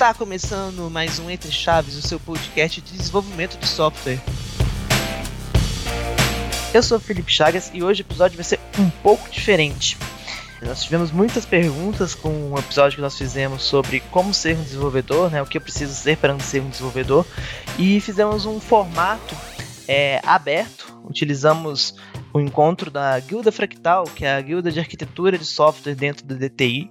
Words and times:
Está 0.00 0.14
começando 0.14 0.90
mais 0.90 1.18
um 1.18 1.28
Entre 1.28 1.52
Chaves, 1.52 1.94
o 1.94 2.00
seu 2.00 2.18
podcast 2.18 2.80
de 2.80 2.96
desenvolvimento 2.96 3.58
de 3.58 3.68
software. 3.68 4.18
Eu 6.72 6.82
sou 6.82 6.96
o 6.96 7.00
Felipe 7.00 7.30
Chagas 7.30 7.70
e 7.74 7.82
hoje 7.82 8.00
o 8.00 8.04
episódio 8.04 8.34
vai 8.34 8.44
ser 8.44 8.58
um 8.78 8.88
pouco 8.88 9.28
diferente. 9.28 9.98
Nós 10.62 10.82
tivemos 10.82 11.12
muitas 11.12 11.44
perguntas 11.44 12.14
com 12.14 12.30
o 12.30 12.54
um 12.54 12.58
episódio 12.58 12.96
que 12.96 13.02
nós 13.02 13.18
fizemos 13.18 13.62
sobre 13.62 14.00
como 14.10 14.32
ser 14.32 14.56
um 14.56 14.62
desenvolvedor, 14.62 15.30
né, 15.30 15.42
o 15.42 15.44
que 15.44 15.58
eu 15.58 15.60
preciso 15.60 15.92
ser 15.92 16.16
para 16.16 16.40
ser 16.40 16.62
um 16.62 16.70
desenvolvedor, 16.70 17.26
e 17.78 18.00
fizemos 18.00 18.46
um 18.46 18.58
formato 18.58 19.36
é, 19.86 20.18
aberto. 20.24 20.98
Utilizamos 21.04 21.94
o 22.32 22.40
encontro 22.40 22.90
da 22.90 23.18
Guilda 23.18 23.50
Fractal, 23.50 24.04
que 24.04 24.24
é 24.24 24.34
a 24.34 24.40
guilda 24.40 24.70
de 24.70 24.78
arquitetura 24.78 25.36
de 25.36 25.44
software 25.44 25.94
dentro 25.94 26.24
da 26.24 26.34
DTI, 26.34 26.90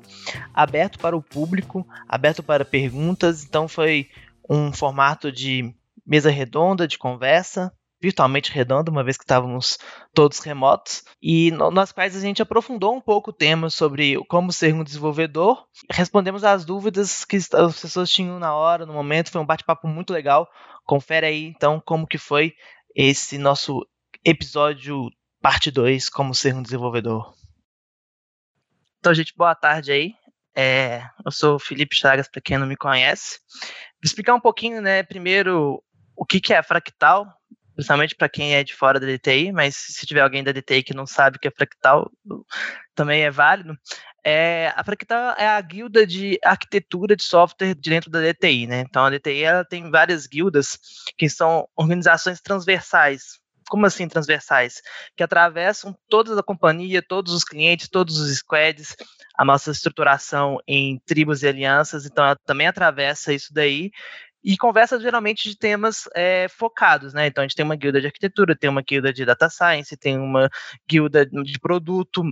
aberto 0.53 0.99
para 0.99 1.15
o 1.15 1.21
público, 1.21 1.87
aberto 2.07 2.43
para 2.43 2.65
perguntas. 2.65 3.43
Então 3.43 3.67
foi 3.67 4.09
um 4.49 4.73
formato 4.73 5.31
de 5.31 5.73
mesa 6.05 6.29
redonda, 6.29 6.87
de 6.87 6.97
conversa, 6.97 7.71
virtualmente 8.01 8.51
redonda, 8.51 8.89
uma 8.89 9.03
vez 9.03 9.17
que 9.17 9.23
estávamos 9.23 9.77
todos 10.13 10.39
remotos, 10.39 11.03
e 11.21 11.51
no, 11.51 11.69
nas 11.69 11.91
quais 11.91 12.15
a 12.15 12.19
gente 12.19 12.41
aprofundou 12.41 12.95
um 12.95 13.01
pouco 13.01 13.29
o 13.29 13.33
tema 13.33 13.69
sobre 13.69 14.17
como 14.25 14.53
ser 14.53 14.73
um 14.73 14.83
desenvolvedor, 14.83 15.65
respondemos 15.91 16.43
às 16.43 16.63
dúvidas 16.63 17.25
que 17.25 17.35
as 17.35 17.81
pessoas 17.81 18.09
tinham 18.09 18.39
na 18.39 18.53
hora, 18.55 18.85
no 18.85 18.93
momento, 18.93 19.31
foi 19.31 19.41
um 19.41 19.45
bate-papo 19.45 19.87
muito 19.87 20.13
legal. 20.13 20.47
Confere 20.85 21.27
aí 21.27 21.45
então 21.45 21.81
como 21.85 22.07
que 22.07 22.17
foi 22.17 22.53
esse 22.95 23.37
nosso 23.37 23.85
episódio 24.25 25.09
parte 25.41 25.71
2, 25.71 26.09
como 26.09 26.33
ser 26.33 26.53
um 26.53 26.61
desenvolvedor. 26.61 27.33
Então, 28.99 29.13
gente, 29.13 29.33
boa 29.35 29.55
tarde 29.55 29.91
aí. 29.91 30.13
É, 30.55 31.03
eu 31.25 31.31
sou 31.31 31.55
o 31.55 31.59
Felipe 31.59 31.95
Chagas, 31.95 32.27
para 32.27 32.41
quem 32.41 32.57
não 32.57 32.67
me 32.67 32.75
conhece. 32.75 33.39
Vou 33.49 34.03
explicar 34.03 34.35
um 34.35 34.41
pouquinho, 34.41 34.81
né, 34.81 35.03
primeiro, 35.03 35.81
o 36.15 36.25
que, 36.25 36.41
que 36.41 36.53
é 36.53 36.61
fractal, 36.61 37.25
principalmente 37.75 38.15
para 38.15 38.27
quem 38.27 38.55
é 38.55 38.63
de 38.63 38.75
fora 38.75 38.99
da 38.99 39.07
DTI, 39.07 39.53
mas 39.53 39.75
se 39.75 40.05
tiver 40.05 40.21
alguém 40.21 40.43
da 40.43 40.51
DTI 40.51 40.83
que 40.83 40.93
não 40.93 41.05
sabe 41.05 41.37
o 41.37 41.39
que 41.39 41.47
é 41.47 41.51
fractal, 41.51 42.11
também 42.93 43.21
é 43.21 43.31
válido. 43.31 43.77
É, 44.23 44.73
a 44.75 44.83
Fractal 44.83 45.35
é 45.37 45.47
a 45.47 45.61
guilda 45.61 46.05
de 46.05 46.37
arquitetura 46.43 47.15
de 47.15 47.23
software 47.23 47.73
de 47.73 47.89
dentro 47.89 48.11
da 48.11 48.19
DTI, 48.19 48.67
né? 48.67 48.81
Então 48.81 49.05
a 49.05 49.09
DTI 49.09 49.43
ela 49.43 49.65
tem 49.65 49.89
várias 49.89 50.27
guildas 50.27 50.77
que 51.17 51.29
são 51.29 51.67
organizações 51.75 52.41
transversais. 52.41 53.38
Como 53.69 53.85
assim 53.85 54.07
transversais? 54.07 54.81
Que 55.15 55.23
atravessam 55.23 55.95
toda 56.09 56.37
a 56.39 56.43
companhia, 56.43 57.01
todos 57.01 57.33
os 57.33 57.43
clientes, 57.43 57.87
todos 57.87 58.17
os 58.17 58.37
squads, 58.37 58.95
a 59.37 59.45
nossa 59.45 59.71
estruturação 59.71 60.57
em 60.67 60.99
tribos 61.05 61.43
e 61.43 61.47
alianças, 61.47 62.05
então 62.05 62.25
ela 62.25 62.35
também 62.45 62.67
atravessa 62.67 63.31
isso 63.31 63.53
daí 63.53 63.91
e 64.43 64.57
conversa 64.57 64.99
geralmente 64.99 65.49
de 65.49 65.57
temas 65.57 66.09
é, 66.15 66.47
focados, 66.49 67.13
né? 67.13 67.27
Então 67.27 67.41
a 67.41 67.47
gente 67.47 67.55
tem 67.55 67.65
uma 67.65 67.75
guilda 67.75 67.99
de 67.99 68.07
arquitetura, 68.07 68.55
tem 68.55 68.69
uma 68.69 68.81
guilda 68.81 69.13
de 69.13 69.25
data 69.25 69.49
science, 69.49 69.95
tem 69.97 70.17
uma 70.17 70.49
guilda 70.87 71.25
de 71.25 71.59
produto, 71.59 72.23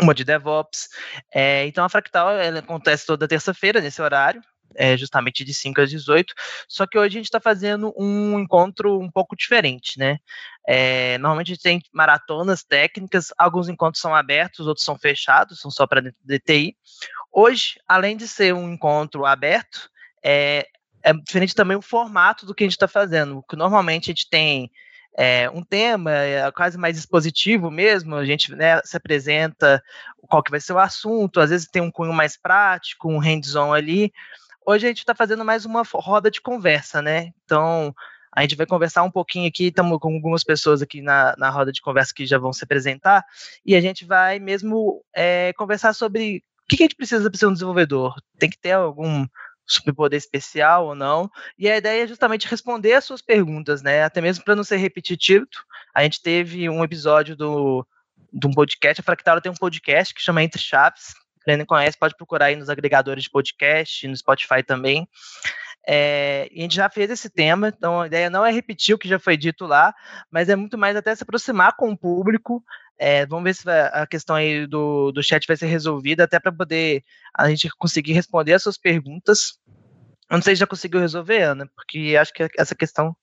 uma 0.00 0.14
de 0.14 0.24
DevOps. 0.24 0.88
É, 1.32 1.66
então 1.66 1.84
a 1.84 1.88
Fractal 1.88 2.28
acontece 2.58 3.06
toda 3.06 3.28
terça-feira 3.28 3.80
nesse 3.80 4.00
horário. 4.00 4.40
É 4.74 4.96
justamente 4.96 5.44
de 5.44 5.52
5 5.54 5.80
às 5.80 5.90
18, 5.90 6.34
só 6.68 6.86
que 6.86 6.98
hoje 6.98 7.16
a 7.16 7.18
gente 7.18 7.26
está 7.26 7.40
fazendo 7.40 7.92
um 7.96 8.38
encontro 8.38 8.98
um 8.98 9.10
pouco 9.10 9.36
diferente, 9.36 9.98
né? 9.98 10.18
É, 10.66 11.18
normalmente 11.18 11.52
a 11.52 11.54
gente 11.54 11.62
tem 11.62 11.82
maratonas 11.92 12.62
técnicas, 12.62 13.32
alguns 13.36 13.68
encontros 13.68 14.00
são 14.00 14.14
abertos, 14.14 14.66
outros 14.66 14.84
são 14.84 14.96
fechados, 14.96 15.60
são 15.60 15.70
só 15.70 15.86
para 15.86 16.12
DTI. 16.24 16.76
Hoje, 17.32 17.80
além 17.88 18.16
de 18.16 18.28
ser 18.28 18.54
um 18.54 18.72
encontro 18.72 19.24
aberto, 19.24 19.90
é, 20.24 20.66
é 21.02 21.12
diferente 21.12 21.54
também 21.54 21.76
o 21.76 21.82
formato 21.82 22.46
do 22.46 22.54
que 22.54 22.62
a 22.62 22.66
gente 22.66 22.76
está 22.76 22.86
fazendo, 22.86 23.42
que 23.48 23.56
normalmente 23.56 24.10
a 24.10 24.12
gente 24.12 24.28
tem 24.28 24.70
é, 25.16 25.50
um 25.50 25.62
tema 25.62 26.12
é, 26.12 26.50
quase 26.52 26.78
mais 26.78 26.96
expositivo 26.96 27.70
mesmo, 27.70 28.14
a 28.16 28.24
gente 28.24 28.54
né, 28.54 28.80
se 28.84 28.96
apresenta 28.96 29.82
qual 30.28 30.42
que 30.42 30.50
vai 30.50 30.60
ser 30.60 30.72
o 30.72 30.78
assunto, 30.78 31.40
às 31.40 31.50
vezes 31.50 31.68
tem 31.68 31.82
um 31.82 31.90
cunho 31.90 32.12
mais 32.12 32.36
prático, 32.36 33.10
um 33.10 33.18
hands-on 33.18 33.72
ali. 33.72 34.12
Hoje 34.64 34.86
a 34.86 34.88
gente 34.88 34.98
está 34.98 35.14
fazendo 35.14 35.44
mais 35.44 35.64
uma 35.64 35.82
roda 35.82 36.30
de 36.30 36.40
conversa, 36.40 37.02
né? 37.02 37.32
Então, 37.44 37.94
a 38.34 38.42
gente 38.42 38.56
vai 38.56 38.64
conversar 38.64 39.02
um 39.02 39.10
pouquinho 39.10 39.48
aqui, 39.48 39.66
estamos 39.66 39.98
com 39.98 40.14
algumas 40.14 40.44
pessoas 40.44 40.80
aqui 40.80 41.02
na, 41.02 41.34
na 41.36 41.50
roda 41.50 41.72
de 41.72 41.82
conversa 41.82 42.14
que 42.14 42.24
já 42.24 42.38
vão 42.38 42.52
se 42.52 42.64
apresentar, 42.64 43.24
e 43.66 43.74
a 43.74 43.80
gente 43.80 44.04
vai 44.04 44.38
mesmo 44.38 45.04
é, 45.14 45.52
conversar 45.54 45.92
sobre 45.92 46.44
o 46.64 46.68
que, 46.68 46.76
que 46.76 46.82
a 46.84 46.86
gente 46.86 46.96
precisa 46.96 47.28
para 47.28 47.38
ser 47.38 47.46
um 47.46 47.52
desenvolvedor. 47.52 48.14
Tem 48.38 48.48
que 48.48 48.58
ter 48.58 48.72
algum 48.72 49.26
superpoder 49.66 50.18
especial 50.18 50.86
ou 50.86 50.94
não. 50.94 51.30
E 51.58 51.68
a 51.68 51.76
ideia 51.76 52.04
é 52.04 52.06
justamente 52.06 52.48
responder 52.48 52.94
as 52.94 53.04
suas 53.04 53.20
perguntas, 53.20 53.82
né? 53.82 54.04
Até 54.04 54.20
mesmo 54.20 54.44
para 54.44 54.56
não 54.56 54.64
ser 54.64 54.76
repetitivo. 54.76 55.46
A 55.94 56.02
gente 56.02 56.22
teve 56.22 56.68
um 56.68 56.84
episódio 56.84 57.36
do, 57.36 57.86
de 58.32 58.46
um 58.46 58.52
podcast, 58.52 59.00
a 59.00 59.04
Fractal 59.04 59.40
tem 59.40 59.52
um 59.52 59.56
podcast 59.56 60.14
que 60.14 60.22
chama 60.22 60.42
Entre 60.42 60.60
Chaves. 60.60 61.14
Quem 61.44 61.56
não 61.56 61.66
conhece, 61.66 61.98
pode 61.98 62.16
procurar 62.16 62.46
aí 62.46 62.56
nos 62.56 62.68
agregadores 62.68 63.24
de 63.24 63.30
podcast, 63.30 64.06
no 64.06 64.16
Spotify 64.16 64.62
também. 64.62 65.08
É, 65.86 66.48
a 66.56 66.60
gente 66.60 66.76
já 66.76 66.88
fez 66.88 67.10
esse 67.10 67.28
tema, 67.28 67.68
então 67.68 68.00
a 68.00 68.06
ideia 68.06 68.30
não 68.30 68.46
é 68.46 68.52
repetir 68.52 68.94
o 68.94 68.98
que 68.98 69.08
já 69.08 69.18
foi 69.18 69.36
dito 69.36 69.66
lá, 69.66 69.92
mas 70.30 70.48
é 70.48 70.54
muito 70.54 70.78
mais 70.78 70.96
até 70.96 71.14
se 71.14 71.24
aproximar 71.24 71.76
com 71.76 71.90
o 71.90 71.98
público. 71.98 72.62
É, 72.98 73.26
vamos 73.26 73.44
ver 73.44 73.54
se 73.54 73.64
vai, 73.64 73.80
a 73.80 74.06
questão 74.06 74.36
aí 74.36 74.66
do, 74.66 75.10
do 75.10 75.22
chat 75.22 75.44
vai 75.46 75.56
ser 75.56 75.66
resolvida, 75.66 76.24
até 76.24 76.38
para 76.38 76.52
poder 76.52 77.02
a 77.36 77.48
gente 77.48 77.68
conseguir 77.76 78.12
responder 78.12 78.54
as 78.54 78.62
suas 78.62 78.78
perguntas. 78.78 79.58
Eu 80.30 80.36
não 80.36 80.42
sei 80.42 80.54
se 80.54 80.60
já 80.60 80.66
conseguiu 80.66 81.00
resolver, 81.00 81.42
Ana, 81.42 81.68
porque 81.74 82.16
acho 82.18 82.32
que 82.32 82.48
essa 82.56 82.74
questão. 82.74 83.16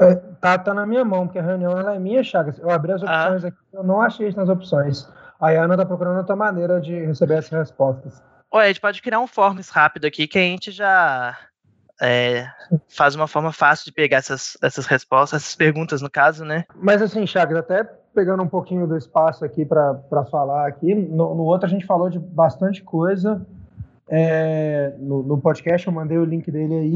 É, 0.00 0.14
tá, 0.14 0.58
tá 0.58 0.72
na 0.72 0.86
minha 0.86 1.04
mão, 1.04 1.26
porque 1.26 1.38
a 1.38 1.42
reunião 1.42 1.78
ela 1.78 1.94
é 1.94 1.98
minha, 1.98 2.22
Chagas. 2.24 2.58
Eu 2.58 2.70
abri 2.70 2.92
as 2.92 3.02
ah. 3.02 3.04
opções 3.04 3.44
ah. 3.44 3.48
aqui, 3.48 3.58
eu 3.72 3.84
não 3.84 4.00
achei 4.00 4.28
isso 4.28 4.38
nas 4.38 4.48
opções. 4.48 5.06
A 5.40 5.50
Ana 5.50 5.76
tá 5.76 5.84
procurando 5.84 6.18
outra 6.18 6.36
maneira 6.36 6.80
de 6.80 6.94
receber 7.04 7.34
essas 7.34 7.50
respostas. 7.50 8.22
A 8.52 8.68
gente 8.68 8.80
pode 8.80 9.02
criar 9.02 9.20
um 9.20 9.26
forms 9.26 9.68
rápido 9.68 10.06
aqui 10.06 10.26
que 10.26 10.38
a 10.38 10.42
gente 10.42 10.70
já 10.70 11.36
é, 12.00 12.46
faz 12.88 13.14
uma 13.14 13.26
forma 13.26 13.52
fácil 13.52 13.84
de 13.84 13.92
pegar 13.92 14.18
essas, 14.18 14.56
essas 14.62 14.86
respostas, 14.86 15.42
essas 15.42 15.54
perguntas, 15.54 16.00
no 16.00 16.10
caso, 16.10 16.44
né? 16.44 16.64
Mas 16.74 17.02
assim, 17.02 17.26
Chagas, 17.26 17.58
até 17.58 17.84
pegando 18.14 18.42
um 18.42 18.48
pouquinho 18.48 18.86
do 18.86 18.96
espaço 18.96 19.44
aqui 19.44 19.64
para 19.64 20.24
falar 20.30 20.66
aqui, 20.66 20.94
no, 20.94 21.34
no, 21.34 21.42
outro 21.42 21.66
a 21.66 21.70
gente 21.70 21.84
falou 21.84 22.08
de 22.08 22.18
bastante 22.18 22.82
coisa. 22.82 23.46
É, 24.08 24.94
no, 24.98 25.22
no, 25.22 25.38
podcast 25.38 25.86
eu 25.86 25.92
mandei 25.92 26.16
o 26.16 26.24
link 26.24 26.50
dele 26.50 26.74
aí. 26.74 26.94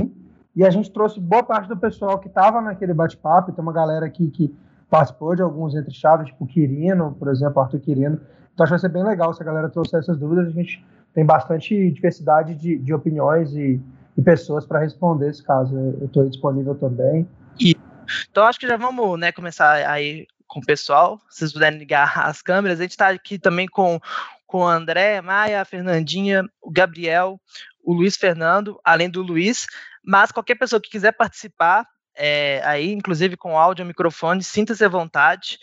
E 0.57 0.65
a 0.65 0.71
gente 0.71 0.91
trouxe 0.91 1.21
boa 1.21 1.43
parte 1.43 1.69
do 1.69 1.77
pessoal 1.77 2.19
que 2.19 2.29
estava 2.29 2.61
naquele 2.61 2.95
bate-papo. 2.95 3.53
Tem 3.53 3.63
uma 3.63 3.73
galera 3.73 4.07
aqui 4.07 4.29
que 4.29 4.55
participou 4.91 5.35
de 5.37 5.43
alguns 5.43 5.75
entre 5.75 5.93
chaves, 5.95 6.27
tipo 6.27 6.47
Quirino, 6.47 7.17
por 7.19 7.29
exemplo, 7.29 7.63
Arthur 7.63 7.81
Quirino. 7.81 8.21
Então 8.53 8.65
acho 8.65 8.75
que 8.75 8.79
vai 8.79 8.79
ser 8.79 8.89
bem 8.89 9.05
legal 9.05 9.33
se 9.33 9.43
a 9.43 9.47
galera 9.47 9.69
trouxer 9.69 10.01
essas 10.01 10.19
dúvidas. 10.19 10.49
A 10.49 10.51
gente 10.51 10.85
tem 11.15 11.25
bastante 11.25 11.91
diversidade 11.91 12.55
de, 12.55 12.79
de 12.79 12.93
opiniões 12.93 13.55
e 13.55 13.81
e 14.17 14.23
pessoas 14.23 14.67
para 14.67 14.81
responder 14.81 15.31
esse 15.31 15.43
caso. 15.43 15.75
Eu 16.01 16.07
estou 16.07 16.29
disponível 16.29 16.75
também. 16.75 17.29
Então 18.31 18.45
acho 18.45 18.59
que 18.59 18.67
já 18.67 18.77
vamos 18.77 19.19
né, 19.19 19.33
começar 19.33 19.89
aí 19.89 20.27
com 20.47 20.61
o 20.61 20.67
pessoal. 20.67 21.21
Se 21.29 21.41
vocês 21.41 21.53
puderem 21.53 21.79
ligar 21.79 22.19
as 22.27 22.43
câmeras, 22.43 22.79
a 22.79 22.83
gente 22.83 22.93
está 22.93 23.09
aqui 23.09 23.39
também 23.39 23.67
com, 23.67 23.99
com 24.47 24.59
o 24.59 24.69
André, 24.69 25.21
Maia, 25.21 25.63
a 25.63 25.65
Fernandinha, 25.65 26.45
o 26.61 26.71
Gabriel, 26.71 27.41
o 27.83 27.95
Luiz 27.95 28.17
Fernando, 28.17 28.79
além 28.85 29.09
do 29.09 29.23
Luiz. 29.23 29.67
Mas 30.05 30.33
qualquer 30.33 30.57
pessoa 30.57 30.81
que 30.81 30.91
quiser 30.91 31.13
participar, 31.13 31.87
é, 32.23 32.61
aí, 32.65 32.93
inclusive 32.93 33.35
com 33.35 33.59
áudio 33.59 33.87
microfone, 33.87 34.43
sinta-se 34.43 34.85
à 34.85 34.89
vontade. 34.89 35.59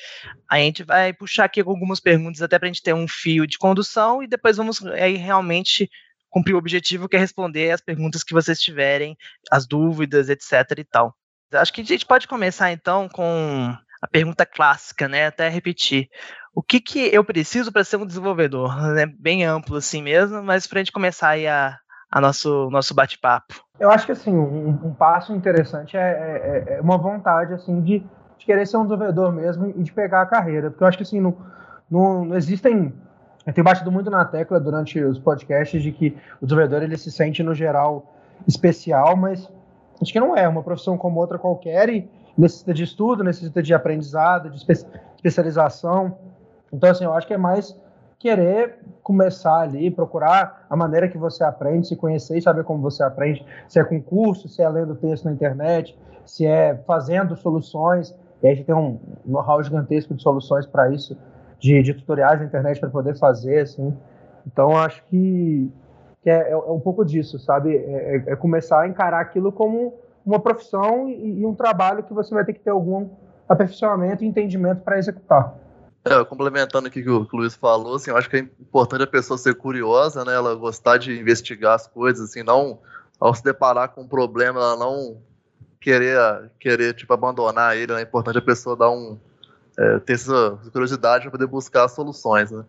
A 0.49 0.57
gente 0.57 0.83
vai 0.83 1.13
puxar 1.13 1.45
aqui 1.45 1.61
algumas 1.61 1.99
perguntas 1.99 2.41
até 2.41 2.57
para 2.57 2.67
a 2.67 2.71
gente 2.71 2.81
ter 2.81 2.93
um 2.93 3.07
fio 3.07 3.45
de 3.45 3.59
condução 3.59 4.23
e 4.23 4.27
depois 4.27 4.57
vamos 4.57 4.83
aí 4.87 5.17
realmente 5.17 5.87
cumprir 6.31 6.55
o 6.55 6.57
objetivo 6.57 7.07
que 7.07 7.15
é 7.15 7.19
responder 7.19 7.69
as 7.69 7.79
perguntas 7.79 8.23
que 8.23 8.33
vocês 8.33 8.59
tiverem, 8.59 9.15
as 9.51 9.67
dúvidas, 9.67 10.29
etc 10.29 10.79
e 10.79 10.83
tal. 10.83 11.15
Acho 11.53 11.71
que 11.71 11.81
a 11.81 11.85
gente 11.85 12.07
pode 12.07 12.27
começar 12.27 12.71
então 12.71 13.07
com 13.07 13.71
a 14.01 14.07
pergunta 14.07 14.43
clássica, 14.43 15.07
né? 15.07 15.27
Até 15.27 15.47
repetir. 15.49 16.09
O 16.55 16.63
que, 16.63 16.81
que 16.81 16.99
eu 17.13 17.23
preciso 17.23 17.71
para 17.71 17.83
ser 17.83 17.97
um 17.97 18.05
desenvolvedor? 18.05 18.71
É 18.97 19.05
bem 19.05 19.45
amplo 19.45 19.77
assim 19.77 20.01
mesmo, 20.01 20.41
mas 20.41 20.65
para 20.65 20.79
a 20.79 20.83
gente 20.83 20.91
começar 20.91 21.37
a, 21.37 21.77
a 22.11 22.21
nosso, 22.21 22.69
nosso 22.69 22.93
bate-papo. 22.93 23.55
Eu 23.79 23.91
acho 23.91 24.05
que 24.05 24.11
assim, 24.11 24.35
um, 24.35 24.69
um 24.69 24.93
passo 24.93 25.33
interessante 25.33 25.97
é, 25.97 26.01
é, 26.01 26.73
é, 26.75 26.81
uma 26.81 26.97
vontade 26.97 27.53
assim 27.53 27.81
de, 27.81 27.99
de, 28.37 28.45
querer 28.45 28.65
ser 28.65 28.77
um 28.77 28.83
desenvolvedor 28.83 29.31
mesmo 29.31 29.67
e 29.67 29.83
de 29.83 29.91
pegar 29.91 30.21
a 30.21 30.25
carreira. 30.25 30.69
Porque 30.69 30.83
eu 30.83 30.87
acho 30.87 30.97
que 30.97 31.03
assim, 31.03 31.19
não, 31.19 31.37
não, 31.89 32.25
não 32.25 32.35
existem 32.35 32.93
eu 33.47 33.53
tenho 33.53 33.63
batido 33.63 33.89
muito 33.89 34.09
na 34.09 34.25
tecla 34.25 34.59
durante 34.59 35.01
os 35.01 35.17
podcasts 35.17 35.81
de 35.81 35.93
que 35.93 36.17
o 36.41 36.45
desenvolvedor 36.45 36.83
ele 36.83 36.97
se 36.97 37.09
sente, 37.09 37.41
no 37.41 37.55
geral, 37.55 38.13
especial, 38.45 39.15
mas 39.15 39.49
acho 40.01 40.11
que 40.11 40.19
não 40.19 40.35
é. 40.35 40.45
Uma 40.49 40.61
profissão 40.61 40.97
como 40.97 41.17
outra 41.17 41.39
qualquer 41.39 41.87
e 41.87 42.09
necessita 42.37 42.73
de 42.73 42.83
estudo, 42.83 43.23
necessita 43.23 43.63
de 43.63 43.73
aprendizado, 43.73 44.49
de 44.49 44.57
espe 44.57 44.73
especialização. 45.15 46.17
Então, 46.73 46.89
assim, 46.89 47.05
eu 47.05 47.13
acho 47.13 47.25
que 47.25 47.33
é 47.33 47.37
mais 47.37 47.73
querer 48.19 48.79
começar 49.03 49.61
ali, 49.61 49.91
procurar 49.91 50.65
a 50.69 50.75
maneira 50.75 51.07
que 51.07 51.17
você 51.17 51.43
aprende, 51.43 51.87
se 51.87 51.95
conhecer 51.95 52.37
e 52.37 52.41
saber 52.41 52.63
como 52.63 52.81
você 52.81 53.03
aprende, 53.03 53.45
se 53.67 53.79
é 53.79 53.83
com 53.83 54.01
curso, 54.01 54.49
se 54.49 54.61
é 54.61 54.69
lendo 54.69 54.95
texto 54.95 55.25
na 55.25 55.31
internet, 55.31 55.97
se 56.25 56.45
é 56.45 56.75
fazendo 56.85 57.35
soluções. 57.35 58.15
E 58.41 58.47
a 58.47 58.53
gente 58.53 58.65
tem 58.65 58.75
um 58.75 58.99
know-how 59.25 59.61
gigantesco 59.63 60.13
de 60.13 60.21
soluções 60.21 60.65
para 60.65 60.91
isso, 60.91 61.17
de, 61.59 61.81
de, 61.81 61.93
tutoriais 61.93 62.39
na 62.39 62.45
internet 62.45 62.79
para 62.79 62.89
poder 62.89 63.17
fazer, 63.17 63.59
assim. 63.59 63.95
Então, 64.45 64.75
acho 64.77 65.03
que, 65.05 65.71
que 66.21 66.29
é, 66.29 66.51
é, 66.51 66.57
um 66.57 66.79
pouco 66.79 67.03
disso, 67.03 67.39
sabe? 67.39 67.75
É, 67.75 68.15
é, 68.15 68.23
é, 68.33 68.35
começar 68.35 68.81
a 68.81 68.87
encarar 68.87 69.21
aquilo 69.21 69.51
como 69.51 69.93
uma 70.25 70.39
profissão 70.39 71.09
e, 71.09 71.39
e 71.39 71.45
um 71.45 71.55
trabalho 71.55 72.03
que 72.03 72.13
você 72.13 72.33
vai 72.33 72.45
ter 72.45 72.53
que 72.53 72.59
ter 72.59 72.69
algum 72.69 73.09
aperfeiçoamento 73.47 74.23
e 74.23 74.27
entendimento 74.27 74.81
para 74.81 74.97
executar. 74.97 75.55
É, 76.09 76.23
complementando 76.25 76.87
o 76.87 76.91
que 76.91 77.07
o 77.09 77.27
Luiz 77.33 77.55
falou, 77.55 77.95
assim, 77.95 78.11
eu 78.11 78.17
acho 78.17 78.29
que 78.29 78.37
é 78.37 78.39
importante 78.39 79.03
a 79.03 79.07
pessoa 79.07 79.37
ser 79.37 79.55
curiosa, 79.55 80.23
né? 80.23 80.33
Ela 80.33 80.55
gostar 80.55 80.97
de 80.97 81.19
investigar 81.19 81.75
as 81.75 81.87
coisas, 81.87 82.29
assim, 82.29 82.43
não 82.43 82.79
ao 83.19 83.33
se 83.33 83.43
deparar 83.43 83.89
com 83.89 84.01
um 84.03 84.07
problema, 84.07 84.59
ela 84.59 84.77
não 84.77 85.21
querer, 85.81 86.17
querer 86.59 86.93
tipo, 86.93 87.13
abandonar 87.13 87.75
ele, 87.75 87.93
né? 87.93 87.99
é 87.99 88.03
importante 88.03 88.37
a 88.37 88.41
pessoa 88.41 88.75
dar 88.75 88.91
um, 88.91 89.17
é, 89.77 89.99
ter 89.99 90.13
essa 90.13 90.59
curiosidade 90.71 91.23
para 91.23 91.31
poder 91.31 91.47
buscar 91.47 91.87
soluções, 91.87 92.51
né? 92.51 92.63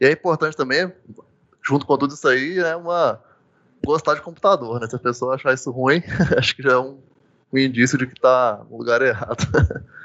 E 0.00 0.06
é 0.06 0.12
importante 0.12 0.56
também, 0.56 0.92
junto 1.62 1.86
com 1.86 1.96
tudo 1.96 2.14
isso 2.14 2.26
aí, 2.26 2.58
é 2.58 2.74
uma 2.76 3.20
gostar 3.84 4.14
de 4.14 4.22
computador, 4.22 4.80
né? 4.80 4.86
Se 4.88 4.96
a 4.96 4.98
pessoa 4.98 5.34
achar 5.34 5.54
isso 5.54 5.70
ruim, 5.70 6.02
acho 6.36 6.56
que 6.56 6.62
já 6.62 6.72
é 6.72 6.78
um, 6.78 6.98
um 7.52 7.58
indício 7.58 7.96
de 7.96 8.06
que 8.06 8.14
está 8.14 8.64
no 8.68 8.78
lugar 8.78 9.00
errado. 9.02 9.44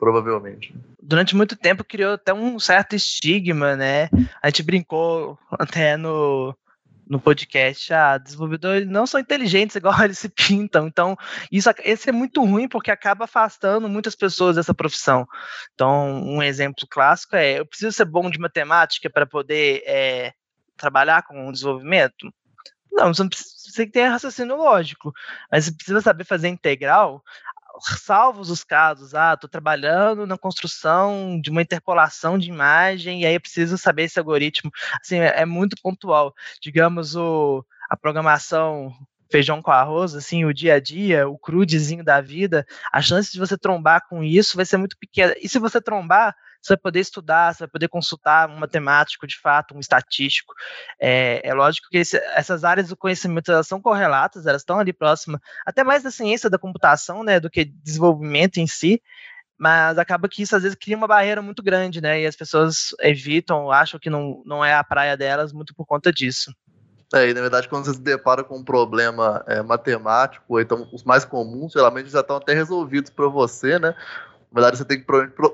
provavelmente. 0.00 0.74
Durante 1.00 1.36
muito 1.36 1.54
tempo 1.54 1.84
criou 1.84 2.14
até 2.14 2.32
um 2.32 2.58
certo 2.58 2.96
estigma, 2.96 3.76
né? 3.76 4.08
A 4.42 4.48
gente 4.48 4.62
brincou 4.62 5.38
até 5.52 5.94
no, 5.98 6.56
no 7.06 7.20
podcast, 7.20 7.92
ah, 7.92 8.16
desenvolvedores 8.16 8.88
não 8.88 9.06
são 9.06 9.20
inteligentes 9.20 9.76
igual 9.76 9.94
eles 10.02 10.18
se 10.18 10.30
pintam. 10.30 10.86
Então, 10.86 11.16
isso, 11.52 11.68
esse 11.84 12.08
é 12.08 12.12
muito 12.12 12.42
ruim 12.42 12.66
porque 12.66 12.90
acaba 12.90 13.24
afastando 13.24 13.90
muitas 13.90 14.16
pessoas 14.16 14.56
dessa 14.56 14.72
profissão. 14.72 15.28
Então, 15.74 16.22
um 16.24 16.42
exemplo 16.42 16.86
clássico 16.88 17.36
é: 17.36 17.58
eu 17.58 17.66
preciso 17.66 17.92
ser 17.92 18.06
bom 18.06 18.30
de 18.30 18.38
matemática 18.38 19.10
para 19.10 19.26
poder 19.26 19.82
é, 19.84 20.32
trabalhar 20.78 21.24
com 21.24 21.46
o 21.46 21.52
desenvolvimento? 21.52 22.32
Não, 22.90 23.12
você 23.12 23.22
não 23.22 23.28
precisa, 23.28 23.50
você 23.70 23.86
tem 23.86 24.06
raciocínio 24.06 24.56
lógico, 24.56 25.12
mas 25.50 25.66
você 25.66 25.72
precisa 25.72 26.00
saber 26.00 26.24
fazer 26.24 26.48
integral 26.48 27.22
salvos 27.80 28.50
os 28.50 28.64
casos, 28.64 29.14
ah, 29.14 29.34
estou 29.34 29.48
trabalhando 29.48 30.26
na 30.26 30.38
construção 30.38 31.40
de 31.40 31.50
uma 31.50 31.62
interpolação 31.62 32.38
de 32.38 32.48
imagem 32.48 33.22
e 33.22 33.26
aí 33.26 33.34
eu 33.34 33.40
preciso 33.40 33.76
saber 33.78 34.04
esse 34.04 34.18
algoritmo, 34.18 34.70
assim, 35.02 35.18
é, 35.18 35.42
é 35.42 35.44
muito 35.46 35.76
pontual. 35.82 36.34
Digamos, 36.60 37.16
o, 37.16 37.64
a 37.88 37.96
programação 37.96 38.92
feijão 39.30 39.62
com 39.62 39.70
arroz, 39.70 40.14
assim, 40.14 40.44
o 40.44 40.52
dia 40.52 40.74
a 40.74 40.80
dia, 40.80 41.28
o 41.28 41.38
crudezinho 41.38 42.04
da 42.04 42.20
vida, 42.20 42.66
a 42.92 43.00
chance 43.00 43.32
de 43.32 43.38
você 43.38 43.56
trombar 43.56 44.06
com 44.08 44.24
isso 44.24 44.56
vai 44.56 44.66
ser 44.66 44.76
muito 44.76 44.96
pequena. 44.98 45.34
E 45.40 45.48
se 45.48 45.58
você 45.58 45.80
trombar, 45.80 46.34
você 46.60 46.74
vai 46.74 46.78
poder 46.78 47.00
estudar, 47.00 47.54
você 47.54 47.60
vai 47.60 47.68
poder 47.68 47.88
consultar 47.88 48.48
um 48.48 48.58
matemático 48.58 49.26
de 49.26 49.38
fato, 49.38 49.74
um 49.74 49.80
estatístico. 49.80 50.54
É, 51.00 51.40
é 51.42 51.54
lógico 51.54 51.88
que 51.90 51.98
esse, 51.98 52.16
essas 52.34 52.64
áreas 52.64 52.88
do 52.88 52.96
conhecimento 52.96 53.50
elas 53.50 53.66
são 53.66 53.80
correlatas, 53.80 54.46
elas 54.46 54.62
estão 54.62 54.78
ali 54.78 54.92
próximas, 54.92 55.40
até 55.66 55.82
mais 55.82 56.02
da 56.02 56.10
ciência 56.10 56.50
da 56.50 56.58
computação, 56.58 57.24
né, 57.24 57.40
do 57.40 57.50
que 57.50 57.64
desenvolvimento 57.64 58.58
em 58.58 58.66
si, 58.66 59.02
mas 59.58 59.98
acaba 59.98 60.28
que 60.28 60.42
isso 60.42 60.56
às 60.56 60.62
vezes 60.62 60.76
cria 60.78 60.96
uma 60.96 61.06
barreira 61.06 61.42
muito 61.42 61.62
grande, 61.62 62.00
né, 62.00 62.20
e 62.20 62.26
as 62.26 62.36
pessoas 62.36 62.94
evitam, 63.00 63.70
acham 63.70 64.00
que 64.00 64.10
não, 64.10 64.42
não 64.44 64.64
é 64.64 64.74
a 64.74 64.84
praia 64.84 65.16
delas 65.16 65.52
muito 65.52 65.74
por 65.74 65.86
conta 65.86 66.12
disso. 66.12 66.54
É, 67.12 67.28
e 67.28 67.34
na 67.34 67.40
verdade, 67.40 67.68
quando 67.68 67.86
você 67.86 67.94
se 67.94 68.00
depara 68.00 68.44
com 68.44 68.58
um 68.58 68.64
problema 68.64 69.44
é, 69.48 69.60
matemático, 69.62 70.60
então 70.60 70.88
os 70.92 71.02
mais 71.02 71.24
comuns, 71.24 71.72
geralmente 71.72 72.08
já 72.08 72.20
estão 72.20 72.36
até 72.36 72.54
resolvidos 72.54 73.10
para 73.10 73.26
você, 73.26 73.80
né? 73.80 73.96
Na 74.52 74.60
verdade, 74.60 74.78
você 74.78 74.84
tem 74.84 75.00
que 75.00 75.06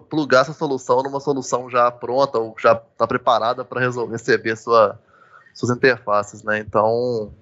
plugar 0.08 0.40
essa 0.40 0.54
solução 0.54 1.02
numa 1.02 1.20
solução 1.20 1.69
já 1.69 1.90
pronta 1.90 2.38
ou 2.38 2.54
já 2.58 2.72
está 2.72 3.06
preparada 3.06 3.64
para 3.64 3.81
receber 4.10 4.56
sua, 4.56 4.98
suas 5.52 5.76
interfaces, 5.76 6.43
né? 6.43 6.58
Então, 6.58 7.32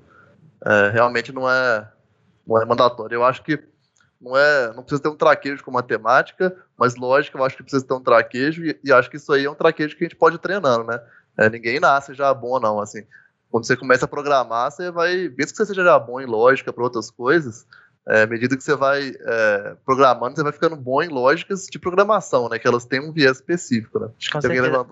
é, 0.64 0.90
realmente 0.90 1.32
não 1.32 1.48
é, 1.48 1.88
não 2.46 2.60
é 2.60 2.64
mandatório. 2.64 3.14
Eu 3.14 3.24
acho 3.24 3.42
que 3.44 3.62
não 4.20 4.36
é, 4.36 4.72
não 4.72 4.82
precisa 4.82 5.02
ter 5.02 5.08
um 5.08 5.16
traquejo 5.16 5.62
com 5.62 5.70
matemática, 5.70 6.56
mas 6.76 6.96
lógica, 6.96 7.38
eu 7.38 7.44
acho 7.44 7.56
que 7.56 7.62
precisa 7.62 7.86
ter 7.86 7.94
um 7.94 8.02
traquejo 8.02 8.64
e, 8.64 8.80
e 8.82 8.92
acho 8.92 9.08
que 9.08 9.16
isso 9.16 9.32
aí 9.32 9.44
é 9.44 9.50
um 9.50 9.54
traquejo 9.54 9.96
que 9.96 10.04
a 10.04 10.08
gente 10.08 10.16
pode 10.16 10.36
ir 10.36 10.40
treinando, 10.40 10.84
né? 10.84 11.00
É, 11.36 11.48
ninguém 11.50 11.78
nasce 11.78 12.14
já 12.14 12.32
bom, 12.34 12.58
não. 12.58 12.80
Assim, 12.80 13.04
quando 13.50 13.66
você 13.66 13.76
começa 13.76 14.06
a 14.06 14.08
programar, 14.08 14.72
você 14.72 14.90
vai, 14.90 15.28
mesmo 15.28 15.52
que 15.52 15.56
você 15.56 15.66
seja 15.66 15.84
já 15.84 15.98
bom 15.98 16.20
em 16.20 16.26
lógica 16.26 16.72
para 16.72 16.82
outras 16.82 17.10
coisas, 17.10 17.66
é, 18.08 18.22
à 18.22 18.26
medida 18.26 18.56
que 18.56 18.62
você 18.62 18.76
vai 18.76 19.14
é, 19.18 19.76
programando, 19.84 20.36
você 20.36 20.42
vai 20.42 20.52
ficando 20.52 20.76
bom 20.76 21.02
em 21.02 21.08
lógicas 21.08 21.66
de 21.66 21.78
programação, 21.78 22.48
né? 22.48 22.58
Que 22.58 22.68
elas 22.68 22.84
têm 22.84 23.00
um 23.00 23.12
viés 23.12 23.38
específico, 23.38 23.98
né? 23.98 24.08
Com 24.30 24.40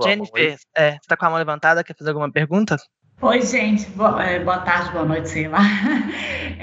Jennifer, 0.03 0.59
é, 0.75 0.93
você 0.93 0.97
está 0.97 1.17
com 1.17 1.27
a 1.27 1.31
mão 1.31 1.39
levantada, 1.39 1.85
quer 1.85 1.97
fazer 1.97 2.11
alguma 2.11 2.33
pergunta? 2.33 2.77
Oi, 3.25 3.41
gente, 3.43 3.89
boa, 3.91 4.21
é, 4.21 4.41
boa, 4.43 4.59
tarde, 4.59 4.91
boa 4.91 5.05
noite, 5.05 5.29
sei 5.31 5.47
lá. 5.47 5.61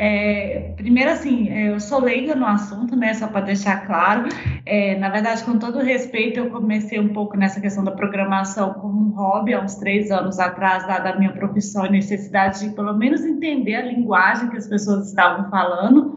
É, 0.02 0.74
primeiro, 0.78 1.12
assim, 1.12 1.50
eu 1.50 1.78
sou 1.78 2.00
leiga 2.00 2.34
no 2.34 2.46
assunto, 2.46 2.96
né, 2.96 3.14
só 3.14 3.28
para 3.28 3.42
deixar 3.42 3.86
claro. 3.86 4.30
É, 4.66 4.98
na 4.98 5.10
verdade, 5.10 5.44
com 5.44 5.60
todo 5.60 5.80
respeito, 5.80 6.40
eu 6.40 6.50
comecei 6.50 6.98
um 6.98 7.10
pouco 7.10 7.36
nessa 7.36 7.60
questão 7.60 7.84
da 7.84 7.92
programação 7.92 8.76
como 8.76 8.98
um 8.98 9.10
hobby 9.10 9.54
há 9.54 9.62
uns 9.62 9.76
três 9.76 10.10
anos 10.10 10.40
atrás, 10.40 10.88
dada 10.88 11.10
a 11.10 11.18
minha 11.18 11.34
profissão 11.34 11.86
e 11.86 11.92
necessidade 11.92 12.62
de, 12.62 12.74
pelo 12.74 12.94
menos, 12.94 13.26
entender 13.26 13.76
a 13.76 13.82
linguagem 13.82 14.50
que 14.50 14.56
as 14.56 14.68
pessoas 14.68 15.10
estavam 15.10 15.50
falando. 15.50 16.16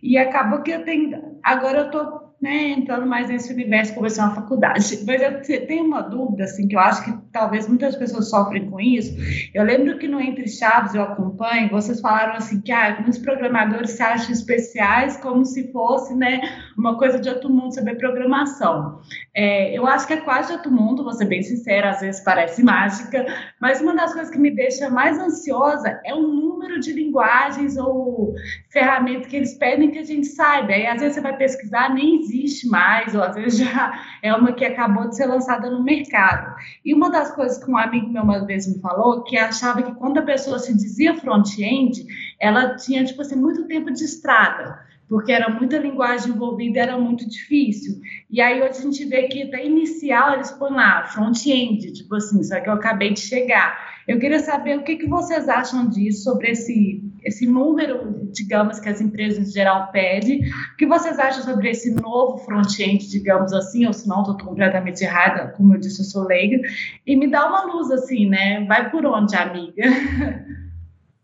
E 0.00 0.16
acabou 0.16 0.62
que 0.62 0.70
eu 0.70 0.84
tenho. 0.84 1.36
Agora 1.42 1.78
eu 1.78 1.86
estou 1.86 2.25
né, 2.40 2.68
entrando 2.68 3.06
mais 3.06 3.28
nesse 3.28 3.52
universo 3.52 3.94
como 3.94 4.06
uma 4.06 4.34
faculdade. 4.34 5.04
Mas 5.06 5.48
eu 5.48 5.66
tenho 5.66 5.84
uma 5.84 6.02
dúvida, 6.02 6.44
assim, 6.44 6.68
que 6.68 6.76
eu 6.76 6.80
acho 6.80 7.04
que 7.04 7.12
talvez 7.32 7.66
muitas 7.66 7.96
pessoas 7.96 8.28
sofrem 8.28 8.68
com 8.70 8.78
isso. 8.78 9.16
Eu 9.54 9.64
lembro 9.64 9.98
que 9.98 10.06
no 10.06 10.20
Entre 10.20 10.46
Chaves 10.48 10.94
eu 10.94 11.02
acompanho, 11.02 11.70
vocês 11.70 12.00
falaram 12.00 12.34
assim 12.34 12.60
que 12.60 12.72
ah, 12.72 12.98
muitos 13.00 13.18
programadores 13.18 13.92
se 13.92 14.02
acham 14.02 14.32
especiais 14.32 15.16
como 15.16 15.44
se 15.44 15.72
fosse, 15.72 16.14
né, 16.14 16.40
uma 16.76 16.98
coisa 16.98 17.18
de 17.18 17.28
outro 17.28 17.48
mundo 17.48 17.74
saber 17.74 17.96
programação. 17.96 19.00
É, 19.34 19.76
eu 19.76 19.86
acho 19.86 20.06
que 20.06 20.12
é 20.12 20.18
quase 20.18 20.48
de 20.48 20.54
outro 20.54 20.70
mundo, 20.70 21.04
vou 21.04 21.12
ser 21.12 21.26
bem 21.26 21.42
sincera, 21.42 21.90
às 21.90 22.00
vezes 22.00 22.20
parece 22.20 22.62
mágica, 22.62 23.24
mas 23.60 23.80
uma 23.80 23.94
das 23.94 24.12
coisas 24.12 24.30
que 24.30 24.38
me 24.38 24.50
deixa 24.50 24.90
mais 24.90 25.18
ansiosa 25.18 26.00
é 26.04 26.14
o 26.14 26.20
número 26.22 26.78
de 26.80 26.92
linguagens 26.92 27.76
ou 27.76 28.34
ferramentas 28.70 29.26
que 29.26 29.36
eles 29.36 29.54
pedem 29.54 29.90
que 29.90 29.98
a 29.98 30.04
gente 30.04 30.26
saiba. 30.26 30.72
E 30.72 30.86
às 30.86 31.00
vezes 31.00 31.14
você 31.14 31.20
vai 31.20 31.36
pesquisar, 31.36 31.92
nem 31.94 32.25
existe 32.26 32.68
mais, 32.68 33.14
ou 33.14 33.22
às 33.22 33.34
vezes 33.34 33.58
já 33.58 33.92
é 34.22 34.34
uma 34.34 34.52
que 34.52 34.64
acabou 34.64 35.08
de 35.08 35.16
ser 35.16 35.26
lançada 35.26 35.70
no 35.70 35.82
mercado. 35.82 36.54
E 36.84 36.92
uma 36.94 37.10
das 37.10 37.34
coisas 37.34 37.62
que 37.62 37.70
um 37.70 37.76
amigo 37.76 38.08
meu 38.08 38.22
uma 38.22 38.44
vez 38.44 38.66
me 38.66 38.80
falou, 38.80 39.22
que 39.24 39.36
achava 39.36 39.82
que 39.82 39.94
quando 39.94 40.18
a 40.18 40.22
pessoa 40.22 40.58
se 40.58 40.74
dizia 40.74 41.14
front-end, 41.14 42.06
ela 42.40 42.76
tinha, 42.76 43.04
tipo 43.04 43.22
assim, 43.22 43.36
muito 43.36 43.66
tempo 43.66 43.92
de 43.92 44.04
estrada 44.04 44.86
porque 45.08 45.30
era 45.30 45.48
muita 45.48 45.78
linguagem 45.78 46.32
envolvida, 46.32 46.80
era 46.80 46.98
muito 46.98 47.28
difícil. 47.28 48.00
E 48.28 48.40
aí 48.40 48.60
hoje 48.60 48.78
a 48.78 48.82
gente 48.82 49.04
vê 49.04 49.24
que 49.24 49.44
até 49.44 49.64
inicial 49.64 50.34
eles 50.34 50.50
põem 50.50 50.72
lá 50.72 51.06
front-end, 51.06 51.92
tipo 51.92 52.14
assim, 52.16 52.42
só 52.42 52.60
que 52.60 52.68
eu 52.68 52.74
acabei 52.74 53.12
de 53.12 53.20
chegar. 53.20 53.95
Eu 54.06 54.20
queria 54.20 54.38
saber 54.38 54.78
o 54.78 54.84
que, 54.84 54.96
que 54.96 55.08
vocês 55.08 55.48
acham 55.48 55.88
disso, 55.88 56.22
sobre 56.22 56.52
esse, 56.52 57.02
esse 57.24 57.44
número, 57.44 58.28
digamos, 58.32 58.78
que 58.78 58.88
as 58.88 59.00
empresas 59.00 59.48
em 59.48 59.52
geral 59.52 59.90
pedem. 59.90 60.48
O 60.48 60.76
que 60.76 60.86
vocês 60.86 61.18
acham 61.18 61.42
sobre 61.42 61.70
esse 61.70 61.90
novo 61.90 62.38
front-end, 62.38 63.08
digamos 63.10 63.52
assim, 63.52 63.84
ou 63.84 63.92
se 63.92 64.06
não, 64.06 64.20
estou 64.20 64.38
completamente 64.38 65.02
errada, 65.02 65.52
como 65.56 65.74
eu 65.74 65.80
disse, 65.80 66.00
eu 66.00 66.04
sou 66.04 66.24
leiga. 66.24 66.56
E 67.04 67.16
me 67.16 67.26
dá 67.26 67.48
uma 67.48 67.64
luz, 67.64 67.90
assim, 67.90 68.28
né? 68.28 68.64
Vai 68.66 68.90
por 68.90 69.04
onde, 69.04 69.34
amiga? 69.34 69.82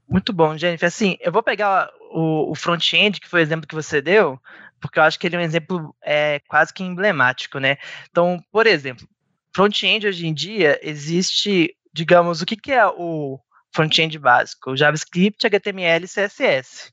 Muito 0.09 0.33
bom, 0.33 0.59
Jennifer. 0.59 0.89
Assim, 0.89 1.17
eu 1.21 1.31
vou 1.31 1.43
pegar 1.43 1.89
o, 2.11 2.51
o 2.51 2.55
front-end, 2.57 3.21
que 3.21 3.29
foi 3.29 3.41
o 3.41 3.43
exemplo 3.45 3.67
que 3.67 3.77
você 3.77 4.03
deu, 4.03 4.41
porque 4.81 4.99
eu 4.99 5.05
acho 5.05 5.21
que 5.21 5.27
ele 5.29 5.37
é 5.37 5.39
um 5.39 5.43
exemplo 5.43 5.95
é, 6.03 6.41
quase 6.49 6.75
que 6.75 6.83
emblemático, 6.83 7.61
né? 7.61 7.77
Então, 8.11 8.43
por 8.51 8.67
exemplo, 8.67 9.07
front-end 9.55 10.09
hoje 10.09 10.27
em 10.27 10.35
dia 10.35 10.81
existe 10.83 11.77
digamos, 11.93 12.41
o 12.41 12.47
que, 12.47 12.57
que 12.57 12.73
é 12.73 12.87
o 12.87 13.39
front-end 13.75 14.19
básico? 14.19 14.71
O 14.71 14.77
JavaScript, 14.77 15.47
HTML 15.47 16.05
e 16.05 16.09
CSS. 16.09 16.93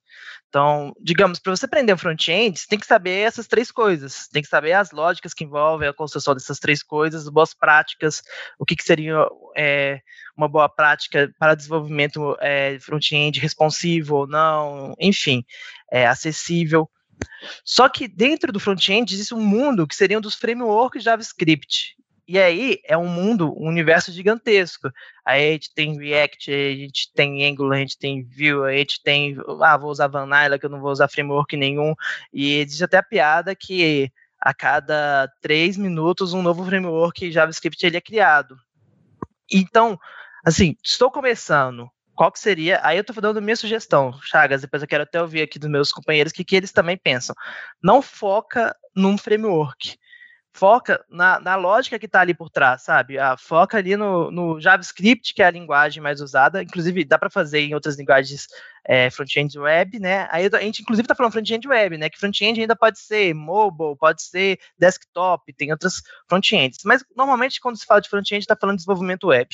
Então, 0.50 0.96
digamos, 1.00 1.38
para 1.38 1.56
você 1.56 1.66
aprender 1.66 1.94
o 1.94 1.98
front-end, 1.98 2.60
você 2.60 2.66
tem 2.68 2.80
que 2.80 2.88
saber 2.88 3.20
essas 3.20 3.48
três 3.48 3.72
coisas. 3.72 4.28
Tem 4.28 4.42
que 4.42 4.48
saber 4.50 4.74
as 4.74 4.92
lógicas 4.92 5.32
que 5.32 5.44
envolvem 5.44 5.88
a 5.88 5.94
construção 5.94 6.34
dessas 6.34 6.58
três 6.58 6.82
coisas, 6.82 7.30
boas 7.30 7.54
práticas, 7.54 8.24
o 8.58 8.66
que, 8.66 8.76
que 8.76 8.84
seria 8.84 9.28
é, 9.56 10.02
uma 10.36 10.48
boa 10.48 10.68
prática 10.68 11.32
para 11.38 11.54
desenvolvimento 11.54 12.36
é, 12.42 12.80
front-end 12.80 13.40
responsivo 13.40 14.16
ou 14.16 14.28
não, 14.28 14.96
enfim, 15.00 15.46
é, 15.92 16.08
acessível. 16.08 16.90
Só 17.64 17.88
que 17.88 18.08
dentro 18.08 18.52
do 18.52 18.60
front-end 18.60 19.14
existe 19.14 19.36
um 19.36 19.42
mundo 19.42 19.86
que 19.86 19.96
seriam 19.96 20.20
dos 20.20 20.34
frameworks 20.34 21.04
JavaScript. 21.04 21.96
E 22.30 22.38
aí 22.38 22.80
é 22.86 22.96
um 22.96 23.08
mundo, 23.08 23.52
um 23.60 23.68
universo 23.68 24.12
gigantesco. 24.12 24.92
Aí 25.26 25.50
a 25.50 25.52
gente 25.54 25.74
tem 25.74 25.98
React, 25.98 26.52
a 26.52 26.76
gente 26.76 27.12
tem 27.12 27.44
Angular, 27.48 27.78
a 27.78 27.82
gente 27.82 27.98
tem 27.98 28.24
Vue, 28.24 28.70
a 28.70 28.78
gente 28.78 29.02
tem. 29.02 29.36
Ah, 29.64 29.76
vou 29.76 29.90
usar 29.90 30.06
Vanilla, 30.06 30.60
que 30.60 30.64
eu 30.68 30.70
não 30.70 30.80
vou 30.80 30.92
usar 30.92 31.08
framework 31.08 31.58
nenhum. 31.58 31.96
E 32.32 32.58
existe 32.58 32.84
até 32.84 32.98
a 32.98 33.04
piada 33.04 33.56
que 33.56 34.12
a 34.40 34.54
cada 34.54 35.28
três 35.42 35.76
minutos 35.76 36.32
um 36.32 36.44
novo 36.44 36.64
framework 36.64 37.32
JavaScript 37.32 37.84
ele 37.84 37.98
é 37.98 38.02
criado. 38.02 38.56
Então, 39.52 40.00
assim, 40.46 40.78
estou 40.84 41.10
começando. 41.10 41.90
Qual 42.14 42.32
que 42.32 42.40
seria? 42.40 42.80
Aí 42.84 43.00
eu 43.00 43.02
estou 43.02 43.20
dando 43.20 43.42
minha 43.42 43.56
sugestão, 43.56 44.14
Chagas. 44.22 44.62
Depois 44.62 44.84
eu 44.84 44.88
quero 44.88 45.02
até 45.02 45.20
ouvir 45.20 45.42
aqui 45.42 45.58
dos 45.58 45.68
meus 45.68 45.92
companheiros 45.92 46.32
o 46.32 46.36
que, 46.36 46.46
que 46.46 46.56
eles 46.56 46.72
também 46.72 46.96
pensam. 46.96 47.36
Não 47.82 48.04
foca 48.04 48.76
num 48.96 49.18
framework 49.18 49.98
foca 50.54 51.04
na, 51.10 51.40
na 51.40 51.56
lógica 51.56 52.00
que 52.00 52.06
está 52.06 52.22
ali 52.22 52.34
por 52.34 52.50
trás, 52.50 52.84
sabe? 52.84 53.18
Ah, 53.18 53.38
foca 53.38 53.78
ali 53.78 53.96
no, 53.96 54.32
no, 54.32 54.60
JavaScript, 54.60 55.34
que 55.34 55.42
é 55.42 55.46
a 55.46 55.52
linguagem 55.52 56.02
mais 56.02 56.22
usada. 56.22 56.64
Inclusive, 56.64 57.06
dá 57.06 57.18
para 57.18 57.30
fazer 57.30 57.60
em 57.60 57.74
outras 57.74 57.98
linguagens 57.98 58.48
é, 58.84 59.10
front-end 59.10 59.58
web, 59.58 60.00
né? 60.00 60.28
Aí 60.32 60.50
a 60.52 60.60
gente, 60.60 60.82
inclusive, 60.82 61.06
está 61.06 61.16
falando 61.16 61.34
front-end 61.34 61.68
web, 61.68 61.98
né? 61.98 62.10
Que 62.10 62.20
front-end 62.20 62.60
ainda 62.60 62.76
pode 62.76 63.00
ser 63.00 63.34
mobile, 63.34 63.96
pode 63.98 64.22
ser 64.24 64.60
desktop, 64.78 65.54
tem 65.54 65.72
outras 65.72 66.02
front-ends. 66.28 66.80
Mas, 66.84 67.04
normalmente, 67.16 67.62
quando 67.62 67.78
se 67.78 67.86
fala 67.86 68.02
de 68.02 68.10
front-end, 68.10 68.44
está 68.44 68.56
falando 68.60 68.78
de 68.78 68.84
desenvolvimento 68.84 69.28
web. 69.28 69.48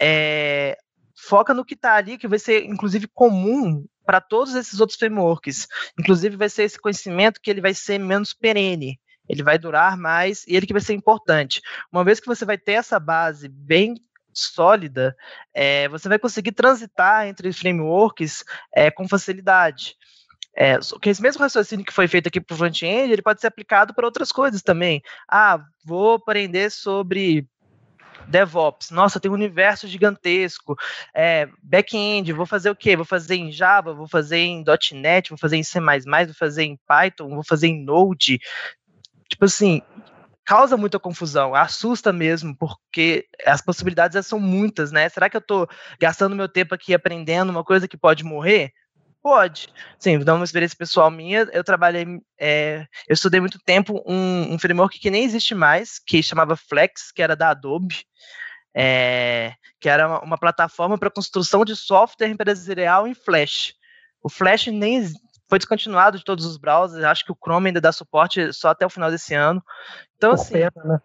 É, 0.00 0.76
foca 1.16 1.54
no 1.54 1.64
que 1.64 1.74
está 1.74 1.94
ali, 1.94 2.18
que 2.18 2.26
vai 2.26 2.38
ser, 2.38 2.64
inclusive, 2.64 3.06
comum 3.12 3.86
para 4.04 4.20
todos 4.20 4.54
esses 4.54 4.80
outros 4.80 4.98
frameworks. 4.98 5.66
Inclusive, 5.98 6.36
vai 6.36 6.48
ser 6.48 6.64
esse 6.64 6.78
conhecimento 6.78 7.40
que 7.40 7.50
ele 7.50 7.60
vai 7.60 7.74
ser 7.74 7.98
menos 7.98 8.32
perene 8.32 8.98
ele 9.28 9.42
vai 9.42 9.58
durar 9.58 9.96
mais 9.96 10.44
e 10.46 10.56
ele 10.56 10.66
que 10.66 10.72
vai 10.72 10.82
ser 10.82 10.94
importante. 10.94 11.60
Uma 11.92 12.04
vez 12.04 12.20
que 12.20 12.26
você 12.26 12.44
vai 12.44 12.58
ter 12.58 12.72
essa 12.72 12.98
base 13.00 13.48
bem 13.48 13.94
sólida, 14.32 15.16
é, 15.52 15.88
você 15.88 16.08
vai 16.08 16.18
conseguir 16.18 16.52
transitar 16.52 17.26
entre 17.26 17.52
frameworks 17.52 18.44
é, 18.74 18.90
com 18.90 19.08
facilidade. 19.08 19.96
É, 20.56 20.78
que 21.00 21.10
esse 21.10 21.22
mesmo 21.22 21.42
raciocínio 21.42 21.84
que 21.84 21.92
foi 21.92 22.06
feito 22.06 22.28
aqui 22.28 22.40
para 22.40 22.54
o 22.54 22.56
front-end, 22.56 23.12
ele 23.12 23.22
pode 23.22 23.40
ser 23.40 23.48
aplicado 23.48 23.92
para 23.92 24.06
outras 24.06 24.30
coisas 24.30 24.62
também. 24.62 25.02
Ah, 25.28 25.60
vou 25.84 26.14
aprender 26.14 26.70
sobre 26.70 27.48
DevOps. 28.28 28.90
Nossa, 28.90 29.18
tem 29.18 29.30
um 29.30 29.34
universo 29.34 29.88
gigantesco. 29.88 30.76
É, 31.12 31.48
Back-end, 31.62 32.32
vou 32.32 32.46
fazer 32.46 32.70
o 32.70 32.76
quê? 32.76 32.94
Vou 32.96 33.04
fazer 33.04 33.34
em 33.34 33.50
Java, 33.50 33.92
vou 33.94 34.06
fazer 34.06 34.38
em 34.38 34.64
.NET, 34.92 35.30
vou 35.30 35.38
fazer 35.38 35.56
em 35.56 35.62
C++, 35.64 35.80
vou 35.80 36.34
fazer 36.38 36.64
em 36.64 36.78
Python, 36.86 37.30
vou 37.30 37.44
fazer 37.44 37.68
em 37.68 37.84
Node 37.84 38.38
tipo 39.28 39.44
assim, 39.44 39.82
causa 40.44 40.76
muita 40.76 40.98
confusão, 40.98 41.54
assusta 41.54 42.12
mesmo, 42.12 42.56
porque 42.56 43.26
as 43.46 43.62
possibilidades 43.62 44.26
são 44.26 44.38
muitas, 44.38 44.92
né? 44.92 45.08
Será 45.08 45.30
que 45.30 45.36
eu 45.36 45.40
estou 45.40 45.68
gastando 45.98 46.36
meu 46.36 46.48
tempo 46.48 46.74
aqui 46.74 46.92
aprendendo 46.94 47.50
uma 47.50 47.64
coisa 47.64 47.88
que 47.88 47.96
pode 47.96 48.24
morrer? 48.24 48.72
Pode. 49.22 49.68
Sim, 49.98 50.16
vou 50.16 50.24
dar 50.26 50.34
uma 50.34 50.44
experiência 50.44 50.76
pessoal 50.76 51.10
minha. 51.10 51.48
Eu 51.50 51.64
trabalhei, 51.64 52.04
é, 52.38 52.86
eu 53.08 53.14
estudei 53.14 53.40
muito 53.40 53.58
tempo 53.58 54.02
um, 54.06 54.52
um, 54.52 54.58
framework 54.58 54.98
que 55.00 55.10
nem 55.10 55.24
existe 55.24 55.54
mais, 55.54 55.98
que 55.98 56.22
chamava 56.22 56.56
Flex, 56.56 57.10
que 57.10 57.22
era 57.22 57.34
da 57.34 57.48
Adobe, 57.48 58.04
é, 58.76 59.54
que 59.80 59.88
era 59.88 60.06
uma, 60.06 60.20
uma 60.20 60.38
plataforma 60.38 60.98
para 60.98 61.10
construção 61.10 61.64
de 61.64 61.74
software 61.74 62.28
empresarial 62.28 63.08
em 63.08 63.14
Flash. 63.14 63.72
O 64.22 64.28
Flash 64.28 64.66
nem, 64.66 65.10
foi 65.54 65.58
descontinuado 65.60 66.18
de 66.18 66.24
todos 66.24 66.44
os 66.44 66.56
browsers. 66.56 67.04
Acho 67.04 67.24
que 67.24 67.30
o 67.30 67.36
Chrome 67.36 67.68
ainda 67.68 67.80
dá 67.80 67.92
suporte 67.92 68.52
só 68.52 68.70
até 68.70 68.84
o 68.84 68.90
final 68.90 69.08
desse 69.08 69.34
ano. 69.34 69.62
Então, 70.16 70.30
Por 70.30 70.40
assim. 70.40 70.54
Pena, 70.54 70.70
né? 70.84 71.00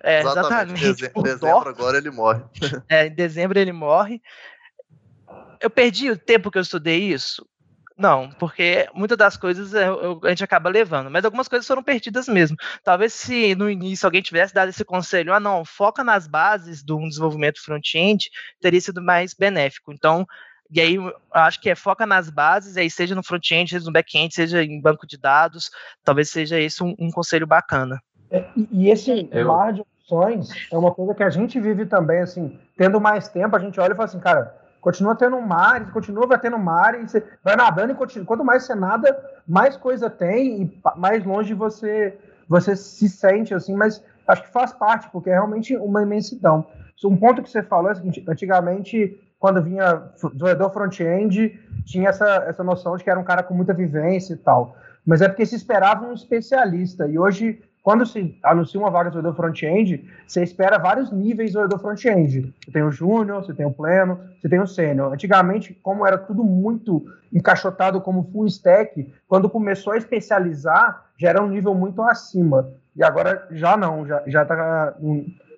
É, 0.00 0.20
exatamente. 0.20 0.84
exatamente. 0.84 1.12
Em 1.16 1.22
dezembro 1.22 1.68
agora 1.68 1.98
ele 1.98 2.10
morre. 2.10 2.42
É, 2.88 3.06
em 3.06 3.14
dezembro 3.14 3.58
ele 3.58 3.72
morre. 3.72 4.22
Eu 5.60 5.68
perdi 5.68 6.10
o 6.10 6.16
tempo 6.16 6.50
que 6.50 6.58
eu 6.58 6.62
estudei 6.62 7.12
isso? 7.12 7.44
Não, 7.98 8.30
porque 8.30 8.88
muitas 8.94 9.18
das 9.18 9.36
coisas 9.36 9.74
eu, 9.74 10.00
eu, 10.00 10.20
a 10.24 10.28
gente 10.28 10.44
acaba 10.44 10.70
levando, 10.70 11.10
mas 11.10 11.24
algumas 11.24 11.48
coisas 11.48 11.66
foram 11.66 11.82
perdidas 11.82 12.28
mesmo. 12.28 12.56
Talvez 12.84 13.12
se 13.12 13.54
no 13.54 13.68
início 13.68 14.06
alguém 14.06 14.22
tivesse 14.22 14.54
dado 14.54 14.68
esse 14.68 14.84
conselho, 14.84 15.34
ah 15.34 15.40
não, 15.40 15.64
foca 15.64 16.02
nas 16.02 16.26
bases 16.26 16.82
do 16.82 16.98
desenvolvimento 17.08 17.62
front-end, 17.62 18.30
teria 18.60 18.80
sido 18.80 19.02
mais 19.02 19.34
benéfico. 19.34 19.92
Então, 19.92 20.26
e 20.72 20.80
aí, 20.80 20.96
acho 21.32 21.60
que 21.60 21.68
é 21.68 21.74
foca 21.74 22.06
nas 22.06 22.30
bases, 22.30 22.78
aí 22.78 22.88
seja 22.88 23.14
no 23.14 23.22
front-end, 23.22 23.70
seja 23.70 23.84
no 23.84 23.92
back-end, 23.92 24.34
seja 24.34 24.64
em 24.64 24.80
banco 24.80 25.06
de 25.06 25.18
dados, 25.18 25.70
talvez 26.02 26.30
seja 26.30 26.58
esse 26.58 26.82
um, 26.82 26.94
um 26.98 27.10
conselho 27.10 27.46
bacana. 27.46 28.00
É, 28.30 28.46
e 28.56 28.88
esse 28.88 29.28
Eu... 29.30 29.48
mar 29.48 29.74
de 29.74 29.82
opções 29.82 30.48
é 30.72 30.78
uma 30.78 30.90
coisa 30.90 31.14
que 31.14 31.22
a 31.22 31.28
gente 31.28 31.60
vive 31.60 31.84
também, 31.84 32.20
assim, 32.20 32.58
tendo 32.78 32.98
mais 32.98 33.28
tempo, 33.28 33.54
a 33.54 33.58
gente 33.58 33.78
olha 33.78 33.92
e 33.92 33.96
fala 33.96 34.06
assim, 34.06 34.18
cara, 34.18 34.56
continua 34.80 35.14
tendo 35.14 35.38
mar, 35.42 35.92
continua 35.92 36.26
vai 36.26 36.38
tendo 36.40 36.58
mar, 36.58 36.98
e 36.98 37.06
você 37.06 37.22
vai 37.44 37.54
nadando 37.54 37.92
e 37.92 37.94
continua. 37.94 38.24
Quanto 38.24 38.42
mais 38.42 38.64
você 38.64 38.74
nada, 38.74 39.14
mais 39.46 39.76
coisa 39.76 40.08
tem 40.08 40.62
e 40.62 40.80
mais 40.96 41.22
longe 41.22 41.52
você, 41.52 42.18
você 42.48 42.74
se 42.74 43.10
sente, 43.10 43.52
assim, 43.52 43.76
mas 43.76 44.02
acho 44.26 44.42
que 44.44 44.52
faz 44.52 44.72
parte, 44.72 45.10
porque 45.10 45.28
é 45.28 45.34
realmente 45.34 45.76
uma 45.76 46.02
imensidão. 46.02 46.66
Um 47.04 47.16
ponto 47.16 47.42
que 47.42 47.50
você 47.50 47.62
falou 47.62 47.90
é 47.90 47.92
o 47.92 47.96
seguinte, 47.96 48.24
antigamente 48.28 49.18
quando 49.42 49.60
vinha 49.60 50.00
desenvolvedor 50.14 50.72
front-end, 50.72 51.60
tinha 51.84 52.10
essa, 52.10 52.44
essa 52.46 52.62
noção 52.62 52.96
de 52.96 53.02
que 53.02 53.10
era 53.10 53.18
um 53.18 53.24
cara 53.24 53.42
com 53.42 53.52
muita 53.52 53.74
vivência 53.74 54.34
e 54.34 54.36
tal. 54.36 54.76
Mas 55.04 55.20
é 55.20 55.26
porque 55.26 55.44
se 55.44 55.56
esperava 55.56 56.06
um 56.06 56.12
especialista. 56.12 57.08
E 57.08 57.18
hoje, 57.18 57.60
quando 57.82 58.06
se 58.06 58.38
anuncia 58.44 58.78
uma 58.78 58.88
vaga 58.88 59.10
de 59.10 59.16
desenvolvedor 59.16 59.44
front-end, 59.44 60.08
você 60.28 60.44
espera 60.44 60.78
vários 60.78 61.10
níveis 61.10 61.50
de 61.50 61.56
desenvolvedor 61.58 61.80
front-end. 61.80 62.54
Você 62.64 62.70
tem 62.70 62.84
o 62.84 62.92
júnior, 62.92 63.44
você 63.44 63.52
tem 63.52 63.66
o 63.66 63.72
pleno, 63.72 64.20
você 64.40 64.48
tem 64.48 64.60
o 64.60 64.66
sênior. 64.68 65.12
Antigamente, 65.12 65.74
como 65.82 66.06
era 66.06 66.16
tudo 66.16 66.44
muito 66.44 67.04
encaixotado 67.32 68.00
como 68.00 68.30
full 68.30 68.46
stack, 68.46 69.12
quando 69.26 69.50
começou 69.50 69.94
a 69.94 69.96
especializar, 69.96 71.06
já 71.18 71.30
era 71.30 71.42
um 71.42 71.48
nível 71.48 71.74
muito 71.74 72.00
acima. 72.00 72.70
E 72.94 73.02
agora 73.02 73.44
já 73.50 73.76
não, 73.76 74.06
já, 74.06 74.22
já 74.24 74.44
tá, 74.44 74.94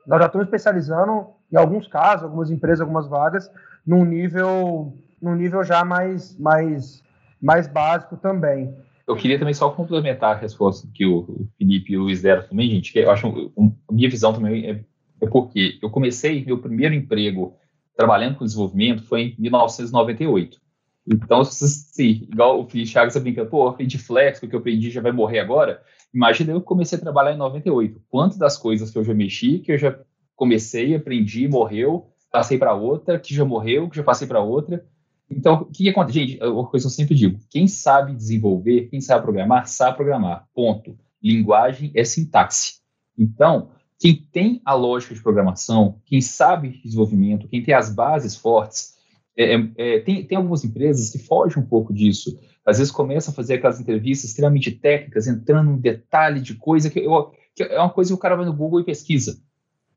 nós 0.06 0.20
já 0.20 0.24
estamos 0.26 0.46
especializando 0.46 1.34
em 1.54 1.56
alguns 1.56 1.86
casos, 1.86 2.24
algumas 2.24 2.50
empresas, 2.50 2.80
algumas 2.80 3.06
vagas, 3.06 3.50
num 3.86 4.04
nível, 4.04 4.96
num 5.20 5.34
nível 5.34 5.62
já 5.64 5.84
mais, 5.84 6.36
mais, 6.38 7.02
mais 7.40 7.66
básico 7.66 8.16
também. 8.16 8.74
Eu 9.06 9.16
queria 9.16 9.38
também 9.38 9.54
só 9.54 9.70
complementar 9.70 10.34
a 10.34 10.38
resposta 10.38 10.88
que 10.92 11.04
o 11.04 11.46
Felipe 11.58 11.92
e 11.92 11.96
o 11.98 12.02
Luiz 12.02 12.22
deram 12.22 12.42
também, 12.46 12.70
gente, 12.70 12.92
que 12.92 13.00
eu 13.00 13.10
acho, 13.10 13.52
a 13.88 13.92
minha 13.92 14.08
visão 14.08 14.32
também 14.32 14.66
é, 14.66 14.84
é 15.20 15.26
porque 15.28 15.78
eu 15.82 15.90
comecei 15.90 16.44
meu 16.44 16.58
primeiro 16.58 16.94
emprego 16.94 17.54
trabalhando 17.96 18.36
com 18.36 18.44
desenvolvimento 18.44 19.04
foi 19.04 19.22
em 19.22 19.36
1998. 19.38 20.58
Então, 21.06 21.44
se, 21.44 22.28
igual 22.30 22.60
o 22.60 22.66
Felipe 22.66 22.88
Chagas 22.88 23.16
brinca, 23.18 23.44
pô, 23.44 23.64
eu 23.64 23.68
aprendi 23.68 23.98
Flex, 23.98 24.42
o 24.42 24.48
que 24.48 24.54
eu 24.54 24.60
aprendi 24.60 24.90
já 24.90 25.02
vai 25.02 25.12
morrer 25.12 25.38
agora. 25.38 25.82
Imagina 26.14 26.52
eu 26.52 26.62
comecei 26.62 26.96
a 26.96 27.00
trabalhar 27.00 27.34
em 27.34 27.38
98. 27.38 28.00
Quantas 28.08 28.38
das 28.38 28.56
coisas 28.56 28.90
que 28.90 28.98
eu 28.98 29.04
já 29.04 29.12
mexi, 29.12 29.58
que 29.58 29.72
eu 29.72 29.78
já 29.78 29.98
comecei, 30.34 30.94
aprendi, 30.94 31.46
morreu, 31.46 32.10
passei 32.34 32.58
para 32.58 32.74
outra, 32.74 33.16
que 33.16 33.32
já 33.32 33.44
morreu, 33.44 33.88
que 33.88 33.96
já 33.96 34.02
passei 34.02 34.26
para 34.26 34.40
outra. 34.40 34.84
Então, 35.30 35.62
o 35.62 35.64
que, 35.66 35.88
acontece? 35.88 36.18
Gente, 36.18 36.42
é 36.42 36.48
uma 36.48 36.66
coisa 36.66 36.82
que 36.82 36.86
eu 36.88 36.90
sempre 36.90 37.14
digo: 37.14 37.38
quem 37.48 37.68
sabe 37.68 38.12
desenvolver, 38.12 38.88
quem 38.88 39.00
sabe 39.00 39.22
programar, 39.22 39.68
sabe 39.68 39.96
programar. 39.96 40.44
Ponto. 40.52 40.98
Linguagem 41.22 41.92
é 41.94 42.02
sintaxe. 42.02 42.80
Então, 43.16 43.70
quem 44.00 44.16
tem 44.16 44.60
a 44.64 44.74
lógica 44.74 45.14
de 45.14 45.22
programação, 45.22 46.00
quem 46.04 46.20
sabe 46.20 46.80
desenvolvimento, 46.82 47.46
quem 47.46 47.62
tem 47.62 47.72
as 47.72 47.94
bases 47.94 48.34
fortes, 48.34 48.94
é, 49.36 49.54
é, 49.54 49.70
é, 49.76 50.00
tem, 50.00 50.26
tem 50.26 50.36
algumas 50.36 50.64
empresas 50.64 51.10
que 51.10 51.18
fogem 51.18 51.62
um 51.62 51.66
pouco 51.66 51.94
disso. 51.94 52.36
Às 52.66 52.78
vezes 52.78 52.92
começam 52.92 53.30
a 53.30 53.34
fazer 53.34 53.54
aquelas 53.54 53.80
entrevistas 53.80 54.30
extremamente 54.30 54.72
técnicas, 54.72 55.28
entrando 55.28 55.70
em 55.70 55.78
detalhe 55.78 56.40
de 56.40 56.54
coisa 56.54 56.90
que, 56.90 56.98
eu, 56.98 57.32
que 57.54 57.62
é 57.62 57.78
uma 57.78 57.90
coisa 57.90 58.10
que 58.10 58.14
o 58.14 58.18
cara 58.18 58.34
vai 58.34 58.44
no 58.44 58.52
Google 58.52 58.80
e 58.80 58.84
pesquisa 58.84 59.40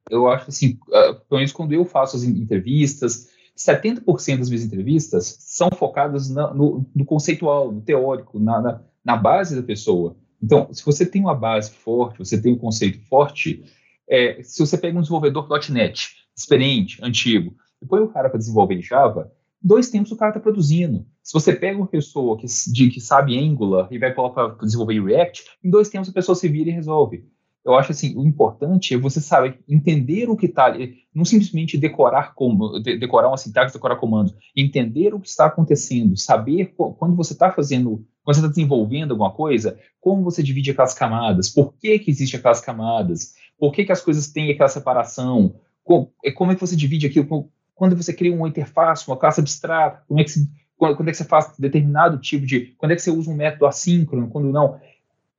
eu 0.09 0.27
acho 0.27 0.49
assim, 0.49 0.77
uh, 0.87 1.15
pelo 1.27 1.39
menos 1.39 1.51
quando 1.51 1.73
eu 1.73 1.85
faço 1.85 2.15
as 2.15 2.23
entrevistas, 2.23 3.29
70% 3.57 4.37
das 4.37 4.49
minhas 4.49 4.63
entrevistas 4.63 5.37
são 5.39 5.69
focadas 5.71 6.29
na, 6.29 6.53
no, 6.53 6.85
no, 6.95 7.05
conceitual, 7.05 7.71
no 7.71 7.81
teórico, 7.81 8.39
na, 8.39 8.61
na, 8.61 8.81
na, 9.03 9.17
base 9.17 9.55
da 9.55 9.63
pessoa. 9.63 10.15
Então, 10.41 10.71
se 10.71 10.85
você 10.85 11.05
tem 11.05 11.21
uma 11.21 11.33
base 11.33 11.71
forte, 11.71 12.19
você 12.19 12.39
tem 12.39 12.53
um 12.53 12.57
conceito 12.57 12.99
forte, 13.07 13.63
é, 14.07 14.41
se 14.43 14.59
você 14.59 14.77
pega 14.77 14.97
um 14.97 15.01
desenvolvedor 15.01 15.47
.NET, 15.71 16.15
experiente, 16.35 16.99
antigo, 17.01 17.55
e 17.81 17.85
põe 17.85 18.01
o 18.01 18.09
cara 18.09 18.29
para 18.29 18.37
desenvolver 18.37 18.75
em 18.75 18.81
Java, 18.81 19.31
dois 19.59 19.89
tempos 19.89 20.11
o 20.11 20.17
cara 20.17 20.29
está 20.29 20.39
produzindo. 20.39 21.05
Se 21.23 21.33
você 21.33 21.53
pega 21.53 21.77
uma 21.77 21.87
pessoa 21.87 22.37
que, 22.37 22.45
de, 22.71 22.89
que 22.91 23.01
sabe 23.01 23.37
Angular 23.37 23.87
e 23.91 23.97
vai 23.97 24.13
colocar 24.13 24.49
para 24.49 24.65
desenvolver 24.65 25.03
React, 25.03 25.43
em 25.63 25.69
dois 25.69 25.89
tempos 25.89 26.09
a 26.09 26.13
pessoa 26.13 26.35
se 26.35 26.47
vira 26.47 26.69
e 26.69 26.73
resolve 26.73 27.25
eu 27.67 27.75
acho 27.75 27.91
assim, 27.91 28.15
o 28.15 28.25
importante 28.25 28.93
é 28.93 28.97
você 28.97 29.19
saber 29.19 29.59
entender 29.67 30.29
o 30.29 30.37
que 30.37 30.45
está 30.45 30.65
ali, 30.65 30.99
não 31.13 31.25
simplesmente 31.25 31.77
decorar 31.77 32.33
como, 32.33 32.79
decorar 32.79 33.27
uma 33.27 33.37
sintaxe, 33.37 33.73
decorar 33.73 33.97
comandos, 33.97 34.33
entender 34.55 35.13
o 35.13 35.19
que 35.19 35.27
está 35.27 35.47
acontecendo, 35.47 36.15
saber 36.15 36.73
quando 36.75 37.15
você 37.15 37.33
está 37.33 37.51
fazendo, 37.51 38.05
quando 38.23 38.35
você 38.35 38.39
está 38.39 38.47
desenvolvendo 38.47 39.11
alguma 39.11 39.31
coisa, 39.31 39.77
como 39.99 40.23
você 40.23 40.41
divide 40.41 40.71
aquelas 40.71 40.93
camadas, 40.93 41.49
por 41.49 41.73
que 41.73 41.99
que 41.99 42.09
existe 42.09 42.37
aquelas 42.37 42.61
camadas, 42.61 43.33
por 43.59 43.73
que, 43.73 43.83
que 43.83 43.91
as 43.91 44.01
coisas 44.01 44.27
têm 44.29 44.51
aquela 44.51 44.69
separação, 44.69 45.55
como, 45.83 46.11
é, 46.23 46.31
como 46.31 46.51
é 46.51 46.55
que 46.55 46.61
você 46.61 46.75
divide 46.75 47.07
aquilo, 47.07 47.49
quando 47.75 47.95
você 47.95 48.13
cria 48.13 48.33
uma 48.33 48.47
interface, 48.47 49.07
uma 49.07 49.17
classe 49.17 49.41
abstrata, 49.41 50.03
como 50.07 50.19
é 50.19 50.23
que 50.23 50.31
se, 50.31 50.49
quando, 50.77 50.95
quando, 50.95 51.09
é 51.09 51.11
que 51.11 51.17
você 51.17 51.25
faz 51.25 51.53
determinado 51.57 52.19
tipo 52.19 52.45
de, 52.45 52.75
quando 52.77 52.91
é 52.91 52.95
que 52.95 53.01
você 53.01 53.11
usa 53.11 53.29
um 53.29 53.35
método 53.35 53.65
assíncrono, 53.65 54.29
quando 54.29 54.51
não. 54.51 54.79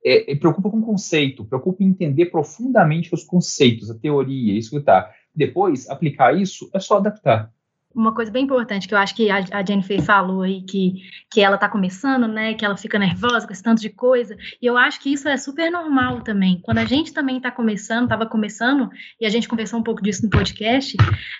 É, 0.03 0.31
é, 0.31 0.35
preocupa 0.35 0.69
com 0.69 0.81
conceito, 0.81 1.45
preocupa 1.45 1.83
em 1.83 1.87
entender 1.87 2.27
profundamente 2.27 3.13
os 3.13 3.23
conceitos, 3.23 3.91
a 3.91 3.97
teoria, 3.97 4.57
que 4.69 4.79
tá. 4.79 5.11
Depois, 5.35 5.89
aplicar 5.89 6.35
isso 6.35 6.69
é 6.73 6.79
só 6.79 6.97
adaptar 6.97 7.51
uma 7.93 8.13
coisa 8.13 8.31
bem 8.31 8.43
importante 8.43 8.87
que 8.87 8.93
eu 8.93 8.97
acho 8.97 9.15
que 9.15 9.29
a, 9.31 9.65
Jennifer 9.65 10.01
falou 10.01 10.43
aí, 10.43 10.61
que, 10.61 11.01
que 11.31 11.41
ela 11.41 11.55
está 11.55 11.67
começando, 11.67 12.27
né, 12.27 12.53
que 12.53 12.63
ela 12.63 12.77
fica 12.77 12.99
nervosa 12.99 13.47
com 13.47 13.53
esse 13.53 13.63
tanto 13.63 13.81
de 13.81 13.89
coisa, 13.89 14.37
e 14.61 14.65
eu 14.65 14.77
acho 14.77 14.99
que 14.99 15.11
isso 15.11 15.27
é 15.27 15.37
super 15.37 15.71
normal 15.71 16.21
também. 16.21 16.59
Quando 16.61 16.77
a 16.77 16.85
gente 16.85 17.11
também 17.11 17.37
está 17.37 17.49
começando, 17.49 18.03
estava 18.03 18.25
começando, 18.27 18.89
e 19.19 19.25
a 19.25 19.29
gente 19.29 19.47
conversou 19.47 19.79
um 19.79 19.83
pouco 19.83 20.03
disso 20.03 20.23
no 20.23 20.29
podcast, 20.29 20.95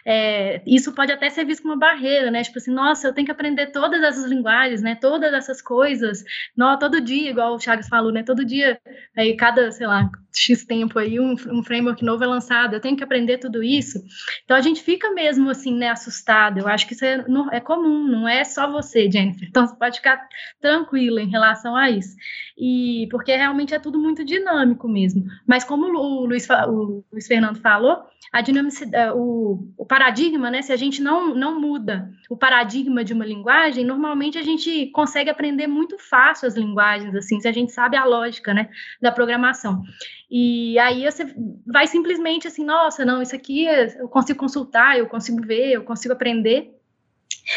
é, 0.06 0.62
isso 0.66 0.92
pode 0.94 1.12
até 1.12 1.30
ser 1.30 1.46
visto 1.46 1.62
como 1.62 1.76
uma 1.76 1.80
barreira, 1.80 2.32
né, 2.32 2.42
tipo 2.42 2.58
assim, 2.58 2.72
nossa, 2.72 3.08
eu 3.08 3.14
tenho 3.14 3.26
que 3.26 3.32
aprender 3.32 3.68
todas 3.68 4.02
essas 4.02 4.26
linguagens, 4.26 4.82
né, 4.82 4.96
todas 4.96 5.32
essas 5.34 5.62
coisas, 5.62 6.24
não, 6.58 6.78
todo 6.80 7.00
dia, 7.00 7.30
igual 7.30 7.54
o 7.54 7.60
Chagas 7.60 7.88
falou, 7.88 8.12
né, 8.12 8.24
todo 8.24 8.44
dia, 8.44 8.80
aí 9.16 9.36
cada, 9.36 9.72
sei 9.72 9.86
lá, 9.86 10.10
X 10.34 10.66
tempo 10.66 11.00
aí, 11.00 11.20
um, 11.20 11.34
um 11.34 11.64
framework 11.64 12.04
novo 12.04 12.24
é 12.24 12.28
lançado, 12.28 12.74
eu 12.74 12.80
tenho 12.80 12.96
que 12.96 13.04
aprender 13.04 13.38
tudo 13.38 13.64
isso. 13.64 14.00
Então 14.44 14.56
a 14.56 14.62
gente 14.62 14.82
fica 14.82 15.12
mesmo 15.12 15.50
assim, 15.50 15.74
né, 15.76 15.90
assustado. 15.90 16.60
Eu 16.60 16.68
acho 16.68 16.88
que 16.88 16.94
isso 16.94 17.06
é, 17.06 17.26
é 17.52 17.60
comum, 17.60 18.08
não 18.08 18.28
é 18.28 18.44
só 18.44 18.72
você, 18.72 19.10
Jennifer. 19.10 19.48
Então 19.48 19.68
você 19.68 19.76
pode 19.76 19.98
ficar 19.98 20.28
tranquila 20.62 21.22
em 21.22 21.30
relação 21.30 21.76
a 21.76 21.90
isso. 21.90 22.16
E 22.58 23.08
porque 23.10 23.36
realmente 23.36 23.74
é 23.74 23.80
tudo 23.80 24.00
muito 24.00 24.24
dinâmico 24.24 24.88
mesmo. 24.88 25.24
Mas 25.48 25.64
como 25.64 25.86
o 25.86 26.26
Luiz, 26.26 26.48
o 26.50 27.04
Luiz 27.12 27.28
Fernando 27.28 27.60
falou, 27.60 28.04
a 28.32 28.42
dinamicidade, 28.42 29.14
o, 29.16 29.72
o 29.78 29.86
paradigma, 29.86 30.52
né, 30.52 30.62
se 30.62 30.72
a 30.72 30.76
gente 30.76 31.02
não, 31.02 31.34
não 31.34 31.60
muda 31.60 32.12
o 32.30 32.38
paradigma 32.38 33.04
de 33.04 33.14
uma 33.14 33.26
linguagem, 33.26 33.84
normalmente 33.84 34.38
a 34.38 34.44
gente 34.44 34.88
consegue 34.92 35.30
aprender 35.30 35.66
muito 35.66 35.98
fácil 35.98 36.48
as 36.48 36.56
linguagens, 36.56 37.16
assim, 37.16 37.40
se 37.40 37.48
a 37.48 37.52
gente 37.52 37.72
sabe 37.72 37.98
a 37.98 38.06
lógica, 38.06 38.54
né, 38.54 38.70
da 39.02 39.12
programação. 39.12 39.82
E 40.30 40.78
aí 40.78 41.10
você 41.10 41.34
vai 41.66 41.88
simplesmente 41.88 42.48
assim, 42.48 42.64
nossa, 42.64 43.04
não, 43.04 43.22
isso 43.22 43.36
aqui 43.36 43.66
eu 43.66 44.08
consigo 44.08 44.38
consultar, 44.38 44.98
eu 44.98 45.08
consigo 45.08 45.42
ver, 45.42 45.72
eu 45.72 45.84
consigo 45.84 46.14
aprender. 46.14 46.79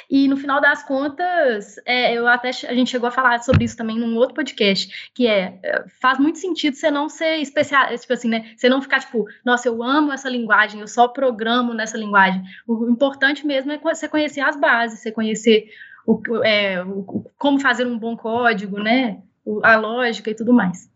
E 0.08 0.28
no 0.28 0.36
final 0.36 0.60
das 0.60 0.82
contas, 0.82 1.76
é, 1.84 2.14
eu 2.14 2.26
até 2.26 2.48
a 2.48 2.74
gente 2.74 2.90
chegou 2.90 3.08
a 3.08 3.12
falar 3.12 3.42
sobre 3.42 3.64
isso 3.64 3.76
também 3.76 3.98
num 3.98 4.16
outro 4.16 4.34
podcast, 4.34 5.10
que 5.14 5.26
é, 5.26 5.58
é 5.62 5.84
faz 6.00 6.18
muito 6.18 6.38
sentido 6.38 6.74
você 6.74 6.90
não 6.90 7.08
ser 7.08 7.36
especial, 7.36 7.96
tipo 7.96 8.12
assim, 8.12 8.28
né? 8.28 8.52
Você 8.56 8.68
não 8.68 8.80
ficar 8.80 9.00
tipo, 9.00 9.26
nossa, 9.44 9.68
eu 9.68 9.82
amo 9.82 10.12
essa 10.12 10.28
linguagem, 10.28 10.80
eu 10.80 10.88
só 10.88 11.08
programo 11.08 11.74
nessa 11.74 11.98
linguagem. 11.98 12.42
O 12.66 12.88
importante 12.88 13.46
mesmo 13.46 13.72
é 13.72 13.78
você 13.78 14.08
conhecer 14.08 14.40
as 14.40 14.56
bases, 14.56 15.00
você 15.00 15.12
conhecer 15.12 15.68
o, 16.06 16.20
é, 16.42 16.82
o 16.82 17.24
como 17.38 17.60
fazer 17.60 17.86
um 17.86 17.98
bom 17.98 18.16
código, 18.16 18.78
né? 18.78 19.20
A 19.62 19.76
lógica 19.76 20.30
e 20.30 20.34
tudo 20.34 20.52
mais. 20.52 20.90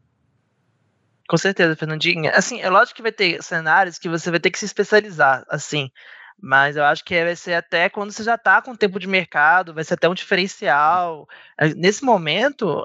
Com 1.29 1.37
certeza, 1.37 1.75
Fernandinha. 1.75 2.31
Assim, 2.31 2.61
é 2.61 2.71
lógico 2.71 2.97
que 2.97 3.03
vai 3.03 3.13
ter 3.13 3.43
cenários 3.43 3.99
que 3.99 4.09
você 4.09 4.31
vai 4.31 4.39
ter 4.39 4.51
que 4.51 4.59
se 4.59 4.65
especializar, 4.65 5.45
assim. 5.49 5.91
Mas 6.41 6.77
eu 6.77 6.85
acho 6.85 7.05
que 7.05 7.25
vai 7.25 7.35
ser 7.35 7.55
até 7.55 7.89
quando 7.89 8.13
você 8.13 8.23
já 8.23 8.35
está 8.35 8.61
com 8.61 8.77
tempo 8.77 9.01
de 9.01 9.07
mercado, 9.07 9.73
vai 9.73 9.85
ser 9.85 9.95
até 9.95 10.09
um 10.09 10.15
diferencial. 10.15 11.27
Nesse 11.77 12.05
momento, 12.05 12.85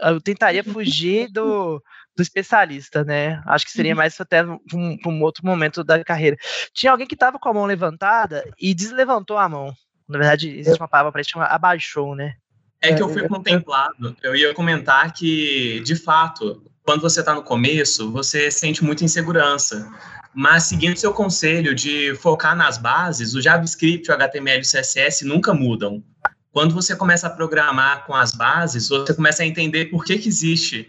eu 0.00 0.20
tentaria 0.20 0.62
fugir 0.62 1.28
do, 1.28 1.82
do 2.16 2.22
especialista, 2.22 3.04
né? 3.04 3.42
Acho 3.46 3.64
que 3.64 3.72
seria 3.72 3.92
uhum. 3.92 3.98
mais 3.98 4.20
até 4.20 4.42
para 4.42 4.58
um, 4.74 4.96
um, 5.06 5.22
outro 5.22 5.44
momento 5.44 5.82
da 5.82 6.02
carreira. 6.04 6.36
Tinha 6.72 6.92
alguém 6.92 7.06
que 7.06 7.14
estava 7.14 7.38
com 7.38 7.48
a 7.48 7.54
mão 7.54 7.66
levantada 7.66 8.44
e 8.58 8.74
deslevantou 8.74 9.38
a 9.38 9.48
mão. 9.48 9.74
Na 10.08 10.18
verdade, 10.18 10.50
existe 10.58 10.80
uma 10.80 10.88
palavra 10.88 11.12
para 11.12 11.20
isso, 11.20 11.30
chama 11.30 11.46
abaixou, 11.46 12.14
né? 12.14 12.36
É 12.82 12.92
que 12.92 13.02
eu 13.02 13.08
fui 13.08 13.26
contemplado. 13.28 14.16
Eu 14.22 14.34
ia 14.34 14.52
comentar 14.52 15.12
que, 15.12 15.80
de 15.84 15.94
fato, 15.94 16.62
quando 16.84 17.00
você 17.00 17.20
está 17.20 17.32
no 17.32 17.42
começo, 17.42 18.10
você 18.10 18.50
sente 18.50 18.84
muita 18.84 19.04
insegurança. 19.04 19.88
Mas 20.34 20.64
seguindo 20.64 20.96
seu 20.96 21.12
conselho 21.12 21.74
de 21.74 22.14
focar 22.16 22.56
nas 22.56 22.78
bases, 22.78 23.34
o 23.34 23.40
JavaScript, 23.40 24.10
o 24.10 24.14
HTML 24.14 24.58
e 24.58 24.60
o 24.60 24.68
CSS 24.68 25.24
nunca 25.24 25.54
mudam. 25.54 26.02
Quando 26.50 26.74
você 26.74 26.96
começa 26.96 27.28
a 27.28 27.30
programar 27.30 28.04
com 28.04 28.14
as 28.14 28.34
bases, 28.34 28.88
você 28.88 29.14
começa 29.14 29.42
a 29.42 29.46
entender 29.46 29.86
por 29.86 30.04
que, 30.04 30.18
que 30.18 30.28
existe 30.28 30.88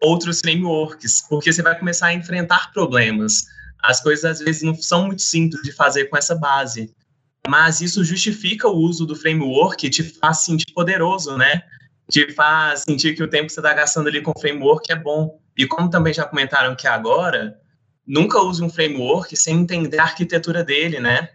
outros 0.00 0.40
frameworks, 0.40 1.24
porque 1.28 1.52
você 1.52 1.62
vai 1.62 1.78
começar 1.78 2.08
a 2.08 2.14
enfrentar 2.14 2.72
problemas. 2.72 3.46
As 3.82 4.00
coisas 4.00 4.24
às 4.24 4.38
vezes 4.40 4.62
não 4.62 4.74
são 4.74 5.06
muito 5.06 5.22
simples 5.22 5.62
de 5.62 5.72
fazer 5.72 6.06
com 6.06 6.16
essa 6.16 6.34
base, 6.34 6.92
mas 7.48 7.80
isso 7.80 8.04
justifica 8.04 8.68
o 8.68 8.76
uso 8.76 9.06
do 9.06 9.16
framework 9.16 9.88
te 9.88 10.02
faz 10.02 10.38
sentir 10.38 10.72
poderoso, 10.72 11.36
né? 11.36 11.62
te 12.10 12.32
faz 12.32 12.80
sentir 12.80 13.14
que 13.14 13.22
o 13.22 13.28
tempo 13.28 13.46
que 13.46 13.52
você 13.52 13.60
está 13.60 13.72
gastando 13.74 14.08
ali 14.08 14.22
com 14.22 14.32
o 14.34 14.40
framework 14.40 14.90
é 14.90 14.96
bom. 14.96 15.40
E 15.56 15.66
como 15.66 15.90
também 15.90 16.12
já 16.14 16.24
comentaram 16.24 16.74
que 16.74 16.86
agora, 16.86 17.58
nunca 18.06 18.40
use 18.40 18.62
um 18.62 18.70
framework 18.70 19.36
sem 19.36 19.60
entender 19.60 19.98
a 19.98 20.04
arquitetura 20.04 20.64
dele, 20.64 21.00
né? 21.00 21.28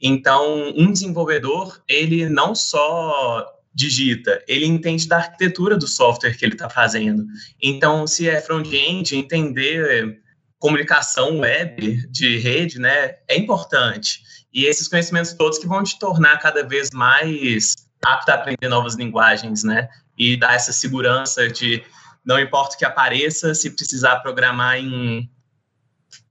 Então, 0.00 0.72
um 0.76 0.92
desenvolvedor, 0.92 1.82
ele 1.88 2.28
não 2.28 2.54
só 2.54 3.46
digita, 3.72 4.42
ele 4.46 4.66
entende 4.66 5.08
da 5.08 5.16
arquitetura 5.16 5.76
do 5.76 5.88
software 5.88 6.36
que 6.36 6.44
ele 6.44 6.54
está 6.54 6.68
fazendo. 6.68 7.24
Então, 7.60 8.06
se 8.06 8.28
é 8.28 8.40
front-end, 8.40 9.16
entender 9.16 10.20
comunicação 10.58 11.40
web 11.40 12.06
de 12.10 12.38
rede, 12.38 12.78
né, 12.78 13.16
é 13.28 13.36
importante. 13.36 14.22
E 14.54 14.66
esses 14.66 14.86
conhecimentos 14.86 15.32
todos 15.32 15.58
que 15.58 15.66
vão 15.66 15.82
te 15.82 15.98
tornar 15.98 16.38
cada 16.38 16.64
vez 16.64 16.90
mais 16.92 17.74
apto 18.04 18.30
a 18.30 18.34
aprender 18.34 18.68
novas 18.68 18.94
linguagens, 18.94 19.64
né? 19.64 19.88
E 20.16 20.36
dar 20.36 20.54
essa 20.54 20.72
segurança 20.72 21.48
de 21.48 21.82
não 22.24 22.38
importa 22.38 22.76
o 22.76 22.78
que 22.78 22.84
apareça, 22.84 23.54
se 23.54 23.70
precisar 23.70 24.20
programar 24.20 24.78
em 24.78 25.28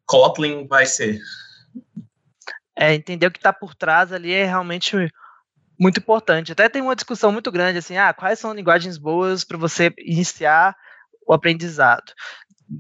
Kotlin, 0.06 0.66
vai 0.68 0.86
ser. 0.86 1.20
É, 2.76 2.94
entender 2.94 3.28
o 3.28 3.32
que 3.32 3.38
está 3.38 3.54
por 3.54 3.76
trás 3.76 4.12
ali 4.12 4.32
é 4.32 4.46
realmente 4.46 5.12
muito 5.80 6.00
importante. 6.00 6.52
Até 6.52 6.70
tem 6.70 6.82
uma 6.82 6.96
discussão 6.96 7.32
muito 7.32 7.52
grande 7.52 7.78
assim, 7.78 7.98
ah, 7.98 8.14
quais 8.14 8.40
são 8.40 8.54
linguagens 8.54 8.98
boas 8.98 9.44
para 9.44 9.58
você 9.58 9.94
iniciar 10.00 10.76
o 11.28 11.34
aprendizado? 11.34 12.14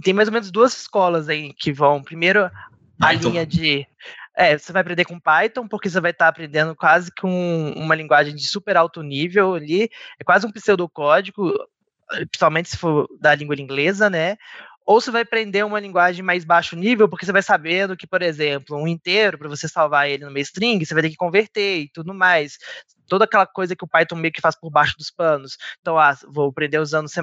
Tem 0.03 0.13
mais 0.13 0.27
ou 0.27 0.33
menos 0.33 0.49
duas 0.49 0.73
escolas 0.73 1.29
aí 1.29 1.53
que 1.53 1.71
vão. 1.71 2.01
Primeiro, 2.01 2.45
a 2.45 2.51
Python. 2.99 3.29
linha 3.29 3.45
de 3.45 3.85
é, 4.35 4.57
você 4.57 4.71
vai 4.71 4.81
aprender 4.81 5.05
com 5.05 5.19
Python, 5.19 5.67
porque 5.67 5.89
você 5.89 6.01
vai 6.01 6.11
estar 6.11 6.27
aprendendo 6.27 6.75
quase 6.75 7.11
com 7.11 7.73
uma 7.75 7.95
linguagem 7.95 8.35
de 8.35 8.45
super 8.47 8.75
alto 8.77 9.01
nível 9.01 9.53
ali, 9.53 9.89
é 10.19 10.23
quase 10.23 10.45
um 10.45 10.51
pseudocódigo, 10.51 11.53
principalmente 12.29 12.69
se 12.69 12.77
for 12.77 13.07
da 13.19 13.33
língua 13.35 13.55
inglesa, 13.55 14.09
né? 14.09 14.37
Ou 14.85 14.99
você 14.99 15.11
vai 15.11 15.21
aprender 15.21 15.63
uma 15.63 15.79
linguagem 15.79 16.23
mais 16.23 16.43
baixo 16.43 16.75
nível, 16.75 17.07
porque 17.07 17.25
você 17.25 17.31
vai 17.31 17.41
sabendo 17.41 17.95
que, 17.95 18.05
por 18.05 18.21
exemplo, 18.21 18.77
um 18.77 18.87
inteiro, 18.87 19.37
para 19.37 19.47
você 19.47 19.67
salvar 19.67 20.09
ele 20.09 20.25
numa 20.25 20.39
string, 20.39 20.83
você 20.83 20.93
vai 20.93 21.03
ter 21.03 21.09
que 21.09 21.15
converter 21.15 21.79
e 21.81 21.89
tudo 21.89 22.13
mais. 22.13 22.57
Toda 23.07 23.25
aquela 23.25 23.45
coisa 23.45 23.75
que 23.75 23.83
o 23.83 23.87
Python 23.87 24.15
meio 24.15 24.33
que 24.33 24.41
faz 24.41 24.55
por 24.55 24.69
baixo 24.69 24.97
dos 24.97 25.09
panos. 25.09 25.57
Então, 25.79 25.97
ah, 25.97 26.17
vou 26.27 26.49
aprender 26.49 26.79
usando 26.79 27.07
C, 27.07 27.21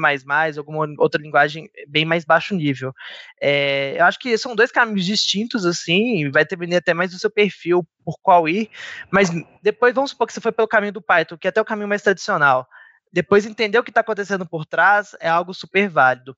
alguma 0.56 0.86
outra 0.98 1.20
linguagem 1.20 1.68
bem 1.88 2.04
mais 2.04 2.24
baixo 2.24 2.54
nível. 2.54 2.94
É, 3.40 3.96
eu 3.98 4.04
acho 4.04 4.18
que 4.18 4.36
são 4.38 4.54
dois 4.54 4.70
caminhos 4.72 5.04
distintos, 5.04 5.66
assim, 5.66 6.30
vai 6.30 6.44
depender 6.44 6.76
até 6.76 6.94
mais 6.94 7.10
do 7.10 7.18
seu 7.18 7.30
perfil, 7.30 7.86
por 8.04 8.18
qual 8.22 8.48
ir. 8.48 8.70
Mas 9.10 9.30
depois, 9.62 9.94
vamos 9.94 10.10
supor 10.10 10.26
que 10.26 10.32
você 10.32 10.40
foi 10.40 10.52
pelo 10.52 10.68
caminho 10.68 10.92
do 10.92 11.02
Python, 11.02 11.36
que 11.36 11.48
é 11.48 11.50
até 11.50 11.60
o 11.60 11.64
caminho 11.64 11.88
mais 11.88 12.02
tradicional 12.02 12.66
depois 13.12 13.44
entender 13.44 13.78
o 13.78 13.82
que 13.82 13.90
está 13.90 14.00
acontecendo 14.00 14.46
por 14.46 14.64
trás 14.64 15.16
é 15.20 15.28
algo 15.28 15.52
super 15.52 15.88
válido. 15.88 16.36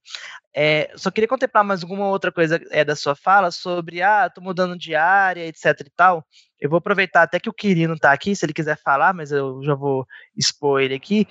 É, 0.54 0.90
só 0.96 1.11
queria 1.11 1.28
contemplar 1.28 1.64
mais 1.64 1.82
alguma 1.82 2.08
outra 2.08 2.32
coisa 2.32 2.61
é, 2.70 2.85
da 2.85 2.96
sua 2.96 3.14
fala 3.14 3.50
sobre, 3.50 4.02
ah, 4.02 4.26
estou 4.26 4.42
mudando 4.42 4.76
de 4.76 4.94
área, 4.94 5.46
etc 5.46 5.80
e 5.80 5.90
tal. 5.94 6.24
Eu 6.61 6.70
vou 6.70 6.78
aproveitar 6.78 7.22
até 7.22 7.38
que 7.38 7.48
o 7.48 7.52
Quirino 7.52 7.94
está 7.94 8.12
aqui, 8.12 8.35
se 8.35 8.44
ele 8.44 8.52
quiser 8.52 8.78
falar, 8.82 9.12
mas 9.12 9.32
eu 9.32 9.62
já 9.62 9.74
vou 9.74 10.06
expor 10.37 10.80
ele 10.80 10.94
aqui. 10.94 11.26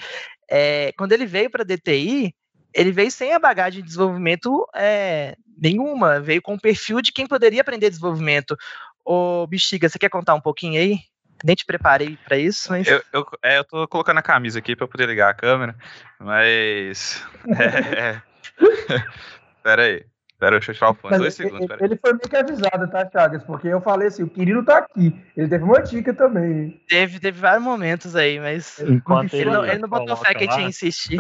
É, 0.50 0.92
quando 0.98 1.14
ele 1.14 1.26
veio 1.26 1.50
para 1.50 1.64
a 1.64 1.66
DTI, 1.66 2.36
ele 2.74 2.92
veio 2.92 3.12
sem 3.12 3.34
a 3.34 3.40
bagagem 3.40 3.82
de 3.82 3.88
desenvolvimento 3.88 4.68
é, 4.76 5.36
nenhuma, 5.58 6.20
veio 6.20 6.42
com 6.42 6.56
o 6.56 6.60
perfil 6.60 7.02
de 7.02 7.12
quem 7.12 7.28
poderia 7.28 7.62
aprender 7.62 7.90
desenvolvimento. 7.90 8.56
Ô, 9.04 9.48
Bexiga, 9.48 9.90
você 9.90 9.98
quer 9.98 10.10
contar 10.10 10.36
um 10.36 10.42
pouquinho 10.42 10.80
aí? 10.80 11.00
Nem 11.44 11.56
te 11.56 11.66
preparei 11.66 12.18
para 12.26 12.38
isso, 12.38 12.72
mas. 12.72 12.88
Eu, 12.88 13.02
eu, 13.14 13.26
é, 13.44 13.58
eu 13.58 13.64
tô 13.64 13.88
colocando 13.88 14.18
a 14.18 14.24
camisa 14.24 14.60
aqui 14.60 14.76
para 14.76 14.88
poder 14.88 15.08
ligar 15.08 15.30
a 15.30 15.34
câmera, 15.34 15.76
mas. 16.20 17.24
É, 17.98 18.22
pera 19.64 19.84
aí. 19.84 20.06
Pera, 20.42 20.58
deixa 20.58 20.72
eu 20.72 20.76
tirar 20.76 20.90
o 20.90 20.94
fone. 20.96 21.18
Dois 21.20 21.36
segundos, 21.36 21.70
ele, 21.70 21.86
ele 21.86 22.00
foi 22.04 22.14
meio 22.14 22.28
que 22.28 22.36
avisado, 22.36 22.90
tá, 22.90 23.08
Chagas? 23.12 23.44
Porque 23.44 23.68
eu 23.68 23.80
falei 23.80 24.08
assim, 24.08 24.24
o 24.24 24.28
Quirino 24.28 24.66
tá 24.66 24.80
aqui. 24.80 25.16
Ele 25.38 25.48
teve 25.48 25.64
uma 25.64 25.80
dica 25.84 26.16
também. 26.16 26.82
Teve, 26.88 27.20
teve 27.20 27.40
vários 27.40 27.64
momentos 27.64 28.16
aí, 28.16 28.40
mas. 28.40 28.80
Enquanto 28.80 29.36
ele, 29.36 29.44
ele, 29.44 29.52
não, 29.52 29.64
ele 29.64 29.78
não 29.78 29.88
botou 29.88 30.16
fé 30.18 30.34
que 30.34 30.46
a 30.46 30.50
gente 30.50 30.62
ia 30.62 30.68
insistir. 30.68 31.20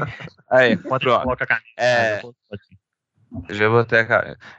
Aí, 0.50 0.74
enquanto 0.74 1.04
coloca 1.04 1.44
a 1.44 1.48
camisa. 1.48 1.66
É... 1.78 2.22
Eu 3.48 3.56
já 3.56 3.70
vou 3.70 3.80
até. 3.80 4.04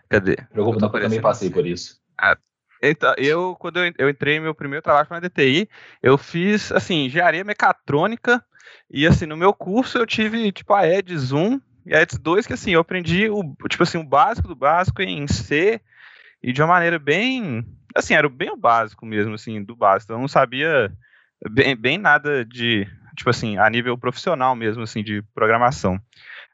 Cadê? 0.09 0.37
Eu, 0.55 0.71
eu 0.71 0.79
também 0.79 1.21
passei 1.21 1.51
por 1.51 1.67
isso. 1.67 2.01
Ah, 2.17 2.37
então, 2.83 3.15
eu, 3.17 3.55
quando 3.59 3.79
eu, 3.79 3.93
eu 3.97 4.09
entrei 4.09 4.41
meu 4.41 4.55
primeiro 4.55 4.83
trabalho 4.83 5.07
na 5.11 5.21
DTI, 5.21 5.69
eu 6.03 6.19
fiz, 6.19 6.73
assim, 6.73 7.07
engenharia 7.07 7.45
mecatrônica, 7.45 8.45
e, 8.91 9.07
assim, 9.07 9.27
no 9.27 9.37
meu 9.37 9.55
curso 9.55 9.99
eu 9.99 10.07
tive, 10.07 10.51
tipo, 10.51 10.75
a 10.75 10.87
EDS 10.87 11.33
1 11.33 11.61
e 11.87 11.95
a 11.95 12.03
EDS 12.03 12.19
2, 12.19 12.47
que, 12.47 12.53
assim, 12.53 12.73
eu 12.73 12.81
aprendi, 12.81 13.29
o, 13.31 13.43
tipo 13.69 13.83
assim, 13.83 13.99
o 13.99 14.05
básico 14.05 14.49
do 14.49 14.57
básico 14.57 15.01
em 15.01 15.27
C, 15.29 15.81
e 16.43 16.53
de 16.53 16.61
uma 16.61 16.69
maneira 16.69 16.99
bem, 16.99 17.65
assim, 17.95 18.15
era 18.15 18.29
bem 18.29 18.51
o 18.51 18.57
básico 18.57 19.07
mesmo, 19.07 19.35
assim, 19.35 19.63
do 19.63 19.77
básico. 19.77 20.13
Eu 20.13 20.19
não 20.19 20.29
sabia 20.29 20.93
bem, 21.51 21.77
bem 21.77 21.99
nada 21.99 22.45
de, 22.45 22.87
tipo 23.17 23.31
assim, 23.31 23.57
a 23.59 23.71
nível 23.71 23.97
profissional 23.97 24.57
mesmo, 24.57 24.83
assim, 24.83 25.03
de 25.03 25.23
programação. 25.35 26.01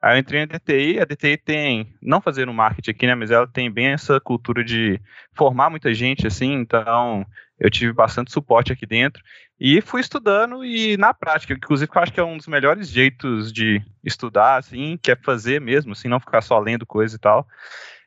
Aí 0.00 0.16
eu 0.16 0.20
entrei 0.20 0.40
na 0.40 0.46
DTI, 0.46 1.00
a 1.00 1.04
DTI 1.04 1.36
tem, 1.36 1.94
não 2.00 2.20
fazendo 2.20 2.52
marketing 2.52 2.90
aqui, 2.90 3.06
né, 3.06 3.14
mas 3.14 3.30
ela 3.30 3.46
tem 3.46 3.70
bem 3.70 3.88
essa 3.88 4.20
cultura 4.20 4.64
de 4.64 5.00
formar 5.34 5.70
muita 5.70 5.92
gente, 5.92 6.26
assim, 6.26 6.52
então 6.52 7.26
eu 7.58 7.68
tive 7.68 7.92
bastante 7.92 8.32
suporte 8.32 8.72
aqui 8.72 8.86
dentro 8.86 9.22
e 9.58 9.80
fui 9.80 10.00
estudando 10.00 10.64
e 10.64 10.96
na 10.96 11.12
prática, 11.12 11.52
inclusive 11.52 11.90
eu 11.92 12.00
acho 12.00 12.12
que 12.12 12.20
é 12.20 12.24
um 12.24 12.36
dos 12.36 12.46
melhores 12.46 12.88
jeitos 12.88 13.52
de 13.52 13.82
estudar, 14.04 14.56
assim, 14.56 14.96
que 15.02 15.10
é 15.10 15.16
fazer 15.16 15.60
mesmo, 15.60 15.92
assim, 15.92 16.06
não 16.08 16.20
ficar 16.20 16.42
só 16.42 16.58
lendo 16.60 16.86
coisa 16.86 17.16
e 17.16 17.18
tal. 17.18 17.46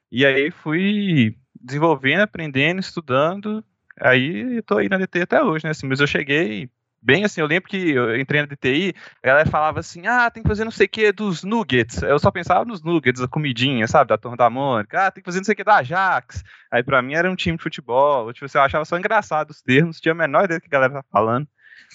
E 0.09 0.25
aí 0.25 0.49
fui 0.49 1.35
desenvolvendo, 1.59 2.21
aprendendo, 2.21 2.79
estudando, 2.79 3.63
aí 3.99 4.59
estou 4.59 4.77
aí 4.77 4.87
na 4.87 4.97
DTI 4.97 5.23
até 5.23 5.43
hoje, 5.43 5.65
né, 5.65 5.71
assim, 5.71 5.87
mas 5.87 5.99
eu 5.99 6.07
cheguei 6.07 6.69
bem 7.01 7.23
assim, 7.23 7.41
eu 7.41 7.47
lembro 7.47 7.69
que 7.69 7.91
eu 7.91 8.19
entrei 8.19 8.41
na 8.41 8.47
DTI, 8.47 8.93
a 9.23 9.27
galera 9.27 9.49
falava 9.49 9.79
assim, 9.79 10.05
ah, 10.05 10.29
tem 10.29 10.43
que 10.43 10.49
fazer 10.49 10.63
não 10.63 10.71
sei 10.71 10.85
o 10.85 10.89
que 10.89 11.11
dos 11.11 11.43
nuggets. 11.43 12.01
Eu 12.01 12.19
só 12.19 12.29
pensava 12.29 12.63
nos 12.63 12.83
nuggets, 12.83 13.21
a 13.21 13.27
comidinha, 13.27 13.87
sabe, 13.87 14.09
da 14.09 14.17
Torre 14.17 14.37
da 14.37 14.49
Mônica. 14.49 15.07
Ah, 15.07 15.11
tem 15.11 15.23
que 15.23 15.27
fazer 15.27 15.39
não 15.39 15.45
sei 15.45 15.53
o 15.53 15.55
que 15.55 15.63
da 15.63 15.77
Ajax. 15.77 16.43
Aí 16.71 16.83
pra 16.83 17.01
mim 17.01 17.13
era 17.13 17.29
um 17.29 17.35
time 17.35 17.57
de 17.57 17.63
futebol. 17.63 18.31
Tipo, 18.31 18.45
assim, 18.45 18.57
eu 18.57 18.63
achava 18.63 18.85
só 18.85 18.97
engraçado 18.97 19.49
os 19.49 19.61
termos, 19.61 19.99
tinha 19.99 20.11
a 20.11 20.15
menor 20.15 20.45
ideia 20.45 20.59
do 20.59 20.63
que 20.63 20.67
a 20.67 20.79
galera 20.79 20.93
tá 20.93 21.03
falando. 21.11 21.47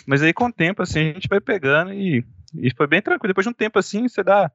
Mas 0.06 0.22
aí 0.22 0.32
com 0.32 0.46
o 0.46 0.52
tempo, 0.52 0.82
assim, 0.82 1.10
a 1.10 1.12
gente 1.14 1.28
vai 1.28 1.40
pegando 1.40 1.92
e, 1.92 2.24
e 2.54 2.74
foi 2.74 2.86
bem 2.86 3.00
tranquilo. 3.00 3.28
Depois 3.28 3.44
de 3.44 3.50
um 3.50 3.54
tempo 3.54 3.78
assim, 3.78 4.08
você 4.08 4.22
dá 4.22 4.50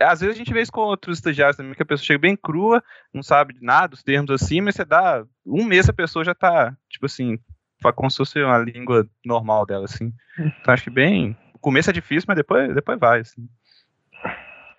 às 0.00 0.20
vezes 0.20 0.34
a 0.34 0.38
gente 0.38 0.52
vê 0.52 0.62
isso 0.62 0.72
com 0.72 0.80
outros 0.80 1.18
estagiários 1.18 1.56
também, 1.56 1.74
que 1.74 1.82
a 1.82 1.86
pessoa 1.86 2.06
chega 2.06 2.18
bem 2.18 2.36
crua, 2.36 2.82
não 3.12 3.22
sabe 3.22 3.54
nada, 3.60 3.94
os 3.94 4.02
termos 4.02 4.30
assim, 4.30 4.60
mas 4.60 4.74
você 4.74 4.84
dá 4.84 5.24
um 5.44 5.64
mês 5.64 5.88
a 5.88 5.92
pessoa 5.92 6.24
já 6.24 6.34
tá, 6.34 6.74
tipo 6.88 7.04
assim, 7.04 7.38
como 7.92 8.10
se 8.10 8.16
fosse 8.16 8.42
uma 8.42 8.58
língua 8.58 9.06
normal 9.24 9.66
dela, 9.66 9.84
assim. 9.84 10.12
Então 10.38 10.74
acho 10.74 10.84
que 10.84 10.90
bem. 10.90 11.36
O 11.52 11.58
começo 11.58 11.90
é 11.90 11.92
difícil, 11.92 12.26
mas 12.28 12.36
depois, 12.36 12.74
depois 12.74 12.98
vai, 12.98 13.20
assim. 13.20 13.48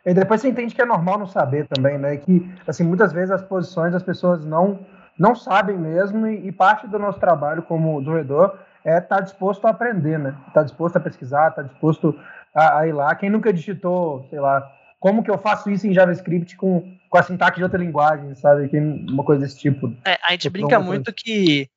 E 0.06 0.14
depois 0.14 0.40
você 0.40 0.50
entende 0.50 0.76
que 0.76 0.82
é 0.82 0.86
normal 0.86 1.18
não 1.18 1.26
saber 1.26 1.68
também, 1.68 1.98
né? 1.98 2.18
Que, 2.18 2.48
assim, 2.68 2.84
muitas 2.84 3.12
vezes 3.12 3.32
as 3.32 3.42
posições 3.42 3.96
as 3.96 4.04
pessoas 4.04 4.46
não, 4.46 4.86
não 5.18 5.34
sabem 5.34 5.78
mesmo, 5.78 6.28
e, 6.28 6.48
e 6.48 6.52
parte 6.52 6.88
do 6.88 7.00
nosso 7.00 7.20
trabalho 7.20 7.64
como 7.64 8.00
desenvolvedor 8.00 8.60
é 8.84 9.00
estar 9.00 9.16
tá 9.16 9.22
disposto 9.22 9.66
a 9.66 9.72
aprender, 9.72 10.20
né? 10.20 10.30
Estar 10.48 10.52
tá 10.52 10.64
disposto 10.64 10.98
a 10.98 11.00
pesquisar, 11.00 11.50
estar 11.50 11.64
tá 11.64 11.68
disposto 11.70 12.18
a, 12.54 12.80
a, 12.80 12.88
ir 12.88 12.94
lá. 12.94 13.16
Quem 13.16 13.32
nunca 13.32 13.52
digitou, 13.52 14.28
sei 14.30 14.40
lá, 14.40 14.72
como 15.00 15.24
que 15.24 15.32
eu 15.32 15.40
faço 15.40 15.72
isso 15.72 15.88
em 15.88 15.94
JavaScript 15.94 16.56
com, 16.56 16.96
com 17.10 17.18
a 17.18 17.24
sintaxe 17.24 17.58
de 17.58 17.64
outra 17.64 17.80
linguagem, 17.80 18.36
sabe? 18.36 18.70
Que, 18.70 18.78
uma 18.80 19.24
coisa 19.24 19.42
desse 19.42 19.58
tipo. 19.58 19.92
É, 20.06 20.20
a 20.24 20.32
gente 20.32 20.52
brinca 20.52 20.80
muito 20.80 21.12
que 21.12 21.68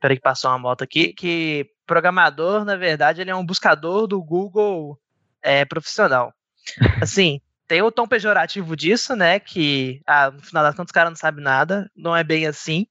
Peraí 0.00 0.16
que 0.16 0.22
passou 0.22 0.50
uma 0.50 0.58
moto 0.58 0.82
aqui, 0.82 1.12
que 1.12 1.70
programador, 1.86 2.64
na 2.64 2.76
verdade, 2.76 3.20
ele 3.20 3.30
é 3.30 3.36
um 3.36 3.44
buscador 3.44 4.06
do 4.06 4.22
Google 4.22 4.98
é, 5.42 5.64
profissional. 5.64 6.32
Assim, 7.02 7.40
tem 7.66 7.82
o 7.82 7.92
tom 7.92 8.06
pejorativo 8.06 8.74
disso, 8.74 9.14
né? 9.14 9.38
Que 9.38 10.00
ah, 10.06 10.30
no 10.30 10.42
final 10.42 10.64
das 10.64 10.74
contas 10.74 10.90
os 10.90 10.92
caras 10.92 11.10
não 11.10 11.16
sabem 11.16 11.44
nada, 11.44 11.90
não 11.94 12.16
é 12.16 12.24
bem 12.24 12.46
assim. 12.46 12.86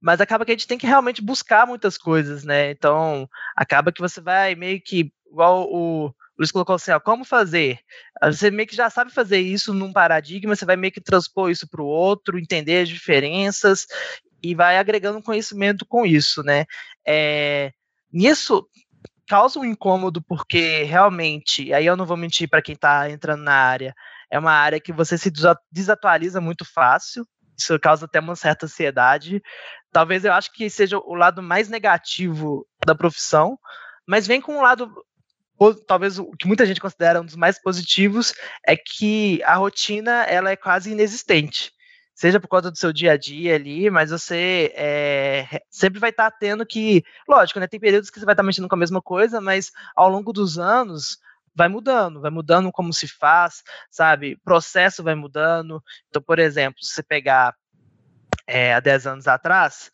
Mas 0.00 0.20
acaba 0.20 0.44
que 0.44 0.50
a 0.50 0.54
gente 0.54 0.66
tem 0.66 0.78
que 0.78 0.86
realmente 0.86 1.22
buscar 1.22 1.66
muitas 1.66 1.96
coisas, 1.96 2.44
né? 2.44 2.70
Então, 2.70 3.28
acaba 3.56 3.92
que 3.92 4.00
você 4.00 4.20
vai 4.20 4.54
meio 4.54 4.80
que, 4.80 5.12
igual 5.30 5.68
o 5.72 6.12
Luiz 6.38 6.52
colocou 6.52 6.76
assim, 6.76 6.92
ó, 6.92 7.00
como 7.00 7.24
fazer? 7.24 7.80
Você 8.22 8.50
meio 8.50 8.68
que 8.68 8.76
já 8.76 8.88
sabe 8.88 9.12
fazer 9.12 9.40
isso 9.40 9.74
num 9.74 9.92
paradigma, 9.92 10.54
você 10.54 10.64
vai 10.64 10.76
meio 10.76 10.92
que 10.92 11.00
transpor 11.00 11.50
isso 11.50 11.68
para 11.68 11.82
o 11.82 11.86
outro, 11.86 12.38
entender 12.38 12.82
as 12.82 12.88
diferenças 12.88 13.86
e 14.42 14.54
vai 14.54 14.78
agregando 14.78 15.22
conhecimento 15.22 15.84
com 15.86 16.06
isso, 16.06 16.42
né? 16.42 16.64
É, 17.06 17.72
nisso 18.12 18.66
causa 19.26 19.58
um 19.58 19.64
incômodo 19.64 20.22
porque 20.22 20.84
realmente, 20.84 21.72
aí 21.72 21.84
eu 21.84 21.96
não 21.96 22.06
vou 22.06 22.16
mentir 22.16 22.48
para 22.48 22.62
quem 22.62 22.74
está 22.74 23.10
entrando 23.10 23.42
na 23.42 23.52
área, 23.52 23.94
é 24.30 24.38
uma 24.38 24.52
área 24.52 24.80
que 24.80 24.92
você 24.92 25.18
se 25.18 25.30
desatualiza 25.70 26.40
muito 26.40 26.64
fácil, 26.64 27.26
isso 27.56 27.78
causa 27.78 28.06
até 28.06 28.20
uma 28.20 28.36
certa 28.36 28.66
ansiedade. 28.66 29.42
Talvez 29.90 30.24
eu 30.24 30.32
acho 30.32 30.52
que 30.52 30.70
seja 30.70 30.98
o 30.98 31.14
lado 31.14 31.42
mais 31.42 31.68
negativo 31.68 32.66
da 32.86 32.94
profissão, 32.94 33.58
mas 34.06 34.26
vem 34.26 34.40
com 34.40 34.58
um 34.58 34.62
lado 34.62 34.90
talvez 35.88 36.20
o 36.20 36.30
que 36.38 36.46
muita 36.46 36.64
gente 36.64 36.80
considera 36.80 37.20
um 37.20 37.24
dos 37.24 37.34
mais 37.34 37.60
positivos 37.60 38.32
é 38.64 38.76
que 38.76 39.42
a 39.42 39.56
rotina 39.56 40.22
ela 40.22 40.50
é 40.50 40.56
quase 40.56 40.92
inexistente 40.92 41.72
seja 42.18 42.40
por 42.40 42.48
conta 42.48 42.68
do 42.68 42.76
seu 42.76 42.92
dia 42.92 43.12
a 43.12 43.16
dia 43.16 43.54
ali, 43.54 43.88
mas 43.90 44.10
você 44.10 44.72
é, 44.74 45.62
sempre 45.70 46.00
vai 46.00 46.10
estar 46.10 46.28
tá 46.32 46.36
tendo 46.36 46.66
que, 46.66 47.04
lógico, 47.28 47.60
né? 47.60 47.68
Tem 47.68 47.78
períodos 47.78 48.10
que 48.10 48.18
você 48.18 48.24
vai 48.24 48.32
estar 48.32 48.42
tá 48.42 48.46
mexendo 48.46 48.68
com 48.68 48.74
a 48.74 48.78
mesma 48.78 49.00
coisa, 49.00 49.40
mas 49.40 49.70
ao 49.94 50.08
longo 50.08 50.32
dos 50.32 50.58
anos 50.58 51.18
vai 51.54 51.68
mudando, 51.68 52.20
vai 52.20 52.30
mudando 52.32 52.72
como 52.72 52.92
se 52.92 53.06
faz, 53.06 53.62
sabe? 53.88 54.36
Processo 54.44 55.00
vai 55.00 55.14
mudando. 55.14 55.80
Então, 56.08 56.20
por 56.20 56.40
exemplo, 56.40 56.82
se 56.82 56.92
você 56.92 57.04
pegar 57.04 57.54
é, 58.48 58.74
há 58.74 58.80
10 58.80 59.06
anos 59.06 59.28
atrás, 59.28 59.88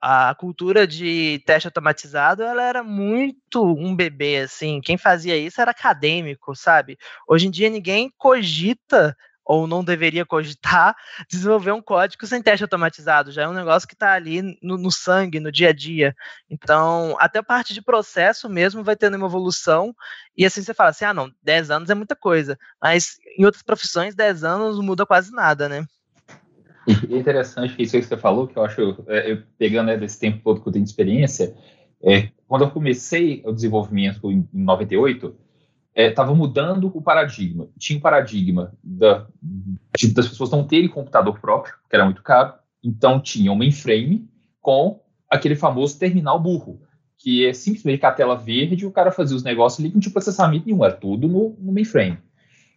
a 0.00 0.34
cultura 0.34 0.84
de 0.84 1.40
teste 1.46 1.68
automatizado 1.68 2.42
ela 2.42 2.64
era 2.64 2.82
muito 2.82 3.64
um 3.64 3.94
bebê 3.94 4.38
assim 4.38 4.80
quem 4.80 4.98
fazia 4.98 5.36
isso 5.36 5.60
era 5.60 5.70
acadêmico 5.70 6.56
sabe 6.56 6.98
hoje 7.28 7.46
em 7.46 7.50
dia 7.52 7.70
ninguém 7.70 8.12
cogita 8.18 9.16
ou 9.44 9.66
não 9.66 9.84
deveria 9.84 10.24
cogitar 10.24 10.94
desenvolver 11.28 11.72
um 11.72 11.82
código 11.82 12.26
sem 12.26 12.42
teste 12.42 12.64
automatizado. 12.64 13.32
Já 13.32 13.42
é 13.42 13.48
um 13.48 13.54
negócio 13.54 13.88
que 13.88 13.94
está 13.94 14.12
ali 14.12 14.56
no, 14.62 14.76
no, 14.76 14.90
sangue, 14.90 15.40
no 15.40 15.52
dia 15.52 15.70
a 15.70 15.72
dia. 15.72 16.14
Então, 16.50 17.16
até 17.18 17.38
a 17.38 17.42
parte 17.42 17.74
de 17.74 17.82
processo 17.82 18.48
mesmo 18.48 18.84
vai 18.84 18.96
tendo 18.96 19.16
uma 19.16 19.26
evolução. 19.26 19.94
E 20.36 20.44
assim 20.44 20.62
você 20.62 20.74
fala 20.74 20.90
assim: 20.90 21.04
ah, 21.04 21.14
não, 21.14 21.30
10 21.42 21.70
anos 21.70 21.90
é 21.90 21.94
muita 21.94 22.16
coisa. 22.16 22.58
Mas 22.80 23.18
em 23.38 23.44
outras 23.44 23.62
profissões, 23.62 24.14
10 24.14 24.44
anos 24.44 24.78
muda 24.80 25.06
quase 25.06 25.32
nada, 25.32 25.68
né? 25.68 25.86
E 27.08 27.14
é 27.14 27.18
interessante 27.18 27.80
isso 27.80 27.96
que 27.96 28.02
você 28.02 28.16
falou, 28.16 28.48
que 28.48 28.56
eu 28.56 28.64
acho, 28.64 29.04
é, 29.06 29.30
eu, 29.30 29.42
pegando 29.56 29.86
né, 29.86 29.96
desse 29.96 30.18
tempo 30.18 30.40
todo 30.42 30.60
que 30.60 30.68
eu 30.68 30.72
tenho 30.72 30.84
de 30.84 30.90
experiência, 30.90 31.54
é, 32.02 32.30
quando 32.48 32.62
eu 32.62 32.70
comecei 32.70 33.40
o 33.44 33.52
desenvolvimento 33.52 34.30
em 34.30 34.46
98, 34.52 35.36
estava 35.94 36.32
é, 36.32 36.34
mudando 36.34 36.90
o 36.94 37.02
paradigma. 37.02 37.68
Tinha 37.78 37.96
o 37.96 38.00
um 38.00 38.02
paradigma 38.02 38.72
da, 38.82 39.26
de, 39.96 40.08
das 40.12 40.28
pessoas 40.28 40.50
não 40.50 40.66
terem 40.66 40.88
computador 40.88 41.38
próprio, 41.38 41.74
que 41.88 41.94
era 41.94 42.04
muito 42.04 42.22
caro, 42.22 42.54
então 42.82 43.20
tinha 43.20 43.52
um 43.52 43.56
mainframe 43.56 44.28
com 44.60 45.00
aquele 45.28 45.54
famoso 45.54 45.98
terminal 45.98 46.40
burro, 46.40 46.80
que 47.18 47.46
é 47.46 47.52
simplesmente 47.52 48.04
a 48.04 48.12
tela 48.12 48.36
verde 48.36 48.86
o 48.86 48.90
cara 48.90 49.12
fazia 49.12 49.36
os 49.36 49.42
negócios 49.42 49.80
ali 49.80 49.92
com 49.92 50.00
tipo 50.00 50.12
processamento 50.14 50.66
nenhum, 50.66 50.84
era 50.84 50.94
tudo 50.94 51.28
no, 51.28 51.56
no 51.58 51.72
mainframe. 51.72 52.18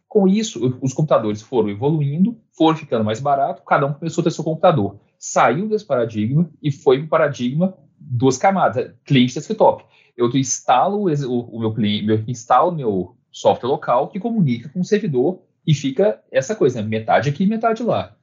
Com 0.08 0.28
isso, 0.28 0.78
os 0.82 0.94
computadores 0.94 1.42
foram 1.42 1.70
evoluindo, 1.70 2.38
foram 2.56 2.78
ficando 2.78 3.04
mais 3.04 3.20
barato, 3.20 3.64
cada 3.64 3.86
um 3.86 3.94
começou 3.94 4.22
a 4.22 4.26
ter 4.26 4.32
seu 4.32 4.44
computador. 4.44 5.00
Saiu 5.18 5.68
desse 5.68 5.86
paradigma 5.86 6.50
e 6.62 6.72
foi 6.72 7.00
para 7.00 7.06
o 7.06 7.10
paradigma 7.10 7.74
duas 8.00 8.38
camadas, 8.38 8.94
cliente 9.04 9.34
desktop 9.34 9.84
eu 10.16 10.30
instalo 10.30 11.10
o, 11.10 11.40
o 11.56 11.60
meu 11.60 11.74
cliente, 11.74 12.10
eu 12.10 12.24
instalo 12.28 12.72
meu 12.72 13.16
software 13.32 13.70
local 13.70 14.08
que 14.08 14.20
comunica 14.20 14.70
com 14.70 14.80
o 14.80 14.86
servidor 14.86 15.42
e 15.68 15.74
fica 15.74 16.22
essa 16.32 16.56
coisa, 16.56 16.82
né? 16.82 16.88
metade 16.88 17.30
aqui, 17.30 17.46
metade 17.46 17.84
lá. 17.84 18.16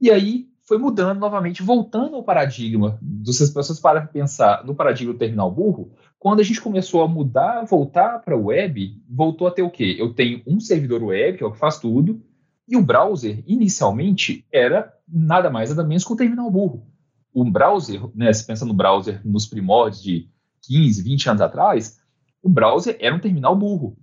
E 0.00 0.10
aí 0.10 0.48
foi 0.66 0.78
mudando 0.78 1.18
novamente, 1.18 1.62
voltando 1.62 2.16
ao 2.16 2.24
paradigma 2.24 2.98
dos 3.00 3.38
pessoas 3.50 3.78
para 3.78 4.06
pensar 4.06 4.64
no 4.64 4.74
paradigma 4.74 5.12
do 5.12 5.18
terminal 5.18 5.50
burro, 5.50 5.92
quando 6.18 6.40
a 6.40 6.42
gente 6.42 6.60
começou 6.60 7.02
a 7.02 7.08
mudar, 7.08 7.64
voltar 7.64 8.18
para 8.20 8.36
o 8.36 8.46
web, 8.46 8.98
voltou 9.08 9.46
a 9.46 9.50
ter 9.50 9.62
o 9.62 9.70
quê? 9.70 9.94
Eu 9.98 10.14
tenho 10.14 10.42
um 10.46 10.58
servidor 10.58 11.02
web, 11.02 11.36
que 11.36 11.44
é 11.44 11.46
o 11.46 11.52
que 11.52 11.58
faz 11.58 11.78
tudo, 11.78 12.22
e 12.66 12.76
o 12.78 12.82
browser, 12.82 13.44
inicialmente, 13.46 14.46
era 14.50 14.90
nada 15.06 15.50
mais 15.50 15.68
nada 15.68 15.86
menos 15.86 16.04
que 16.04 16.12
o 16.12 16.16
terminal 16.16 16.50
burro. 16.50 16.86
O 17.32 17.44
browser, 17.44 18.00
né, 18.14 18.32
se 18.32 18.46
pensa 18.46 18.64
no 18.64 18.72
browser 18.72 19.20
nos 19.22 19.46
primórdios 19.46 20.02
de 20.02 20.30
15, 20.66 21.02
20 21.02 21.30
anos 21.30 21.42
atrás, 21.42 21.98
o 22.42 22.48
browser 22.48 22.96
era 23.00 23.14
um 23.14 23.20
terminal 23.20 23.56
burro, 23.56 23.96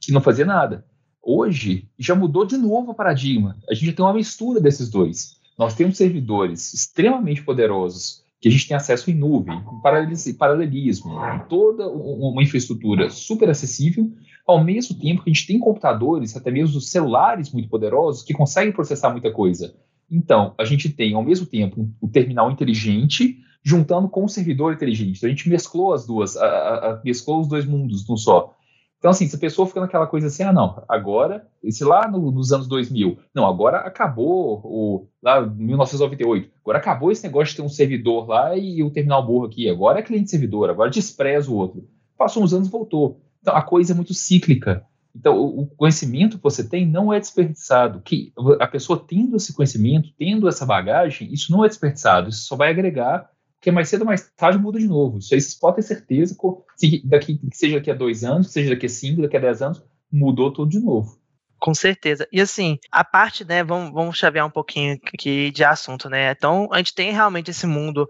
que 0.00 0.12
não 0.12 0.20
fazia 0.20 0.44
nada. 0.44 0.84
Hoje, 1.22 1.88
já 1.98 2.14
mudou 2.14 2.44
de 2.44 2.56
novo 2.56 2.92
o 2.92 2.94
paradigma. 2.94 3.56
A 3.68 3.74
gente 3.74 3.92
tem 3.92 4.04
uma 4.04 4.14
mistura 4.14 4.60
desses 4.60 4.88
dois. 4.88 5.36
Nós 5.58 5.74
temos 5.74 5.96
servidores 5.96 6.72
extremamente 6.72 7.42
poderosos 7.42 8.22
que 8.40 8.48
a 8.48 8.50
gente 8.50 8.68
tem 8.68 8.76
acesso 8.76 9.10
em 9.10 9.14
nuvem, 9.14 9.58
em 9.58 10.34
paralelismo, 10.34 11.12
em 11.34 11.48
toda 11.48 11.88
uma 11.88 12.42
infraestrutura 12.42 13.10
super 13.10 13.50
acessível, 13.50 14.12
ao 14.46 14.62
mesmo 14.62 14.96
tempo 14.96 15.22
que 15.22 15.30
a 15.30 15.32
gente 15.32 15.46
tem 15.46 15.58
computadores, 15.58 16.36
até 16.36 16.50
mesmo 16.50 16.80
celulares 16.80 17.52
muito 17.52 17.68
poderosos, 17.68 18.22
que 18.22 18.32
conseguem 18.32 18.72
processar 18.72 19.10
muita 19.10 19.32
coisa. 19.32 19.74
Então, 20.10 20.54
a 20.56 20.64
gente 20.64 20.88
tem, 20.88 21.14
ao 21.14 21.22
mesmo 21.22 21.46
tempo, 21.46 21.90
o 22.00 22.08
terminal 22.08 22.50
inteligente 22.50 23.38
juntando 23.62 24.08
com 24.08 24.24
o 24.24 24.28
servidor 24.28 24.72
inteligente. 24.72 25.18
Então, 25.18 25.26
a 25.28 25.30
gente 25.30 25.48
mesclou 25.48 25.92
as 25.92 26.06
duas, 26.06 26.36
a, 26.36 26.46
a, 26.46 26.90
a, 26.92 27.00
mesclou 27.04 27.40
os 27.40 27.48
dois 27.48 27.64
mundos 27.64 28.08
num 28.08 28.16
só. 28.16 28.54
Então, 28.98 29.12
assim, 29.12 29.28
se 29.28 29.36
a 29.36 29.38
pessoa 29.38 29.66
fica 29.66 29.80
naquela 29.80 30.06
coisa 30.06 30.26
assim, 30.26 30.42
ah, 30.42 30.52
não, 30.52 30.82
agora, 30.88 31.46
esse 31.62 31.84
lá 31.84 32.10
no, 32.10 32.32
nos 32.32 32.52
anos 32.52 32.66
2000, 32.66 33.16
não, 33.32 33.46
agora 33.46 33.78
acabou, 33.78 34.60
o, 34.64 35.08
lá 35.22 35.40
1998, 35.40 36.50
agora 36.60 36.78
acabou 36.78 37.12
esse 37.12 37.22
negócio 37.22 37.50
de 37.50 37.56
ter 37.56 37.62
um 37.62 37.68
servidor 37.68 38.28
lá 38.28 38.56
e 38.56 38.82
o 38.82 38.90
terminal 38.90 39.24
burro 39.24 39.46
aqui, 39.46 39.68
agora 39.70 40.00
é 40.00 40.02
cliente-servidor, 40.02 40.68
agora 40.68 40.90
despreza 40.90 41.48
o 41.48 41.54
outro. 41.54 41.88
Passou 42.16 42.42
uns 42.42 42.52
anos 42.52 42.68
voltou. 42.68 43.20
Então, 43.40 43.54
a 43.54 43.62
coisa 43.62 43.92
é 43.92 43.94
muito 43.94 44.12
cíclica. 44.12 44.84
Então, 45.14 45.40
o 45.40 45.66
conhecimento 45.66 46.36
que 46.36 46.42
você 46.42 46.68
tem 46.68 46.86
não 46.86 47.12
é 47.12 47.18
desperdiçado. 47.18 48.00
Que 48.02 48.32
a 48.60 48.66
pessoa 48.66 49.02
tendo 49.06 49.36
esse 49.36 49.52
conhecimento, 49.52 50.10
tendo 50.18 50.48
essa 50.48 50.66
bagagem, 50.66 51.32
isso 51.32 51.50
não 51.50 51.64
é 51.64 51.68
desperdiçado. 51.68 52.28
Isso 52.28 52.42
só 52.42 52.56
vai 52.56 52.70
agregar 52.70 53.28
porque 53.58 53.72
mais 53.72 53.88
cedo 53.88 54.02
ou 54.02 54.06
mais 54.06 54.30
tarde 54.36 54.58
muda 54.58 54.78
de 54.78 54.86
novo. 54.86 55.18
Isso 55.18 55.34
aí 55.34 55.40
vocês 55.40 55.54
podem 55.54 55.76
ter 55.76 55.82
certeza 55.82 56.36
que, 56.78 57.02
daqui, 57.04 57.40
seja 57.52 57.76
daqui 57.76 57.90
a 57.90 57.94
dois 57.94 58.22
anos, 58.24 58.52
seja 58.52 58.70
daqui 58.70 58.86
a 58.86 58.88
cinco, 58.88 59.22
daqui 59.22 59.36
a 59.36 59.40
dez 59.40 59.60
anos, 59.60 59.82
mudou 60.10 60.52
tudo 60.52 60.70
de 60.70 60.78
novo. 60.78 61.18
Com 61.58 61.74
certeza. 61.74 62.26
E 62.32 62.40
assim, 62.40 62.78
a 62.90 63.02
parte, 63.02 63.44
né, 63.44 63.64
vamos, 63.64 63.92
vamos 63.92 64.16
chavear 64.16 64.46
um 64.46 64.50
pouquinho 64.50 64.96
aqui 65.12 65.50
de 65.50 65.64
assunto, 65.64 66.08
né? 66.08 66.30
Então, 66.30 66.68
a 66.72 66.78
gente 66.78 66.94
tem 66.94 67.12
realmente 67.12 67.50
esse 67.50 67.66
mundo 67.66 68.06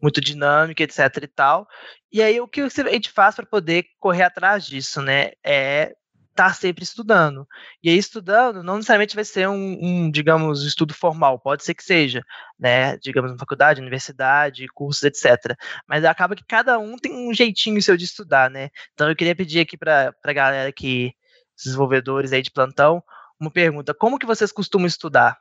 muito 0.00 0.18
dinâmico, 0.18 0.82
etc 0.82 0.98
e 1.22 1.26
tal. 1.26 1.68
E 2.10 2.22
aí, 2.22 2.40
o 2.40 2.48
que 2.48 2.62
a 2.62 2.68
gente 2.68 3.10
faz 3.10 3.34
para 3.34 3.44
poder 3.44 3.84
correr 4.00 4.22
atrás 4.22 4.64
disso, 4.64 5.02
né? 5.02 5.32
É 5.44 5.94
estar 6.36 6.48
tá 6.48 6.54
sempre 6.54 6.84
estudando. 6.84 7.48
E 7.82 7.90
aí, 7.90 7.96
estudando, 7.96 8.62
não 8.62 8.76
necessariamente 8.76 9.14
vai 9.14 9.24
ser 9.24 9.48
um, 9.48 9.78
um, 9.82 10.10
digamos, 10.10 10.64
estudo 10.64 10.94
formal, 10.94 11.38
pode 11.38 11.64
ser 11.64 11.74
que 11.74 11.82
seja, 11.82 12.22
né? 12.58 12.96
Digamos, 12.98 13.32
na 13.32 13.38
faculdade, 13.38 13.80
universidade, 13.80 14.68
cursos, 14.68 15.02
etc. 15.02 15.56
Mas 15.88 16.04
acaba 16.04 16.36
que 16.36 16.44
cada 16.46 16.78
um 16.78 16.96
tem 16.96 17.12
um 17.12 17.32
jeitinho 17.34 17.82
seu 17.82 17.96
de 17.96 18.04
estudar, 18.04 18.50
né? 18.50 18.70
Então, 18.94 19.08
eu 19.08 19.16
queria 19.16 19.34
pedir 19.34 19.60
aqui 19.60 19.76
para 19.76 20.14
a 20.24 20.32
galera 20.32 20.72
que, 20.72 21.12
desenvolvedores 21.56 22.32
aí 22.32 22.42
de 22.42 22.50
plantão, 22.50 23.02
uma 23.40 23.50
pergunta: 23.50 23.94
como 23.94 24.18
que 24.18 24.26
vocês 24.26 24.52
costumam 24.52 24.86
estudar? 24.86 25.38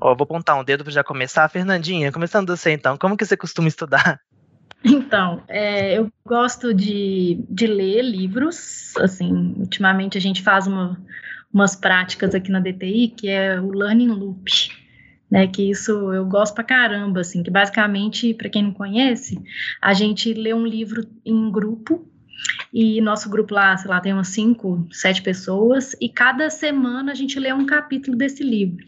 Ó, 0.00 0.14
vou 0.14 0.24
apontar 0.24 0.58
um 0.58 0.64
dedo 0.64 0.84
para 0.84 0.92
já 0.92 1.04
começar. 1.04 1.48
Fernandinha, 1.48 2.10
começando 2.12 2.48
você 2.48 2.72
então, 2.72 2.96
como 2.98 3.16
que 3.16 3.24
você 3.24 3.36
costuma 3.36 3.68
estudar? 3.68 4.20
Então, 4.84 5.42
é, 5.48 5.96
eu 5.96 6.10
gosto 6.26 6.74
de, 6.74 7.44
de 7.48 7.66
ler 7.66 8.02
livros, 8.02 8.96
assim, 8.98 9.54
ultimamente 9.58 10.18
a 10.18 10.20
gente 10.20 10.42
faz 10.42 10.66
uma, 10.66 11.00
umas 11.52 11.76
práticas 11.76 12.34
aqui 12.34 12.50
na 12.50 12.60
DTI, 12.60 13.08
que 13.08 13.28
é 13.28 13.60
o 13.60 13.70
Learning 13.70 14.08
Loop, 14.08 14.50
né, 15.30 15.46
que 15.46 15.70
isso 15.70 16.12
eu 16.12 16.26
gosto 16.26 16.54
pra 16.54 16.64
caramba, 16.64 17.20
assim, 17.20 17.42
que 17.42 17.50
basicamente, 17.50 18.34
para 18.34 18.50
quem 18.50 18.62
não 18.64 18.72
conhece, 18.72 19.40
a 19.80 19.94
gente 19.94 20.34
lê 20.34 20.52
um 20.52 20.66
livro 20.66 21.06
em 21.24 21.50
grupo, 21.50 22.08
e 22.72 23.00
nosso 23.00 23.30
grupo 23.30 23.54
lá, 23.54 23.76
sei 23.76 23.88
lá, 23.88 24.00
tem 24.00 24.12
umas 24.12 24.28
cinco, 24.28 24.86
sete 24.90 25.22
pessoas, 25.22 25.94
e 26.00 26.08
cada 26.08 26.50
semana 26.50 27.12
a 27.12 27.14
gente 27.14 27.38
lê 27.38 27.52
um 27.52 27.64
capítulo 27.66 28.16
desse 28.16 28.42
livro. 28.42 28.84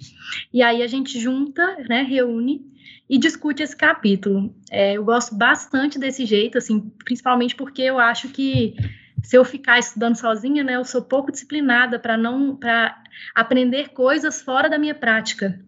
E 0.53 0.61
aí 0.61 0.83
a 0.83 0.87
gente 0.89 1.21
junta, 1.21 1.77
né, 1.89 2.03
reúne 2.03 2.74
e 3.09 3.19
discute 3.19 3.63
esse 3.63 3.77
capítulo. 3.77 4.55
É, 4.71 4.95
eu 4.95 5.05
gosto 5.05 5.35
bastante 5.35 5.99
desse 5.99 6.25
jeito, 6.25 6.59
assim, 6.59 6.81
principalmente 7.05 7.55
porque 7.55 7.83
eu 7.83 7.99
acho 7.99 8.29
que 8.29 8.75
se 9.23 9.37
eu 9.37 9.45
ficar 9.45 9.79
estudando 9.79 10.17
sozinha, 10.17 10.63
né, 10.63 10.77
eu 10.77 10.85
sou 10.85 11.03
pouco 11.03 11.33
disciplinada 11.33 11.99
para 11.99 12.17
não 12.17 12.57
para 12.57 13.03
aprender 13.35 13.91
coisas 13.91 14.43
fora 14.43 14.69
da 14.69 14.79
minha 14.79 14.95
prática. 14.95 15.59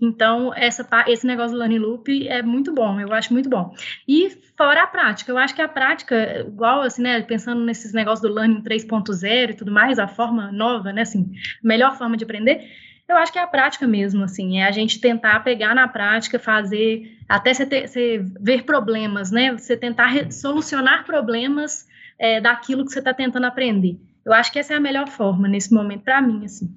Então, 0.00 0.52
essa, 0.54 0.86
esse 1.06 1.26
negócio 1.26 1.52
do 1.52 1.58
Learning 1.58 1.78
Loop 1.78 2.28
é 2.28 2.42
muito 2.42 2.72
bom, 2.72 3.00
eu 3.00 3.12
acho 3.12 3.32
muito 3.32 3.48
bom. 3.48 3.72
E 4.08 4.30
fora 4.56 4.82
a 4.82 4.86
prática, 4.86 5.30
eu 5.30 5.38
acho 5.38 5.54
que 5.54 5.62
a 5.62 5.68
prática, 5.68 6.40
igual 6.40 6.82
assim, 6.82 7.02
né, 7.02 7.22
pensando 7.22 7.64
nesses 7.64 7.92
negócios 7.92 8.20
do 8.20 8.34
Learning 8.34 8.62
3.0 8.62 9.50
e 9.50 9.54
tudo 9.54 9.70
mais, 9.70 9.98
a 9.98 10.08
forma 10.08 10.50
nova, 10.50 10.92
né, 10.92 11.02
assim, 11.02 11.32
melhor 11.62 11.96
forma 11.96 12.16
de 12.16 12.24
aprender, 12.24 12.68
eu 13.08 13.16
acho 13.16 13.32
que 13.32 13.38
é 13.38 13.42
a 13.42 13.46
prática 13.46 13.86
mesmo, 13.86 14.24
assim, 14.24 14.58
é 14.58 14.64
a 14.66 14.70
gente 14.70 15.00
tentar 15.00 15.40
pegar 15.44 15.74
na 15.74 15.86
prática, 15.86 16.38
fazer, 16.38 17.18
até 17.28 17.52
você, 17.52 17.66
ter, 17.66 17.86
você 17.86 18.24
ver 18.40 18.64
problemas, 18.64 19.30
né? 19.30 19.52
Você 19.52 19.76
tentar 19.76 20.32
solucionar 20.32 21.04
problemas 21.04 21.86
é, 22.18 22.40
daquilo 22.40 22.84
que 22.84 22.92
você 22.92 23.00
está 23.00 23.12
tentando 23.12 23.46
aprender. 23.46 23.98
Eu 24.24 24.32
acho 24.32 24.50
que 24.50 24.58
essa 24.58 24.72
é 24.72 24.76
a 24.76 24.80
melhor 24.80 25.08
forma 25.08 25.46
nesse 25.46 25.72
momento, 25.72 26.02
para 26.02 26.22
mim, 26.22 26.44
assim. 26.44 26.74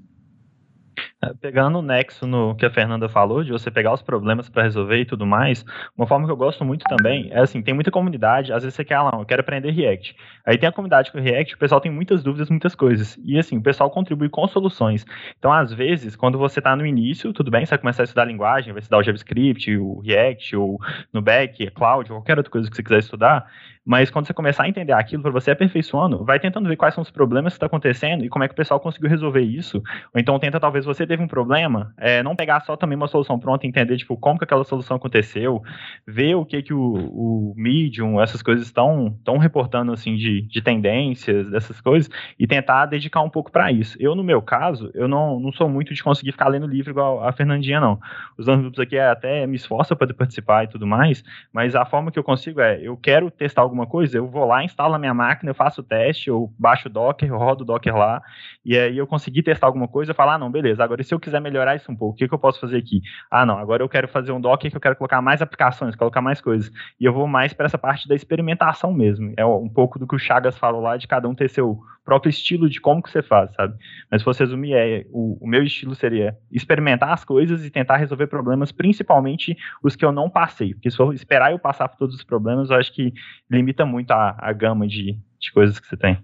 É, 1.19 1.33
pegando 1.33 1.79
o 1.79 1.81
nexo 1.81 2.27
no 2.27 2.55
que 2.55 2.63
a 2.63 2.69
Fernanda 2.69 3.09
falou, 3.09 3.43
de 3.43 3.51
você 3.51 3.71
pegar 3.71 3.91
os 3.91 4.03
problemas 4.03 4.49
para 4.49 4.61
resolver 4.61 4.99
e 4.99 5.05
tudo 5.05 5.25
mais, 5.25 5.65
uma 5.97 6.05
forma 6.05 6.27
que 6.27 6.31
eu 6.31 6.37
gosto 6.37 6.63
muito 6.63 6.83
também 6.83 7.29
é 7.31 7.39
assim, 7.39 7.59
tem 7.59 7.73
muita 7.73 7.89
comunidade, 7.89 8.53
às 8.53 8.61
vezes 8.61 8.75
você 8.75 8.85
quer, 8.85 8.97
ah, 8.97 9.09
não, 9.11 9.21
eu 9.21 9.25
quero 9.25 9.41
aprender 9.41 9.71
React. 9.71 10.15
Aí 10.45 10.59
tem 10.59 10.69
a 10.69 10.71
comunidade 10.71 11.11
com 11.11 11.19
React, 11.19 11.55
o 11.55 11.57
pessoal 11.57 11.81
tem 11.81 11.91
muitas 11.91 12.21
dúvidas, 12.21 12.51
muitas 12.51 12.75
coisas. 12.75 13.17
E 13.25 13.35
assim, 13.39 13.57
o 13.57 13.63
pessoal 13.63 13.89
contribui 13.89 14.29
com 14.29 14.47
soluções. 14.47 15.07
Então, 15.39 15.51
às 15.51 15.73
vezes, 15.73 16.15
quando 16.15 16.37
você 16.37 16.59
está 16.59 16.75
no 16.75 16.85
início, 16.85 17.33
tudo 17.33 17.49
bem, 17.49 17.65
você 17.65 17.71
vai 17.71 17.79
começar 17.79 18.03
a 18.03 18.05
estudar 18.05 18.21
a 18.21 18.25
linguagem, 18.25 18.71
vai 18.71 18.79
estudar 18.79 18.99
o 18.99 19.03
JavaScript, 19.03 19.75
o 19.75 19.99
React, 20.01 20.55
ou 20.55 20.79
no 21.11 21.19
back, 21.19 21.71
Cloud, 21.71 22.09
qualquer 22.09 22.37
outra 22.37 22.51
coisa 22.51 22.69
que 22.69 22.75
você 22.75 22.83
quiser 22.83 22.99
estudar, 22.99 23.47
mas 23.87 24.09
quando 24.09 24.27
você 24.27 24.33
começar 24.33 24.63
a 24.63 24.67
entender 24.67 24.91
aquilo, 24.91 25.23
para 25.23 25.31
você 25.31 25.51
aperfeiçoando, 25.51 26.21
vai 26.25 26.41
tentando 26.41 26.67
ver 26.67 26.75
quais 26.75 26.93
são 26.93 27.01
os 27.01 27.09
problemas 27.09 27.53
que 27.53 27.55
está 27.55 27.67
acontecendo 27.67 28.25
e 28.25 28.27
como 28.27 28.43
é 28.43 28.47
que 28.49 28.53
o 28.53 28.57
pessoal 28.57 28.81
conseguiu 28.81 29.09
resolver 29.09 29.39
isso. 29.39 29.77
Ou 30.13 30.19
então 30.19 30.37
tenta, 30.37 30.59
talvez, 30.59 30.83
você 30.83 31.07
teve 31.07 31.23
um 31.23 31.27
problema, 31.27 31.93
é, 31.97 32.21
não 32.21 32.35
pegar 32.35 32.59
só 32.59 32.75
também 32.75 32.97
uma 32.97 33.07
solução 33.07 33.39
pronta, 33.39 33.65
entender, 33.65 33.95
tipo, 33.95 34.17
como 34.17 34.37
que 34.37 34.43
aquela 34.43 34.65
solução 34.65 34.97
aconteceu, 34.97 35.63
ver 36.05 36.35
o 36.35 36.43
que 36.43 36.61
que 36.61 36.73
o, 36.73 36.81
o 36.81 37.53
Medium, 37.55 38.19
essas 38.19 38.41
coisas 38.41 38.65
estão 38.65 39.17
tão 39.23 39.37
reportando, 39.37 39.93
assim, 39.93 40.17
de, 40.17 40.41
de 40.41 40.61
tendências, 40.61 41.49
dessas 41.49 41.79
coisas, 41.79 42.09
e 42.37 42.45
tentar 42.45 42.87
dedicar 42.87 43.21
um 43.21 43.29
pouco 43.29 43.49
para 43.49 43.71
isso. 43.71 43.95
Eu, 44.01 44.15
no 44.15 44.23
meu 44.23 44.41
caso, 44.41 44.91
eu 44.93 45.07
não, 45.07 45.39
não 45.39 45.53
sou 45.53 45.69
muito 45.69 45.93
de 45.93 46.03
conseguir 46.03 46.33
ficar 46.33 46.49
lendo 46.49 46.67
livro 46.67 46.91
igual 46.91 47.25
a 47.25 47.31
Fernandinha, 47.31 47.79
não. 47.79 47.97
Os 48.37 48.49
anos 48.49 48.77
aqui 48.77 48.99
até 48.99 49.47
me 49.47 49.55
esforço 49.55 49.95
para 49.95 50.13
participar 50.13 50.65
e 50.65 50.67
tudo 50.67 50.85
mais, 50.85 51.23
mas 51.53 51.73
a 51.73 51.85
forma 51.85 52.11
que 52.11 52.19
eu 52.19 52.23
consigo 52.23 52.59
é, 52.59 52.81
eu 52.81 52.97
quero 52.97 53.31
testar 53.31 53.61
alguma 53.61 53.76
alguma 53.77 53.85
coisa, 53.85 54.17
eu 54.17 54.27
vou 54.27 54.45
lá, 54.45 54.63
instalo 54.63 54.95
a 54.95 54.99
minha 54.99 55.13
máquina, 55.13 55.51
eu 55.51 55.55
faço 55.55 55.81
o 55.81 55.83
teste, 55.83 56.29
eu 56.29 56.51
baixo 56.57 56.87
o 56.87 56.91
Docker, 56.91 57.29
eu 57.29 57.37
rodo 57.37 57.63
o 57.63 57.65
Docker 57.65 57.95
lá, 57.95 58.21
e 58.65 58.77
aí 58.77 58.97
eu 58.97 59.05
consegui 59.05 59.43
testar 59.43 59.67
alguma 59.67 59.87
coisa, 59.87 60.11
eu 60.11 60.15
falo, 60.15 60.31
ah, 60.31 60.37
não, 60.37 60.51
beleza, 60.51 60.83
agora 60.83 61.03
se 61.03 61.13
eu 61.13 61.19
quiser 61.19 61.39
melhorar 61.39 61.75
isso 61.75 61.91
um 61.91 61.95
pouco, 61.95 62.15
o 62.15 62.17
que, 62.17 62.27
que 62.27 62.33
eu 62.33 62.39
posso 62.39 62.59
fazer 62.59 62.77
aqui? 62.77 63.01
Ah, 63.29 63.45
não, 63.45 63.57
agora 63.57 63.83
eu 63.83 63.89
quero 63.89 64.07
fazer 64.07 64.31
um 64.31 64.41
Docker 64.41 64.71
que 64.71 64.77
eu 64.77 64.81
quero 64.81 64.95
colocar 64.95 65.21
mais 65.21 65.41
aplicações, 65.41 65.95
colocar 65.95 66.21
mais 66.21 66.41
coisas, 66.41 66.71
e 66.99 67.05
eu 67.05 67.13
vou 67.13 67.27
mais 67.27 67.53
para 67.53 67.67
essa 67.67 67.77
parte 67.77 68.07
da 68.07 68.15
experimentação 68.15 68.91
mesmo, 68.91 69.33
é 69.37 69.45
um 69.45 69.69
pouco 69.69 69.99
do 69.99 70.07
que 70.07 70.15
o 70.15 70.19
Chagas 70.19 70.57
falou 70.57 70.81
lá, 70.81 70.97
de 70.97 71.07
cada 71.07 71.27
um 71.29 71.35
ter 71.35 71.49
seu 71.49 71.79
próprio 72.07 72.29
estilo 72.29 72.69
de 72.69 72.79
como 72.79 73.03
que 73.03 73.11
você 73.11 73.21
faz, 73.21 73.53
sabe? 73.53 73.77
Mas 74.09 74.21
se 74.21 74.25
você 74.25 74.45
resumir, 74.45 74.73
é, 74.73 75.05
o, 75.09 75.37
o 75.43 75.45
meu 75.45 75.61
estilo 75.61 75.93
seria 75.93 76.37
experimentar 76.49 77.11
as 77.11 77.25
coisas 77.25 77.65
e 77.65 77.69
tentar 77.69 77.97
resolver 77.97 78.27
problemas, 78.27 78.71
principalmente 78.71 79.57
os 79.83 79.93
que 79.93 80.05
eu 80.05 80.13
não 80.13 80.29
passei, 80.29 80.73
porque 80.73 80.89
se 80.89 80.97
eu 80.97 81.11
esperar 81.11 81.51
eu 81.51 81.59
passar 81.59 81.89
por 81.89 81.97
todos 81.97 82.15
os 82.15 82.23
problemas, 82.23 82.69
eu 82.69 82.77
acho 82.77 82.93
que 82.93 83.13
limita 83.51 83.85
muito 83.85 84.11
a, 84.11 84.37
a 84.39 84.53
gama 84.53 84.87
de, 84.87 85.19
de 85.37 85.51
coisas 85.51 85.77
que 85.81 85.85
você 85.85 85.97
tem. 85.97 86.17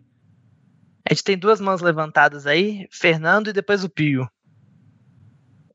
A 1.09 1.13
gente 1.13 1.25
tem 1.25 1.37
duas 1.37 1.59
mãos 1.59 1.81
levantadas 1.81 2.47
aí, 2.47 2.87
Fernando 2.89 3.49
e 3.49 3.53
depois 3.53 3.83
o 3.83 3.89
Pio. 3.89 4.25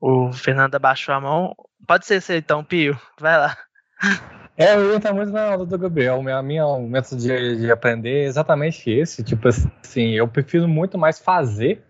O 0.01 0.33
Fernando 0.33 0.75
abaixou 0.75 1.15
a 1.15 1.21
mão. 1.21 1.55
Pode 1.87 2.07
ser 2.07 2.23
você 2.23 2.39
então, 2.39 2.65
Pio. 2.65 2.99
Vai 3.21 3.37
lá. 3.37 3.55
É, 4.59 4.75
estar 4.97 5.15
muito 5.15 5.31
na 5.31 5.53
aula 5.53 5.65
do 5.65 5.79
Gabriel. 5.79 6.17
A 6.17 6.43
minha 6.43 6.79
método 6.81 7.23
de, 7.23 7.59
de, 7.59 7.71
aprender 7.71 8.25
é 8.25 8.25
exatamente 8.25 8.91
esse. 8.91 9.23
Tipo 9.23 9.47
assim, 9.47 10.15
eu 10.15 10.27
prefiro 10.27 10.67
muito 10.67 10.99
mais 10.99 11.21
fazer. 11.21 11.81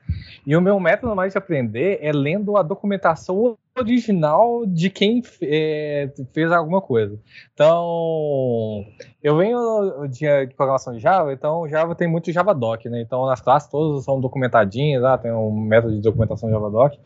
E 0.47 0.55
o 0.55 0.61
meu 0.61 0.79
método 0.79 1.17
mais 1.17 1.33
de 1.33 1.39
aprender 1.39 1.99
é 2.03 2.13
lendo 2.13 2.59
a 2.59 2.63
documentação 2.63 3.57
original 3.75 4.67
de 4.67 4.91
quem 4.91 5.23
é, 5.41 6.11
fez 6.35 6.53
alguma 6.53 6.83
coisa. 6.83 7.19
Então, 7.55 8.85
eu 9.23 9.39
venho 9.39 10.07
de, 10.09 10.47
de 10.47 10.55
programação 10.55 10.93
de 10.93 10.99
Java, 10.99 11.33
então 11.33 11.67
Java 11.69 11.95
tem 11.95 12.09
muito 12.09 12.31
JavaDoc, 12.31 12.87
né? 12.87 13.01
Então, 13.01 13.25
nas 13.25 13.41
classes 13.41 13.71
todas 13.71 14.05
são 14.05 14.21
documentadinhas, 14.21 15.03
ah, 15.05 15.17
tem 15.17 15.33
um 15.33 15.51
método 15.51 15.95
de 15.95 16.03
documentação 16.03 16.51
JavaDoc. 16.51 16.99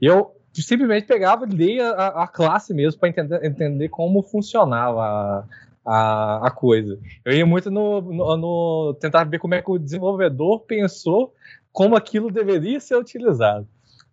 E 0.00 0.04
eu 0.04 0.35
simplesmente 0.62 1.06
pegava 1.06 1.44
e 1.44 1.48
lia 1.48 1.90
a, 1.90 2.24
a 2.24 2.28
classe 2.28 2.72
mesmo 2.74 2.98
para 3.00 3.08
entender, 3.08 3.44
entender 3.44 3.88
como 3.88 4.22
funcionava 4.22 5.46
a, 5.84 6.46
a, 6.46 6.50
coisa. 6.50 6.98
Eu 7.24 7.32
ia 7.32 7.46
muito 7.46 7.70
no, 7.70 8.00
no, 8.00 8.36
no, 8.36 8.94
tentar 9.00 9.24
ver 9.24 9.38
como 9.38 9.54
é 9.54 9.62
que 9.62 9.70
o 9.70 9.78
desenvolvedor 9.78 10.60
pensou 10.60 11.32
como 11.72 11.94
aquilo 11.94 12.30
deveria 12.30 12.80
ser 12.80 12.96
utilizado. 12.96 13.66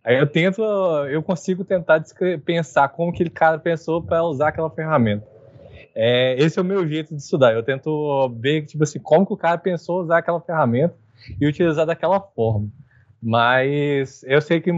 Aí 0.03 0.17
eu 0.17 0.27
tento, 0.27 0.61
eu 1.09 1.23
consigo 1.23 1.63
tentar 1.63 2.03
pensar 2.43 2.89
como 2.89 3.11
aquele 3.11 3.29
cara 3.29 3.57
pensou 3.57 4.01
para 4.03 4.23
usar 4.23 4.49
aquela 4.49 4.69
ferramenta. 4.69 5.25
É, 5.95 6.35
esse 6.37 6.59
é 6.59 6.61
o 6.61 6.65
meu 6.65 6.87
jeito 6.87 7.15
de 7.15 7.21
estudar. 7.21 7.53
Eu 7.53 7.63
tento 7.63 8.29
ver, 8.37 8.65
tipo 8.65 8.83
assim, 8.83 8.99
como 8.99 9.25
que 9.25 9.33
o 9.33 9.37
cara 9.37 9.57
pensou 9.57 10.01
usar 10.01 10.17
aquela 10.17 10.41
ferramenta 10.41 10.95
e 11.39 11.47
utilizar 11.47 11.85
daquela 11.85 12.19
forma. 12.19 12.67
Mas 13.25 14.21
eu 14.23 14.41
sei 14.41 14.59
que 14.59 14.69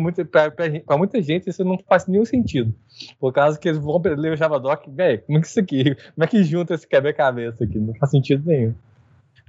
para 0.85 0.97
muita 0.97 1.19
gente 1.19 1.49
isso 1.49 1.63
não 1.63 1.79
faz 1.89 2.05
nenhum 2.05 2.23
sentido. 2.23 2.75
Por 3.19 3.33
causa 3.33 3.57
que 3.57 3.67
eles 3.67 3.81
vão 3.81 3.99
ler 4.03 4.33
o 4.33 4.37
Javadoc, 4.37 4.87
velho, 4.87 5.23
como 5.23 5.39
é 5.39 5.41
que 5.41 5.47
isso 5.47 5.59
aqui? 5.59 5.95
Como 6.13 6.23
é 6.23 6.27
que 6.27 6.43
junta 6.43 6.75
esse 6.75 6.87
quebra-cabeça 6.87 7.63
aqui? 7.63 7.79
Não 7.79 7.95
faz 7.95 8.11
sentido 8.11 8.43
nenhum. 8.45 8.75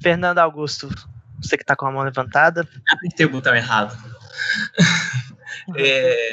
Fernando 0.03 0.39
Augusto, 0.39 0.89
você 1.43 1.59
que 1.59 1.63
está 1.63 1.77
com 1.77 1.85
a 1.85 1.93
mão 1.93 2.05
levantada. 2.05 2.67
Apertei 2.89 3.27
o 3.27 3.31
botão 3.31 3.55
errado. 3.55 3.95
é, 5.77 6.31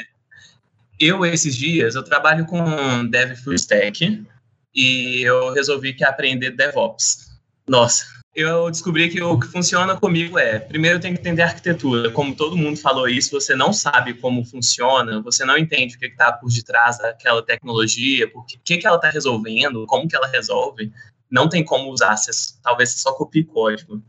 eu, 0.98 1.26
esses 1.26 1.54
dias, 1.54 1.94
eu 1.94 2.02
trabalho 2.02 2.46
com 2.46 3.04
Dev 3.10 3.36
Full 3.36 3.54
Stack 3.54 4.26
e 4.74 5.20
eu 5.20 5.52
resolvi 5.52 5.92
que 5.92 6.02
aprender 6.02 6.52
DevOps. 6.52 7.38
Nossa, 7.68 8.06
eu 8.34 8.68
descobri 8.68 9.08
que 9.08 9.22
o 9.22 9.38
que 9.38 9.46
funciona 9.46 9.96
comigo 9.96 10.36
é, 10.38 10.58
primeiro 10.58 10.98
tenho 10.98 11.14
que 11.14 11.20
entender 11.20 11.42
a 11.42 11.46
arquitetura. 11.46 12.10
Como 12.10 12.34
todo 12.34 12.56
mundo 12.56 12.76
falou 12.76 13.08
isso, 13.08 13.30
você 13.30 13.54
não 13.54 13.72
sabe 13.72 14.14
como 14.14 14.44
funciona, 14.44 15.22
você 15.22 15.44
não 15.44 15.56
entende 15.56 15.94
o 15.94 15.98
que 15.98 16.06
está 16.06 16.32
por 16.32 16.50
detrás 16.50 16.98
daquela 16.98 17.42
tecnologia, 17.42 18.28
o 18.34 18.42
que, 18.42 18.78
que 18.78 18.86
ela 18.86 18.96
está 18.96 19.08
resolvendo, 19.08 19.86
como 19.86 20.08
que 20.08 20.16
ela 20.16 20.26
resolve, 20.26 20.92
não 21.30 21.48
tem 21.48 21.64
como 21.64 21.90
usar, 21.90 22.16
você, 22.16 22.32
talvez 22.60 22.90
você 22.90 22.98
só 22.98 23.12
copie 23.12 23.44
código. 23.44 24.02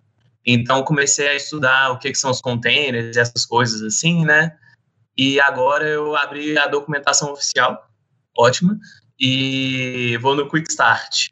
Então, 0.43 0.83
comecei 0.83 1.27
a 1.27 1.35
estudar 1.35 1.91
o 1.91 1.99
que, 1.99 2.11
que 2.11 2.17
são 2.17 2.31
os 2.31 2.41
containers 2.41 3.17
essas 3.17 3.45
coisas 3.45 3.81
assim, 3.83 4.25
né? 4.25 4.55
E 5.15 5.39
agora 5.39 5.87
eu 5.87 6.15
abri 6.15 6.57
a 6.57 6.67
documentação 6.67 7.31
oficial, 7.31 7.89
ótima, 8.35 8.77
e 9.19 10.17
vou 10.21 10.35
no 10.35 10.49
Quick 10.49 10.69
Start. 10.69 11.29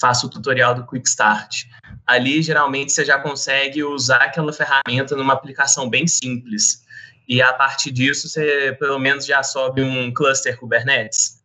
Faço 0.00 0.26
o 0.26 0.30
tutorial 0.30 0.74
do 0.74 0.86
Quick 0.86 1.08
Start 1.08 1.64
ali 2.08 2.42
geralmente 2.42 2.90
você 2.90 3.04
já 3.04 3.18
consegue 3.18 3.84
usar 3.84 4.22
aquela 4.22 4.50
ferramenta 4.50 5.14
numa 5.14 5.34
aplicação 5.34 5.90
bem 5.90 6.06
simples. 6.06 6.82
E 7.28 7.42
a 7.42 7.52
partir 7.52 7.90
disso, 7.90 8.28
você 8.28 8.74
pelo 8.80 8.98
menos 8.98 9.26
já 9.26 9.42
sobe 9.42 9.82
um 9.82 10.12
cluster 10.12 10.58
Kubernetes. 10.58 11.36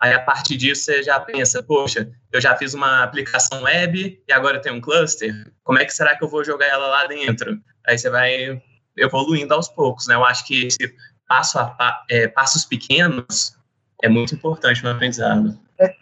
Aí 0.00 0.14
a 0.14 0.20
partir 0.20 0.56
disso, 0.56 0.84
você 0.84 1.02
já 1.02 1.18
pensa, 1.18 1.62
poxa, 1.62 2.08
eu 2.32 2.40
já 2.40 2.56
fiz 2.56 2.72
uma 2.72 3.02
aplicação 3.02 3.62
web 3.62 4.22
e 4.26 4.32
agora 4.32 4.60
tem 4.60 4.72
um 4.72 4.80
cluster. 4.80 5.34
Como 5.64 5.78
é 5.78 5.84
que 5.84 5.92
será 5.92 6.16
que 6.16 6.22
eu 6.22 6.28
vou 6.28 6.44
jogar 6.44 6.66
ela 6.66 6.86
lá 6.86 7.06
dentro? 7.06 7.58
Aí 7.86 7.98
você 7.98 8.08
vai 8.08 8.62
evoluindo 8.96 9.52
aos 9.54 9.68
poucos, 9.68 10.06
né? 10.06 10.14
Eu 10.14 10.24
acho 10.24 10.46
que 10.46 10.66
esse 10.66 10.94
passo 11.28 11.58
a, 11.58 12.04
é, 12.08 12.28
passos 12.28 12.64
pequenos 12.64 13.56
é 14.02 14.08
muito 14.08 14.34
importante 14.34 14.84
no 14.84 14.90
aprendizado. 14.90 15.58
É, 15.82 15.96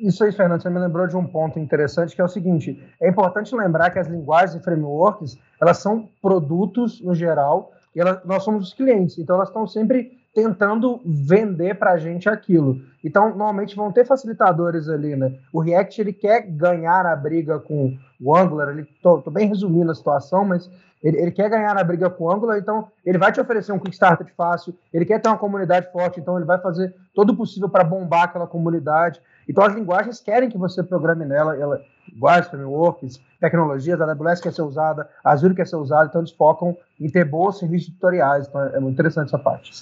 isso 0.00 0.24
aí, 0.24 0.32
Fernando, 0.32 0.62
você 0.62 0.70
me 0.70 0.78
lembrou 0.78 1.06
de 1.06 1.14
um 1.14 1.26
ponto 1.26 1.58
interessante 1.58 2.14
que 2.14 2.22
é 2.22 2.24
o 2.24 2.28
seguinte: 2.28 2.82
é 2.98 3.06
importante 3.06 3.54
lembrar 3.54 3.90
que 3.90 3.98
as 3.98 4.08
linguagens 4.08 4.58
e 4.58 4.64
frameworks 4.64 5.38
elas 5.60 5.76
são 5.76 6.08
produtos 6.22 7.02
no 7.02 7.14
geral 7.14 7.72
e 7.94 8.00
elas, 8.00 8.24
nós 8.24 8.42
somos 8.42 8.68
os 8.68 8.72
clientes, 8.72 9.18
então 9.18 9.36
elas 9.36 9.48
estão 9.48 9.66
sempre 9.66 10.12
tentando 10.34 11.00
vender 11.04 11.74
para 11.74 11.92
a 11.92 11.98
gente 11.98 12.28
aquilo. 12.28 12.80
Então, 13.04 13.28
normalmente 13.28 13.76
vão 13.76 13.92
ter 13.92 14.06
facilitadores 14.06 14.88
ali, 14.88 15.16
né? 15.16 15.34
O 15.52 15.60
React 15.60 16.00
ele 16.00 16.12
quer 16.12 16.42
ganhar 16.42 17.06
a 17.06 17.16
briga 17.16 17.58
com 17.58 17.96
o 18.20 18.36
Angular. 18.36 18.68
Ele, 18.68 18.86
tô, 19.02 19.22
tô 19.22 19.30
bem 19.30 19.48
resumindo 19.48 19.90
a 19.90 19.94
situação, 19.94 20.44
mas 20.44 20.70
ele, 21.06 21.18
ele, 21.18 21.30
quer 21.30 21.48
ganhar 21.48 21.74
na 21.74 21.84
briga 21.84 22.10
com 22.10 22.24
o 22.24 22.32
Angular, 22.32 22.58
então 22.58 22.88
ele 23.04 23.18
vai 23.18 23.30
te 23.30 23.40
oferecer 23.40 23.72
um 23.72 23.78
Kickstarter 23.78 24.26
fácil, 24.36 24.76
ele 24.92 25.04
quer 25.04 25.20
ter 25.20 25.28
uma 25.28 25.38
comunidade 25.38 25.90
forte, 25.92 26.18
então 26.18 26.36
ele 26.36 26.44
vai 26.44 26.58
fazer 26.58 26.94
todo 27.14 27.30
o 27.30 27.36
possível 27.36 27.68
para 27.68 27.84
bombar 27.84 28.24
aquela 28.24 28.46
comunidade. 28.46 29.20
Então 29.48 29.64
as 29.64 29.74
linguagens 29.74 30.20
querem 30.20 30.48
que 30.48 30.58
você 30.58 30.82
programe 30.82 31.24
nela, 31.24 31.56
ela, 31.56 31.80
linguagens, 32.12 32.48
frameworks, 32.48 33.20
tecnologias, 33.40 34.00
a 34.00 34.10
AWS 34.10 34.40
quer 34.40 34.52
ser 34.52 34.62
usada, 34.62 35.08
a 35.22 35.30
Azure 35.30 35.54
quer 35.54 35.66
ser 35.66 35.76
usada, 35.76 36.08
então 36.08 36.20
eles 36.20 36.32
focam 36.32 36.76
em 37.00 37.08
ter 37.08 37.24
bons 37.24 37.58
serviços 37.58 37.92
tutoriais, 37.94 38.48
então 38.48 38.64
é, 38.64 38.76
é 38.76 38.80
muito 38.80 38.94
interessante 38.94 39.28
essa 39.28 39.38
parte. 39.38 39.72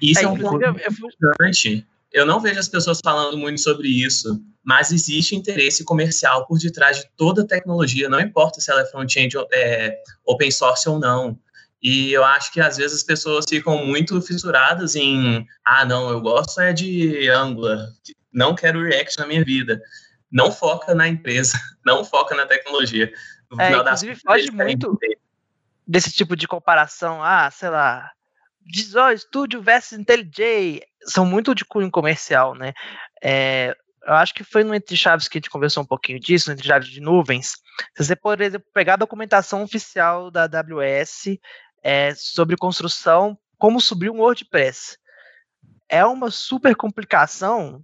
Isso 0.00 0.20
é, 0.20 0.24
é 0.24 0.28
um 0.28 0.38
ponto 0.38 0.64
importante. 0.64 1.86
Eu 2.12 2.24
não 2.24 2.40
vejo 2.40 2.58
as 2.58 2.68
pessoas 2.68 3.00
falando 3.02 3.36
muito 3.36 3.60
sobre 3.60 3.88
isso, 3.88 4.40
mas 4.64 4.92
existe 4.92 5.36
interesse 5.36 5.84
comercial 5.84 6.46
por 6.46 6.58
detrás 6.58 6.98
de 6.98 7.08
toda 7.16 7.42
a 7.42 7.46
tecnologia, 7.46 8.08
não 8.08 8.20
importa 8.20 8.60
se 8.60 8.70
ela 8.70 8.80
é 8.80 8.86
front-end 8.86 9.36
é, 9.52 9.98
open 10.24 10.50
source 10.50 10.88
ou 10.88 10.98
não. 10.98 11.38
E 11.82 12.12
eu 12.12 12.24
acho 12.24 12.52
que 12.52 12.60
às 12.60 12.76
vezes 12.76 12.98
as 12.98 13.02
pessoas 13.04 13.44
ficam 13.48 13.86
muito 13.86 14.20
fissuradas 14.20 14.96
em, 14.96 15.46
ah, 15.64 15.84
não, 15.84 16.10
eu 16.10 16.20
gosto 16.20 16.60
é 16.60 16.72
de 16.72 17.28
Angular, 17.28 17.86
não 18.32 18.54
quero 18.54 18.82
React 18.82 19.18
na 19.18 19.26
minha 19.26 19.44
vida. 19.44 19.80
Não 20.30 20.52
foca 20.52 20.94
na 20.94 21.08
empresa, 21.08 21.58
não 21.84 22.04
foca 22.04 22.34
na 22.34 22.46
tecnologia. 22.46 23.12
No 23.50 23.60
é, 23.60 23.72
inclusive 23.72 24.16
foge 24.16 24.50
muito 24.50 24.98
desse 25.86 26.12
tipo 26.12 26.36
de 26.36 26.46
comparação, 26.46 27.22
ah, 27.22 27.50
sei 27.50 27.70
lá, 27.70 28.12
Visual 28.70 29.16
Studio 29.16 29.62
versus 29.62 29.98
IntelliJ, 29.98 30.82
são 31.08 31.24
muito 31.24 31.54
de 31.54 31.64
cunho 31.64 31.90
comercial, 31.90 32.54
né? 32.54 32.72
É, 33.22 33.74
eu 34.06 34.14
acho 34.14 34.32
que 34.34 34.44
foi 34.44 34.64
no 34.64 34.74
Entre 34.74 34.96
Chaves 34.96 35.28
que 35.28 35.36
a 35.36 35.40
gente 35.40 35.50
conversou 35.50 35.82
um 35.82 35.86
pouquinho 35.86 36.18
disso, 36.18 36.48
no 36.48 36.54
Entre 36.54 36.66
Chaves 36.66 36.88
de 36.88 37.00
Nuvens. 37.00 37.56
Se 37.96 38.04
você, 38.04 38.16
por 38.16 38.40
exemplo, 38.40 38.66
pegar 38.72 38.94
a 38.94 38.98
documentação 38.98 39.62
oficial 39.62 40.30
da 40.30 40.44
AWS 40.44 41.38
é, 41.82 42.14
sobre 42.14 42.56
construção, 42.56 43.38
como 43.58 43.80
subir 43.80 44.10
um 44.10 44.20
WordPress, 44.20 44.96
é 45.88 46.04
uma 46.04 46.30
super 46.30 46.74
complicação 46.76 47.82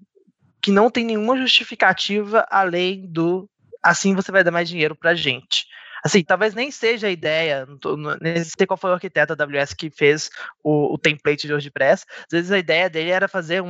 que 0.62 0.70
não 0.70 0.90
tem 0.90 1.04
nenhuma 1.04 1.36
justificativa 1.36 2.46
além 2.50 3.06
do 3.10 3.48
assim 3.82 4.14
você 4.14 4.32
vai 4.32 4.42
dar 4.42 4.50
mais 4.50 4.68
dinheiro 4.68 4.96
para 4.96 5.14
gente. 5.14 5.66
Assim, 6.04 6.22
talvez 6.22 6.54
nem 6.54 6.70
seja 6.70 7.06
a 7.06 7.10
ideia, 7.10 7.64
não, 7.64 7.78
tô, 7.78 7.96
não 7.96 8.14
sei 8.44 8.66
qual 8.66 8.76
foi 8.76 8.90
o 8.90 8.94
arquiteto 8.94 9.34
da 9.34 9.44
AWS 9.44 9.72
que 9.72 9.90
fez 9.90 10.28
o, 10.62 10.92
o, 10.92 10.98
template 10.98 11.46
de 11.46 11.52
WordPress. 11.52 12.04
Às 12.26 12.30
vezes 12.30 12.52
a 12.52 12.58
ideia 12.58 12.90
dele 12.90 13.10
era 13.10 13.26
fazer 13.26 13.62
um, 13.62 13.68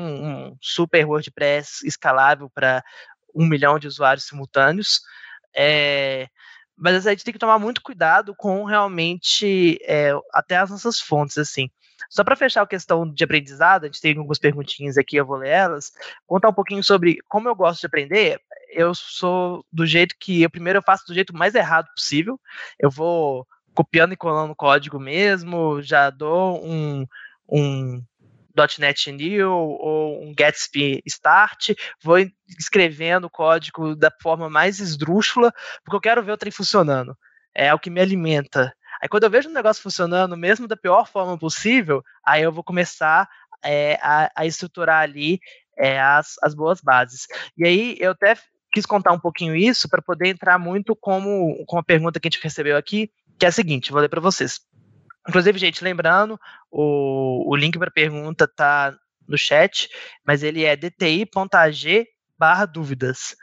um 0.48 0.56
super 0.60 1.06
WordPress 1.06 1.86
escalável 1.86 2.50
para 2.50 2.82
um 3.32 3.46
milhão 3.46 3.78
de 3.78 3.86
usuários 3.86 4.26
simultâneos. 4.26 5.00
É, 5.56 6.26
mas 6.76 7.06
a 7.06 7.10
gente 7.10 7.24
tem 7.24 7.32
que 7.32 7.38
tomar 7.38 7.60
muito 7.60 7.80
cuidado 7.80 8.34
com 8.36 8.64
realmente 8.64 9.78
é, 9.82 10.10
até 10.32 10.56
as 10.56 10.70
nossas 10.70 11.00
fontes, 11.00 11.38
assim. 11.38 11.70
Só 12.10 12.24
para 12.24 12.36
fechar 12.36 12.62
a 12.62 12.66
questão 12.66 13.08
de 13.08 13.22
aprendizado, 13.22 13.84
a 13.84 13.86
gente 13.86 14.00
tem 14.00 14.16
algumas 14.16 14.38
perguntinhas 14.38 14.98
aqui, 14.98 15.16
eu 15.16 15.24
vou 15.24 15.36
ler 15.36 15.50
elas. 15.50 15.92
Contar 16.26 16.48
um 16.48 16.54
pouquinho 16.54 16.82
sobre 16.82 17.18
como 17.28 17.48
eu 17.48 17.54
gosto 17.54 17.80
de 17.80 17.86
aprender 17.86 18.40
eu 18.74 18.94
sou 18.94 19.64
do 19.72 19.86
jeito 19.86 20.14
que 20.18 20.42
eu 20.42 20.50
primeiro 20.50 20.78
eu 20.78 20.82
faço 20.82 21.06
do 21.06 21.14
jeito 21.14 21.34
mais 21.34 21.54
errado 21.54 21.88
possível. 21.94 22.40
Eu 22.78 22.90
vou 22.90 23.46
copiando 23.74 24.12
e 24.12 24.16
colando 24.16 24.54
código 24.54 25.00
mesmo, 25.00 25.82
já 25.82 26.10
dou 26.10 26.64
um, 26.64 27.06
um 27.48 28.02
.NET 28.78 29.10
New 29.10 29.50
ou 29.50 30.22
um 30.22 30.32
Gatsby 30.34 31.02
Start, 31.06 31.70
vou 32.02 32.18
escrevendo 32.58 33.26
o 33.26 33.30
código 33.30 33.96
da 33.96 34.10
forma 34.22 34.48
mais 34.48 34.78
esdrúxula, 34.78 35.52
porque 35.84 35.96
eu 35.96 36.00
quero 36.00 36.22
ver 36.22 36.32
o 36.32 36.36
trem 36.36 36.52
funcionando. 36.52 37.16
É 37.54 37.74
o 37.74 37.78
que 37.78 37.90
me 37.90 38.00
alimenta. 38.00 38.72
Aí 39.02 39.08
quando 39.08 39.24
eu 39.24 39.30
vejo 39.30 39.48
um 39.48 39.52
negócio 39.52 39.82
funcionando, 39.82 40.36
mesmo 40.36 40.68
da 40.68 40.76
pior 40.76 41.08
forma 41.08 41.36
possível, 41.36 42.02
aí 42.24 42.42
eu 42.42 42.52
vou 42.52 42.62
começar 42.62 43.28
é, 43.62 43.98
a, 44.00 44.30
a, 44.36 44.46
estruturar 44.46 45.02
ali 45.02 45.40
é, 45.76 46.00
as, 46.00 46.34
as 46.42 46.54
boas 46.54 46.80
bases. 46.80 47.26
E 47.56 47.66
aí 47.66 47.96
eu 47.98 48.12
até 48.12 48.36
quis 48.74 48.84
contar 48.84 49.12
um 49.12 49.20
pouquinho 49.20 49.54
isso 49.54 49.88
para 49.88 50.02
poder 50.02 50.28
entrar 50.28 50.58
muito 50.58 50.96
como 50.96 51.64
com 51.64 51.78
a 51.78 51.82
pergunta 51.82 52.18
que 52.18 52.26
a 52.26 52.30
gente 52.30 52.42
recebeu 52.42 52.76
aqui, 52.76 53.08
que 53.38 53.46
é 53.46 53.48
a 53.48 53.52
seguinte, 53.52 53.92
vou 53.92 54.00
ler 54.00 54.08
para 54.08 54.20
vocês. 54.20 54.60
Inclusive, 55.28 55.58
gente, 55.58 55.82
lembrando, 55.82 56.38
o, 56.70 57.50
o 57.50 57.56
link 57.56 57.78
para 57.78 57.90
pergunta 57.90 58.48
tá 58.48 58.94
no 59.28 59.38
chat, 59.38 59.88
mas 60.26 60.42
ele 60.42 60.64
é 60.64 60.76
dti.ag 60.76 62.06
barra 62.36 62.66
dúvidas. 62.66 63.36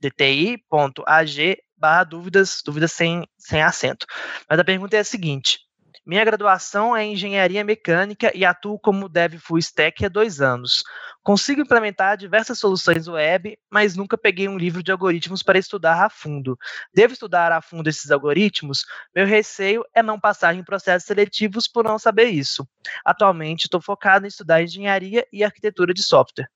dti.ag 0.00 1.58
barra 1.76 2.04
dúvidas, 2.04 2.60
dúvidas 2.64 2.92
sem, 2.92 3.26
sem 3.38 3.62
acento. 3.62 4.04
Mas 4.50 4.58
a 4.58 4.64
pergunta 4.64 4.96
é 4.96 5.00
a 5.00 5.04
seguinte, 5.04 5.60
minha 6.04 6.24
graduação 6.24 6.96
é 6.96 7.04
em 7.04 7.12
engenharia 7.12 7.62
mecânica 7.62 8.32
e 8.36 8.44
atuo 8.44 8.78
como 8.78 9.08
dev 9.08 9.34
full 9.38 9.58
stack 9.58 10.04
há 10.04 10.08
dois 10.08 10.40
anos. 10.40 10.82
Consigo 11.22 11.60
implementar 11.60 12.16
diversas 12.16 12.58
soluções 12.58 13.06
web, 13.06 13.56
mas 13.70 13.94
nunca 13.94 14.18
peguei 14.18 14.48
um 14.48 14.58
livro 14.58 14.82
de 14.82 14.90
algoritmos 14.90 15.42
para 15.42 15.58
estudar 15.58 16.04
a 16.04 16.10
fundo. 16.10 16.58
Devo 16.92 17.12
estudar 17.12 17.52
a 17.52 17.62
fundo 17.62 17.88
esses 17.88 18.10
algoritmos? 18.10 18.84
Meu 19.14 19.24
receio 19.24 19.84
é 19.94 20.02
não 20.02 20.18
passar 20.18 20.56
em 20.56 20.64
processos 20.64 21.06
seletivos 21.06 21.68
por 21.68 21.84
não 21.84 21.98
saber 21.98 22.24
isso. 22.24 22.66
Atualmente 23.04 23.66
estou 23.66 23.80
focado 23.80 24.26
em 24.26 24.28
estudar 24.28 24.60
engenharia 24.60 25.24
e 25.32 25.44
arquitetura 25.44 25.94
de 25.94 26.02
software. 26.02 26.48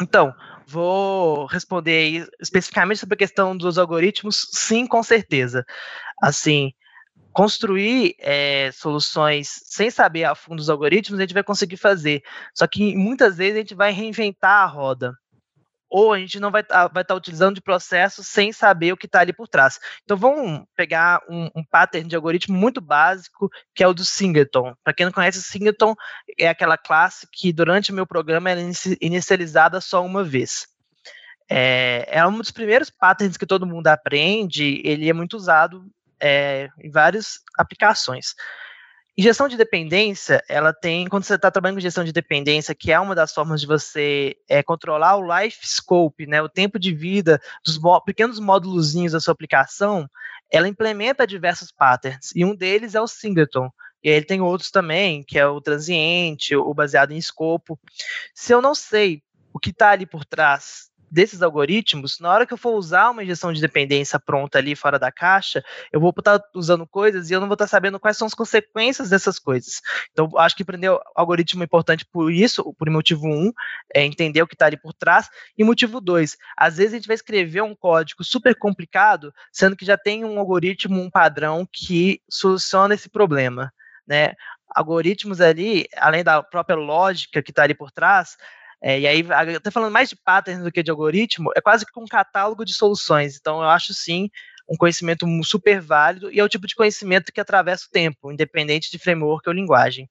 Então, 0.00 0.34
vou 0.66 1.44
responder 1.46 2.26
especificamente 2.40 2.98
sobre 2.98 3.14
a 3.14 3.18
questão 3.18 3.56
dos 3.56 3.78
algoritmos, 3.78 4.48
sim, 4.52 4.86
com 4.86 5.02
certeza. 5.02 5.64
Assim, 6.22 6.72
construir 7.36 8.14
é, 8.18 8.70
soluções 8.72 9.60
sem 9.66 9.90
saber 9.90 10.24
a 10.24 10.34
fundo 10.34 10.58
os 10.58 10.70
algoritmos, 10.70 11.20
a 11.20 11.22
gente 11.22 11.34
vai 11.34 11.44
conseguir 11.44 11.76
fazer. 11.76 12.22
Só 12.54 12.66
que 12.66 12.96
muitas 12.96 13.36
vezes 13.36 13.56
a 13.56 13.58
gente 13.58 13.74
vai 13.74 13.92
reinventar 13.92 14.62
a 14.62 14.64
roda. 14.64 15.12
ou 15.90 16.14
a 16.14 16.18
gente 16.18 16.40
não 16.40 16.50
vai 16.50 16.62
estar 16.62 16.88
tá, 16.88 16.88
vai 16.88 17.04
tá 17.04 17.14
utilizando 17.14 17.56
de 17.56 17.60
processo 17.60 18.24
sem 18.24 18.52
saber 18.54 18.92
o 18.92 18.96
que 18.96 19.04
está 19.04 19.20
ali 19.20 19.34
por 19.34 19.48
trás. 19.48 19.78
Então 20.02 20.16
vamos 20.16 20.64
pegar 20.74 21.20
um, 21.28 21.50
um, 21.54 21.62
pattern 21.62 22.08
de 22.08 22.16
algoritmo 22.16 22.56
muito 22.56 22.80
básico, 22.80 23.50
que 23.74 23.84
é 23.84 23.86
o 23.86 23.92
do 23.92 24.02
Singleton. 24.02 24.74
Para 24.82 24.94
quem 24.94 25.04
não 25.04 25.12
conhece, 25.12 25.42
Singleton 25.42 25.94
é 26.38 26.48
aquela 26.48 26.78
classe 26.78 27.28
que 27.30 27.52
durante 27.52 27.92
o 27.92 27.94
meu 27.94 28.06
programa 28.06 28.50
é 28.50 28.56
inicializada 28.98 29.78
só 29.82 30.02
uma 30.02 30.24
vez. 30.24 30.66
É, 31.50 32.08
é 32.08 32.26
um 32.26 32.38
dos 32.38 32.50
primeiros 32.50 32.88
patterns 32.88 33.36
que 33.36 33.46
todo 33.46 33.66
mundo 33.66 33.88
aprende, 33.88 34.80
ele 34.82 35.08
é 35.08 35.12
muito 35.12 35.36
usado 35.36 35.84
é, 36.20 36.68
em 36.82 36.90
várias 36.90 37.40
aplicações. 37.58 38.34
Gestão 39.18 39.48
de 39.48 39.56
dependência, 39.56 40.44
ela 40.46 40.74
tem, 40.74 41.08
quando 41.08 41.24
você 41.24 41.36
está 41.36 41.50
trabalhando 41.50 41.76
com 41.76 41.80
gestão 41.80 42.04
de 42.04 42.12
dependência, 42.12 42.74
que 42.74 42.92
é 42.92 43.00
uma 43.00 43.14
das 43.14 43.32
formas 43.32 43.62
de 43.62 43.66
você 43.66 44.36
é, 44.46 44.62
controlar 44.62 45.16
o 45.16 45.40
life 45.40 45.66
scope, 45.66 46.26
né, 46.26 46.42
o 46.42 46.50
tempo 46.50 46.78
de 46.78 46.92
vida 46.92 47.40
dos 47.64 47.80
pequenos 48.04 48.38
módulozinhos 48.38 49.12
da 49.12 49.20
sua 49.20 49.32
aplicação, 49.32 50.06
ela 50.50 50.68
implementa 50.68 51.26
diversos 51.26 51.72
patterns, 51.72 52.30
e 52.34 52.44
um 52.44 52.54
deles 52.54 52.94
é 52.94 53.00
o 53.00 53.06
singleton. 53.06 53.70
E 54.04 54.10
aí 54.10 54.16
ele 54.16 54.26
tem 54.26 54.42
outros 54.42 54.70
também, 54.70 55.22
que 55.22 55.38
é 55.38 55.46
o 55.46 55.62
transiente, 55.62 56.54
o 56.54 56.74
baseado 56.74 57.12
em 57.12 57.16
escopo. 57.16 57.80
Se 58.34 58.52
eu 58.52 58.60
não 58.60 58.74
sei 58.74 59.22
o 59.50 59.58
que 59.58 59.70
está 59.70 59.90
ali 59.90 60.04
por 60.04 60.26
trás 60.26 60.90
desses 61.10 61.42
algoritmos, 61.42 62.18
na 62.20 62.30
hora 62.30 62.46
que 62.46 62.52
eu 62.52 62.58
for 62.58 62.74
usar 62.74 63.10
uma 63.10 63.22
injeção 63.22 63.52
de 63.52 63.60
dependência 63.60 64.18
pronta 64.18 64.58
ali 64.58 64.74
fora 64.74 64.98
da 64.98 65.12
caixa, 65.12 65.64
eu 65.92 66.00
vou 66.00 66.12
estar 66.16 66.40
usando 66.54 66.86
coisas 66.86 67.30
e 67.30 67.34
eu 67.34 67.40
não 67.40 67.46
vou 67.46 67.54
estar 67.54 67.66
sabendo 67.66 68.00
quais 68.00 68.16
são 68.16 68.26
as 68.26 68.34
consequências 68.34 69.10
dessas 69.10 69.38
coisas. 69.38 69.80
Então, 70.12 70.28
acho 70.36 70.56
que 70.56 70.62
aprender 70.62 70.90
algoritmo 71.14 71.62
é 71.62 71.64
importante 71.64 72.04
por 72.04 72.32
isso, 72.32 72.74
por 72.74 72.90
motivo 72.90 73.26
um, 73.26 73.52
é 73.94 74.04
entender 74.04 74.42
o 74.42 74.46
que 74.46 74.54
está 74.54 74.66
ali 74.66 74.76
por 74.76 74.92
trás, 74.92 75.28
e 75.56 75.64
motivo 75.64 76.00
dois, 76.00 76.36
às 76.56 76.76
vezes 76.76 76.92
a 76.92 76.96
gente 76.96 77.06
vai 77.06 77.14
escrever 77.14 77.62
um 77.62 77.74
código 77.74 78.24
super 78.24 78.54
complicado, 78.56 79.32
sendo 79.52 79.76
que 79.76 79.84
já 79.84 79.96
tem 79.96 80.24
um 80.24 80.38
algoritmo, 80.38 81.00
um 81.00 81.10
padrão 81.10 81.66
que 81.70 82.20
soluciona 82.28 82.94
esse 82.94 83.08
problema, 83.08 83.72
né? 84.06 84.34
Algoritmos 84.68 85.40
ali, 85.40 85.86
além 85.96 86.22
da 86.22 86.42
própria 86.42 86.76
lógica 86.76 87.42
que 87.42 87.50
está 87.50 87.62
ali 87.62 87.74
por 87.74 87.90
trás, 87.90 88.36
é, 88.82 89.00
e 89.00 89.06
aí, 89.06 89.26
até 89.56 89.70
falando 89.70 89.92
mais 89.92 90.08
de 90.08 90.16
patterns 90.16 90.62
do 90.62 90.70
que 90.70 90.82
de 90.82 90.90
algoritmo, 90.90 91.50
é 91.56 91.60
quase 91.60 91.84
que 91.86 91.98
um 91.98 92.06
catálogo 92.06 92.64
de 92.64 92.74
soluções. 92.74 93.36
Então, 93.36 93.62
eu 93.62 93.68
acho 93.68 93.94
sim 93.94 94.30
um 94.68 94.76
conhecimento 94.76 95.26
super 95.44 95.80
válido 95.80 96.30
e 96.30 96.40
é 96.40 96.44
o 96.44 96.48
tipo 96.48 96.66
de 96.66 96.74
conhecimento 96.74 97.32
que 97.32 97.40
atravessa 97.40 97.86
o 97.86 97.90
tempo, 97.90 98.32
independente 98.32 98.90
de 98.90 98.98
framework 98.98 99.48
ou 99.48 99.54
linguagem. 99.54 100.08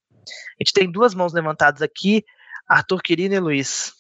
A 0.60 0.64
gente 0.64 0.74
tem 0.74 0.90
duas 0.90 1.14
mãos 1.14 1.34
levantadas 1.34 1.82
aqui, 1.82 2.26
Arthur 2.68 3.02
Quirino 3.02 3.36
e 3.36 3.40
Luiz. 3.40 3.94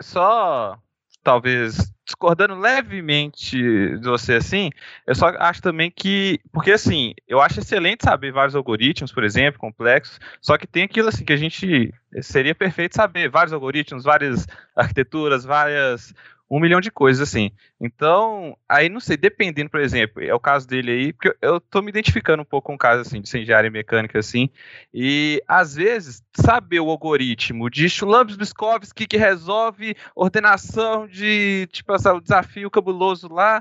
Só 0.00 0.76
talvez 1.22 1.93
discordando 2.04 2.54
levemente 2.54 3.56
de 3.56 4.08
você 4.08 4.34
assim, 4.34 4.70
eu 5.06 5.14
só 5.14 5.28
acho 5.38 5.62
também 5.62 5.90
que, 5.90 6.38
porque 6.52 6.72
assim, 6.72 7.14
eu 7.26 7.40
acho 7.40 7.60
excelente 7.60 8.04
saber 8.04 8.32
vários 8.32 8.54
algoritmos, 8.54 9.12
por 9.12 9.24
exemplo, 9.24 9.58
complexos, 9.58 10.20
só 10.40 10.58
que 10.58 10.66
tem 10.66 10.82
aquilo 10.82 11.08
assim 11.08 11.24
que 11.24 11.32
a 11.32 11.36
gente 11.36 11.92
seria 12.20 12.54
perfeito 12.54 12.94
saber 12.94 13.28
vários 13.28 13.52
algoritmos, 13.52 14.04
várias 14.04 14.46
arquiteturas, 14.76 15.44
várias 15.44 16.14
um 16.54 16.60
milhão 16.60 16.80
de 16.80 16.88
coisas, 16.88 17.28
assim. 17.28 17.50
Então, 17.80 18.56
aí 18.68 18.88
não 18.88 19.00
sei, 19.00 19.16
dependendo, 19.16 19.68
por 19.68 19.80
exemplo, 19.80 20.22
é 20.22 20.32
o 20.32 20.38
caso 20.38 20.68
dele 20.68 20.92
aí, 20.92 21.12
porque 21.12 21.36
eu 21.42 21.58
tô 21.60 21.82
me 21.82 21.88
identificando 21.88 22.42
um 22.42 22.46
pouco 22.46 22.68
com 22.68 22.74
o 22.76 22.78
caso, 22.78 23.00
assim, 23.00 23.20
de 23.20 23.38
engenharia 23.38 23.72
mecânica, 23.72 24.20
assim, 24.20 24.48
e 24.92 25.42
às 25.48 25.74
vezes, 25.74 26.22
saber 26.32 26.78
o 26.78 26.88
algoritmo 26.88 27.68
de 27.68 27.88
Chulambs-Biskovsky 27.90 29.08
que 29.08 29.16
resolve 29.16 29.96
ordenação 30.14 31.08
de, 31.08 31.68
tipo, 31.72 31.92
o 31.92 32.20
desafio 32.20 32.70
cabuloso 32.70 33.28
lá, 33.28 33.60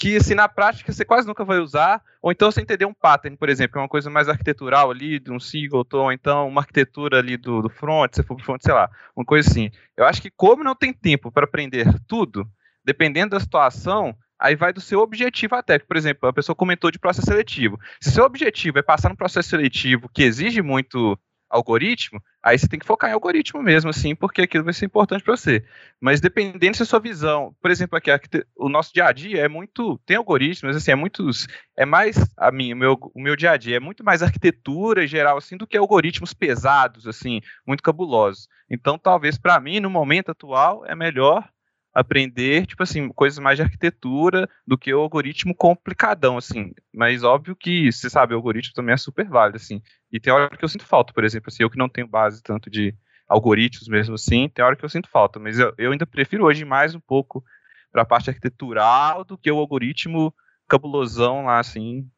que 0.00 0.16
assim, 0.16 0.34
na 0.34 0.48
prática 0.48 0.90
você 0.90 1.04
quase 1.04 1.28
nunca 1.28 1.44
vai 1.44 1.58
usar, 1.58 2.02
ou 2.22 2.32
então 2.32 2.50
você 2.50 2.62
entender 2.62 2.86
um 2.86 2.94
pattern, 2.94 3.36
por 3.36 3.50
exemplo, 3.50 3.78
é 3.78 3.82
uma 3.82 3.88
coisa 3.88 4.08
mais 4.08 4.30
arquitetural 4.30 4.90
ali, 4.90 5.20
de 5.20 5.30
um 5.30 5.38
singleton, 5.38 6.04
ou 6.04 6.12
então 6.12 6.48
uma 6.48 6.62
arquitetura 6.62 7.18
ali 7.18 7.36
do, 7.36 7.60
do 7.60 7.68
front, 7.68 8.14
se 8.14 8.22
for 8.22 8.34
pro 8.34 8.44
front, 8.44 8.62
sei 8.62 8.72
lá, 8.72 8.88
uma 9.14 9.26
coisa 9.26 9.48
assim. 9.48 9.70
Eu 9.94 10.06
acho 10.06 10.22
que 10.22 10.30
como 10.30 10.64
não 10.64 10.74
tem 10.74 10.90
tempo 10.90 11.30
para 11.30 11.44
aprender 11.44 11.86
tudo, 12.08 12.48
dependendo 12.82 13.32
da 13.32 13.40
situação, 13.40 14.16
aí 14.38 14.56
vai 14.56 14.72
do 14.72 14.80
seu 14.80 15.00
objetivo 15.00 15.54
até. 15.54 15.78
Por 15.78 15.98
exemplo, 15.98 16.30
a 16.30 16.32
pessoa 16.32 16.56
comentou 16.56 16.90
de 16.90 16.98
processo 16.98 17.26
seletivo. 17.26 17.78
Se 18.00 18.10
seu 18.10 18.24
objetivo 18.24 18.78
é 18.78 18.82
passar 18.82 19.10
no 19.10 19.16
processo 19.16 19.50
seletivo 19.50 20.08
que 20.08 20.22
exige 20.22 20.62
muito 20.62 21.18
algoritmo, 21.50 22.22
aí 22.42 22.58
você 22.58 22.68
tem 22.68 22.78
que 22.78 22.86
focar 22.86 23.10
em 23.10 23.12
algoritmo 23.12 23.62
mesmo, 23.62 23.90
assim, 23.90 24.14
porque 24.14 24.42
aquilo 24.42 24.64
vai 24.64 24.72
ser 24.72 24.86
importante 24.86 25.24
para 25.24 25.36
você. 25.36 25.64
Mas 26.00 26.20
dependendo 26.20 26.78
da 26.78 26.84
sua 26.84 27.00
visão, 27.00 27.54
por 27.60 27.70
exemplo, 27.70 27.98
aqui 27.98 28.10
o 28.56 28.68
nosso 28.68 28.94
dia 28.94 29.06
a 29.06 29.12
dia 29.12 29.42
é 29.42 29.48
muito 29.48 29.98
tem 30.06 30.16
algoritmos, 30.16 30.76
assim, 30.76 30.92
é 30.92 30.94
muitos, 30.94 31.48
é 31.76 31.84
mais 31.84 32.16
a 32.36 32.52
mim, 32.52 32.72
o 32.72 32.76
meu, 32.76 32.98
o 33.14 33.20
meu 33.20 33.34
dia 33.34 33.50
a 33.50 33.56
dia 33.56 33.76
é 33.76 33.80
muito 33.80 34.04
mais 34.04 34.22
arquitetura 34.22 35.06
geral 35.06 35.36
assim 35.36 35.56
do 35.56 35.66
que 35.66 35.76
algoritmos 35.76 36.32
pesados, 36.32 37.06
assim, 37.06 37.40
muito 37.66 37.82
cabulosos. 37.82 38.48
Então, 38.70 38.96
talvez 38.96 39.36
para 39.36 39.60
mim 39.60 39.80
no 39.80 39.90
momento 39.90 40.30
atual 40.30 40.86
é 40.86 40.94
melhor 40.94 41.48
aprender, 41.92 42.66
tipo 42.66 42.82
assim, 42.82 43.08
coisas 43.08 43.38
mais 43.38 43.56
de 43.56 43.62
arquitetura 43.62 44.48
do 44.66 44.78
que 44.78 44.92
o 44.94 45.00
algoritmo 45.00 45.54
complicadão, 45.54 46.36
assim. 46.36 46.72
Mas 46.94 47.22
óbvio 47.22 47.56
que, 47.56 47.90
você 47.90 48.08
sabe, 48.08 48.34
o 48.34 48.36
algoritmo 48.36 48.74
também 48.74 48.94
é 48.94 48.96
super 48.96 49.28
válido, 49.28 49.56
assim. 49.56 49.82
E 50.10 50.20
tem 50.20 50.32
hora 50.32 50.56
que 50.56 50.64
eu 50.64 50.68
sinto 50.68 50.86
falta, 50.86 51.12
por 51.12 51.24
exemplo, 51.24 51.48
assim, 51.48 51.62
eu 51.62 51.70
que 51.70 51.78
não 51.78 51.88
tenho 51.88 52.06
base 52.06 52.42
tanto 52.42 52.70
de 52.70 52.94
algoritmos 53.28 53.86
mesmo 53.86 54.16
assim, 54.16 54.48
tem 54.48 54.64
hora 54.64 54.74
que 54.74 54.84
eu 54.84 54.88
sinto 54.88 55.08
falta, 55.08 55.38
mas 55.38 55.56
eu, 55.56 55.72
eu 55.78 55.92
ainda 55.92 56.04
prefiro 56.04 56.44
hoje 56.44 56.64
mais 56.64 56.96
um 56.96 57.00
pouco 57.00 57.44
para 57.92 58.02
a 58.02 58.04
parte 58.04 58.28
arquitetural 58.28 59.24
do 59.24 59.38
que 59.38 59.50
o 59.50 59.58
algoritmo 59.58 60.34
cabulosão 60.68 61.44
lá, 61.44 61.60
assim, 61.60 62.08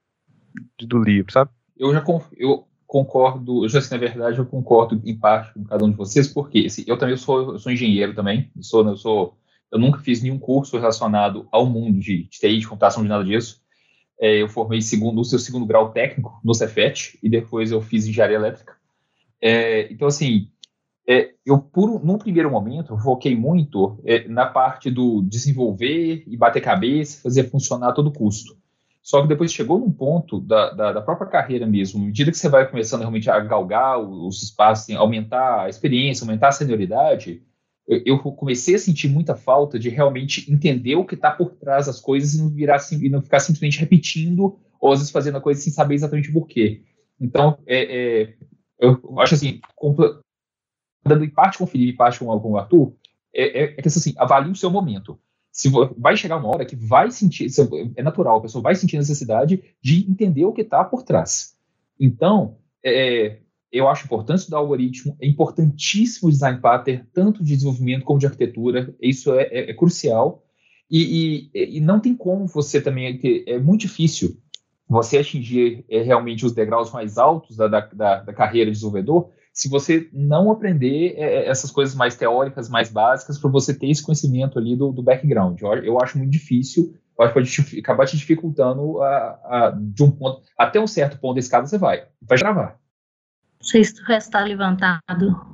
do 0.80 1.02
livro, 1.02 1.30
sabe? 1.30 1.50
Eu 1.76 1.92
já 1.92 2.02
eu 2.36 2.66
concordo, 2.86 3.64
eu 3.64 3.68
já 3.68 3.80
sei, 3.80 3.98
na 3.98 4.06
verdade, 4.06 4.38
eu 4.38 4.46
concordo 4.46 5.00
em 5.04 5.16
parte 5.16 5.54
com 5.54 5.64
cada 5.64 5.84
um 5.84 5.90
de 5.90 5.96
vocês, 5.96 6.28
porque 6.28 6.64
assim, 6.66 6.84
eu 6.86 6.98
também 6.98 7.16
sou, 7.16 7.52
eu 7.52 7.58
sou 7.58 7.72
engenheiro 7.72 8.14
também, 8.14 8.50
sou, 8.60 8.86
eu 8.86 8.96
sou 8.96 9.38
eu 9.72 9.78
nunca 9.78 9.98
fiz 10.00 10.22
nenhum 10.22 10.38
curso 10.38 10.78
relacionado 10.78 11.48
ao 11.50 11.64
mundo 11.64 11.98
de, 11.98 12.24
de 12.24 12.38
TI, 12.38 12.58
de 12.58 12.68
computação, 12.68 13.02
de 13.02 13.08
nada 13.08 13.24
disso. 13.24 13.62
É, 14.20 14.42
eu 14.42 14.48
formei 14.48 14.82
segundo, 14.82 15.16
no 15.16 15.24
seu 15.24 15.38
segundo 15.38 15.64
grau 15.64 15.90
técnico 15.90 16.38
no 16.44 16.54
Cefet 16.54 17.18
e 17.22 17.28
depois 17.28 17.72
eu 17.72 17.80
fiz 17.80 18.06
engenharia 18.06 18.36
elétrica. 18.36 18.76
É, 19.40 19.90
então, 19.90 20.06
assim, 20.06 20.48
é, 21.08 21.32
eu, 21.44 21.58
por, 21.58 22.04
num 22.04 22.18
primeiro 22.18 22.50
momento, 22.50 22.96
foquei 22.98 23.34
muito 23.34 23.98
é, 24.04 24.28
na 24.28 24.46
parte 24.46 24.90
do 24.90 25.22
desenvolver 25.22 26.22
e 26.26 26.36
bater 26.36 26.60
cabeça, 26.60 27.22
fazer 27.22 27.50
funcionar 27.50 27.88
a 27.88 27.92
todo 27.92 28.12
custo. 28.12 28.56
Só 29.02 29.20
que 29.22 29.28
depois 29.28 29.52
chegou 29.52 29.80
num 29.80 29.90
ponto 29.90 30.38
da, 30.38 30.70
da, 30.70 30.92
da, 30.92 31.02
própria 31.02 31.26
carreira 31.26 31.66
mesmo, 31.66 32.00
à 32.00 32.06
medida 32.06 32.30
que 32.30 32.36
você 32.38 32.48
vai 32.48 32.70
começando 32.70 33.00
realmente 33.00 33.28
a 33.28 33.40
galgar 33.40 33.98
os 33.98 34.44
espaços, 34.44 34.84
assim, 34.84 34.94
aumentar 34.94 35.62
a 35.62 35.68
experiência, 35.68 36.22
aumentar 36.22 36.48
a 36.48 36.52
senioridade, 36.52 37.42
eu 38.04 38.18
comecei 38.18 38.74
a 38.74 38.78
sentir 38.78 39.08
muita 39.08 39.34
falta 39.34 39.78
de 39.78 39.88
realmente 39.88 40.50
entender 40.52 40.94
o 40.94 41.04
que 41.04 41.14
está 41.14 41.30
por 41.30 41.50
trás 41.52 41.86
das 41.86 42.00
coisas 42.00 42.34
e 42.34 42.38
não 42.38 42.48
virar 42.48 42.78
e 42.92 43.08
não 43.08 43.20
ficar 43.20 43.40
simplesmente 43.40 43.80
repetindo 43.80 44.58
ou 44.80 44.92
às 44.92 44.98
vezes 44.98 45.12
fazendo 45.12 45.38
a 45.38 45.40
coisa 45.40 45.60
sem 45.60 45.72
saber 45.72 45.94
exatamente 45.94 46.32
por 46.32 46.46
quê. 46.46 46.82
Então, 47.20 47.58
é, 47.66 48.22
é, 48.22 48.34
eu 48.80 49.20
acho 49.20 49.34
assim, 49.34 49.60
dando 51.04 51.24
em 51.24 51.30
parte 51.30 51.58
com 51.58 51.64
o 51.64 51.66
Felipe, 51.66 51.92
em 51.92 51.96
parte 51.96 52.18
com, 52.18 52.40
com 52.40 52.52
o 52.52 52.58
Arthur, 52.58 52.94
é, 53.32 53.62
é, 53.62 53.74
é 53.76 53.82
que 53.82 53.88
assim, 53.88 54.12
avalie 54.16 54.50
o 54.50 54.56
seu 54.56 54.70
momento. 54.70 55.18
Se 55.52 55.70
vai 55.98 56.16
chegar 56.16 56.38
uma 56.38 56.48
hora 56.48 56.64
que 56.64 56.74
vai 56.74 57.10
sentir, 57.10 57.46
é 57.94 58.02
natural, 58.02 58.38
a 58.38 58.42
pessoa 58.42 58.62
vai 58.62 58.74
sentir 58.74 58.96
necessidade 58.96 59.62
de 59.80 60.10
entender 60.10 60.44
o 60.46 60.52
que 60.52 60.62
está 60.62 60.82
por 60.82 61.02
trás. 61.02 61.56
Então, 62.00 62.56
é, 62.82 63.41
eu 63.72 63.88
acho 63.88 64.04
importante 64.04 64.40
estudar 64.40 64.58
algoritmo, 64.58 65.16
é 65.18 65.26
importantíssimo 65.26 66.28
o 66.28 66.32
design 66.32 66.60
pattern, 66.60 67.04
tanto 67.14 67.42
de 67.42 67.54
desenvolvimento 67.54 68.04
como 68.04 68.18
de 68.18 68.26
arquitetura, 68.26 68.94
isso 69.00 69.32
é, 69.32 69.44
é, 69.44 69.70
é 69.70 69.74
crucial. 69.74 70.44
E, 70.90 71.48
e, 71.54 71.78
e, 71.78 71.80
não 71.80 71.98
tem 71.98 72.14
como 72.14 72.46
você 72.46 72.78
também, 72.78 73.18
é 73.46 73.58
muito 73.58 73.80
difícil 73.80 74.36
você 74.86 75.16
atingir 75.16 75.86
é, 75.88 76.02
realmente 76.02 76.44
os 76.44 76.52
degraus 76.52 76.92
mais 76.92 77.16
altos 77.16 77.56
da, 77.56 77.66
da, 77.66 77.80
da, 78.20 78.32
carreira 78.34 78.70
de 78.70 78.74
desenvolvedor 78.74 79.30
se 79.54 79.70
você 79.70 80.10
não 80.12 80.50
aprender 80.50 81.14
é, 81.16 81.22
é 81.22 81.48
essas 81.48 81.70
coisas 81.70 81.94
mais 81.94 82.14
teóricas, 82.14 82.68
mais 82.68 82.90
básicas, 82.90 83.38
para 83.38 83.50
você 83.50 83.72
ter 83.72 83.88
esse 83.88 84.02
conhecimento 84.02 84.58
ali 84.58 84.76
do, 84.76 84.92
do 84.92 85.02
background. 85.02 85.60
Eu, 85.62 85.72
eu, 85.76 85.98
acho 86.02 86.18
muito 86.18 86.30
difícil, 86.30 86.94
pode 87.16 87.78
acabar 87.78 88.06
te 88.06 88.16
dificultando 88.16 89.00
a, 89.00 89.40
a, 89.44 89.78
de 89.78 90.02
um 90.02 90.10
ponto, 90.10 90.42
até 90.58 90.78
um 90.78 90.86
certo 90.86 91.18
ponto 91.18 91.34
da 91.34 91.40
escada 91.40 91.66
você 91.66 91.78
vai, 91.78 92.04
vai 92.20 92.38
travar 92.38 92.81
sei 93.62 93.84
se 93.84 94.00
o 94.02 94.04
resto 94.04 94.28
está 94.28 94.40
levantado. 94.40 95.52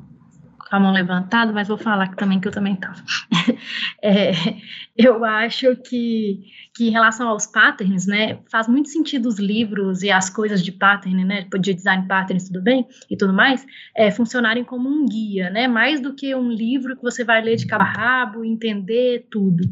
com 0.69 0.77
a 0.77 0.81
mão 0.81 0.93
levantada, 0.93 1.51
mas 1.51 1.67
vou 1.67 1.79
falar 1.79 2.15
também 2.15 2.39
que 2.39 2.47
eu 2.47 2.53
também 2.53 2.75
estava. 2.75 3.03
é, 4.03 4.33
eu 4.95 5.25
acho 5.25 5.75
que, 5.77 6.43
que 6.75 6.89
em 6.89 6.91
relação 6.91 7.27
aos 7.27 7.47
patterns, 7.47 8.07
né, 8.07 8.41
faz 8.51 8.69
muito 8.69 8.91
sentido 8.91 9.27
os 9.29 9.39
livros 9.39 10.03
e 10.03 10.11
as 10.11 10.29
coisas 10.29 10.63
de 10.63 10.71
pattern, 10.71 11.25
né, 11.25 11.47
de 11.59 11.73
design 11.73 12.07
patterns, 12.07 12.49
tudo 12.49 12.61
bem, 12.61 12.87
e 13.09 13.17
tudo 13.17 13.33
mais, 13.33 13.67
é, 13.97 14.11
funcionarem 14.11 14.63
como 14.63 14.91
um 14.91 15.07
guia, 15.07 15.49
né, 15.49 15.67
mais 15.67 16.03
do 16.03 16.15
que 16.15 16.35
um 16.35 16.51
livro 16.51 16.97
que 16.97 17.03
você 17.03 17.25
vai 17.25 17.41
ler 17.41 17.57
de 17.57 17.67
cabo 17.67 17.85
a 17.85 17.87
rabo, 17.87 18.45
entender 18.45 19.27
tudo. 19.31 19.65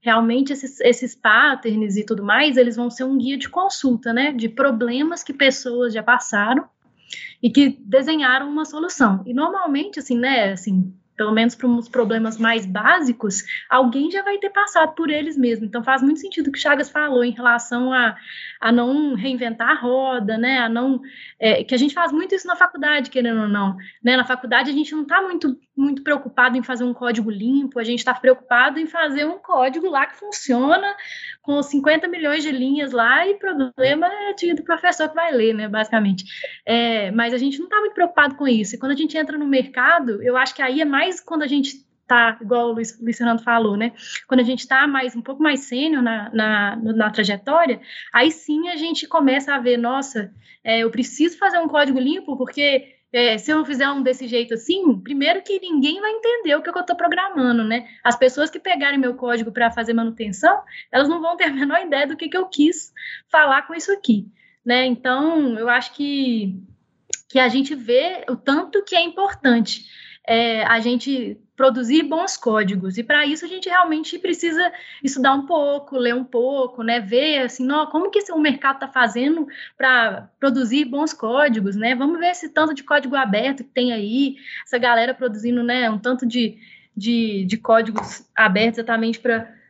Realmente 0.00 0.52
esses, 0.52 0.80
esses 0.80 1.14
patterns 1.14 1.96
e 1.96 2.04
tudo 2.04 2.24
mais, 2.24 2.56
eles 2.56 2.74
vão 2.74 2.90
ser 2.90 3.04
um 3.04 3.16
guia 3.16 3.38
de 3.38 3.48
consulta, 3.48 4.12
né, 4.12 4.32
de 4.32 4.48
problemas 4.48 5.22
que 5.22 5.32
pessoas 5.32 5.94
já 5.94 6.02
passaram 6.02 6.64
e 7.42 7.50
que 7.50 7.78
desenharam 7.80 8.48
uma 8.48 8.64
solução. 8.64 9.22
E 9.26 9.34
normalmente, 9.34 9.98
assim, 9.98 10.18
né, 10.18 10.52
assim, 10.52 10.94
pelo 11.20 11.32
menos 11.32 11.54
para 11.54 11.68
uns 11.68 11.86
problemas 11.86 12.38
mais 12.38 12.64
básicos, 12.64 13.44
alguém 13.68 14.10
já 14.10 14.22
vai 14.22 14.38
ter 14.38 14.48
passado 14.48 14.94
por 14.94 15.10
eles 15.10 15.36
mesmo. 15.36 15.66
Então 15.66 15.84
faz 15.84 16.02
muito 16.02 16.18
sentido 16.18 16.48
o 16.48 16.52
que 16.52 16.58
Chagas 16.58 16.88
falou 16.88 17.22
em 17.22 17.30
relação 17.30 17.92
a, 17.92 18.16
a 18.58 18.72
não 18.72 19.14
reinventar 19.14 19.68
a 19.68 19.74
roda, 19.74 20.38
né? 20.38 20.60
A 20.60 20.68
não 20.70 21.02
é, 21.38 21.62
que 21.62 21.74
a 21.74 21.78
gente 21.78 21.92
faz 21.92 22.10
muito 22.10 22.34
isso 22.34 22.46
na 22.46 22.56
faculdade, 22.56 23.10
querendo 23.10 23.42
ou 23.42 23.48
não. 23.48 23.76
Né? 24.02 24.16
Na 24.16 24.24
faculdade 24.24 24.70
a 24.70 24.72
gente 24.72 24.94
não 24.94 25.02
está 25.02 25.20
muito 25.20 25.58
muito 25.76 26.02
preocupado 26.02 26.58
em 26.58 26.62
fazer 26.62 26.84
um 26.84 26.92
código 26.92 27.30
limpo, 27.30 27.78
a 27.78 27.84
gente 27.84 28.00
está 28.00 28.12
preocupado 28.12 28.78
em 28.78 28.86
fazer 28.86 29.24
um 29.24 29.38
código 29.38 29.88
lá 29.88 30.04
que 30.06 30.16
funciona 30.16 30.94
com 31.40 31.62
50 31.62 32.06
milhões 32.06 32.42
de 32.42 32.52
linhas 32.52 32.92
lá 32.92 33.26
e 33.26 33.34
problema 33.34 34.06
é 34.06 34.54
do 34.54 34.62
professor 34.62 35.08
que 35.08 35.14
vai 35.14 35.32
ler, 35.32 35.54
né, 35.54 35.68
basicamente. 35.68 36.24
É, 36.66 37.10
mas 37.12 37.32
a 37.32 37.38
gente 37.38 37.58
não 37.58 37.64
está 37.64 37.80
muito 37.80 37.94
preocupado 37.94 38.34
com 38.34 38.46
isso. 38.46 38.74
E 38.74 38.78
quando 38.78 38.92
a 38.92 38.96
gente 38.96 39.16
entra 39.16 39.38
no 39.38 39.46
mercado, 39.46 40.22
eu 40.22 40.36
acho 40.36 40.54
que 40.54 40.60
aí 40.60 40.82
é 40.82 40.84
mais 40.84 41.09
quando 41.18 41.42
a 41.42 41.46
gente 41.46 41.84
tá, 42.10 42.36
igual 42.40 42.70
o 42.70 42.72
Luiz, 42.72 43.00
Luiz 43.00 43.18
Fernando 43.18 43.40
falou, 43.40 43.76
né? 43.76 43.92
Quando 44.26 44.40
a 44.40 44.42
gente 44.42 44.58
está 44.58 44.84
mais 44.88 45.14
um 45.14 45.22
pouco 45.22 45.40
mais 45.40 45.60
sênior 45.60 46.02
na, 46.02 46.28
na, 46.34 46.76
na, 46.76 47.10
trajetória, 47.10 47.80
aí 48.12 48.32
sim 48.32 48.68
a 48.68 48.74
gente 48.74 49.06
começa 49.06 49.54
a 49.54 49.60
ver, 49.60 49.76
nossa, 49.76 50.34
é, 50.64 50.80
eu 50.80 50.90
preciso 50.90 51.38
fazer 51.38 51.60
um 51.60 51.68
código 51.68 52.00
limpo, 52.00 52.36
porque 52.36 52.96
é, 53.12 53.38
se 53.38 53.52
eu 53.52 53.64
fizer 53.64 53.88
um 53.88 54.02
desse 54.02 54.26
jeito 54.26 54.54
assim, 54.54 54.98
primeiro 55.00 55.40
que 55.42 55.60
ninguém 55.60 56.00
vai 56.00 56.10
entender 56.10 56.56
o 56.56 56.62
que 56.62 56.68
eu 56.68 56.80
estou 56.80 56.96
programando, 56.96 57.62
né? 57.62 57.86
As 58.02 58.16
pessoas 58.16 58.50
que 58.50 58.58
pegarem 58.58 58.98
meu 58.98 59.14
código 59.14 59.52
para 59.52 59.70
fazer 59.70 59.92
manutenção, 59.92 60.62
elas 60.90 61.08
não 61.08 61.20
vão 61.20 61.36
ter 61.36 61.44
a 61.44 61.52
menor 61.52 61.80
ideia 61.80 62.08
do 62.08 62.16
que, 62.16 62.28
que 62.28 62.36
eu 62.36 62.46
quis 62.46 62.92
falar 63.28 63.68
com 63.68 63.74
isso 63.74 63.92
aqui, 63.92 64.26
né? 64.64 64.84
Então, 64.84 65.56
eu 65.56 65.68
acho 65.68 65.92
que, 65.92 66.60
que 67.28 67.38
a 67.38 67.46
gente 67.46 67.72
vê 67.72 68.24
o 68.28 68.34
tanto 68.34 68.82
que 68.82 68.96
é 68.96 69.00
importante 69.00 69.84
é, 70.26 70.64
a 70.64 70.80
gente 70.80 71.38
produzir 71.56 72.04
bons 72.04 72.36
códigos. 72.36 72.96
E 72.96 73.02
para 73.02 73.26
isso 73.26 73.44
a 73.44 73.48
gente 73.48 73.68
realmente 73.68 74.18
precisa 74.18 74.72
estudar 75.02 75.34
um 75.34 75.44
pouco, 75.44 75.98
ler 75.98 76.14
um 76.14 76.24
pouco, 76.24 76.82
né? 76.82 77.00
Ver 77.00 77.42
assim, 77.42 77.66
não, 77.66 77.86
como 77.86 78.10
que 78.10 78.20
o 78.32 78.38
mercado 78.38 78.76
está 78.76 78.88
fazendo 78.88 79.46
para 79.76 80.30
produzir 80.38 80.86
bons 80.86 81.12
códigos, 81.12 81.76
né? 81.76 81.94
Vamos 81.94 82.18
ver 82.18 82.30
esse 82.30 82.48
tanto 82.48 82.72
de 82.72 82.82
código 82.82 83.14
aberto 83.14 83.62
que 83.64 83.70
tem 83.70 83.92
aí, 83.92 84.36
essa 84.64 84.78
galera 84.78 85.12
produzindo, 85.12 85.62
né? 85.62 85.90
Um 85.90 85.98
tanto 85.98 86.26
de, 86.26 86.56
de, 86.96 87.44
de 87.44 87.56
códigos 87.58 88.26
abertos 88.34 88.78
exatamente 88.78 89.18
para 89.18 89.60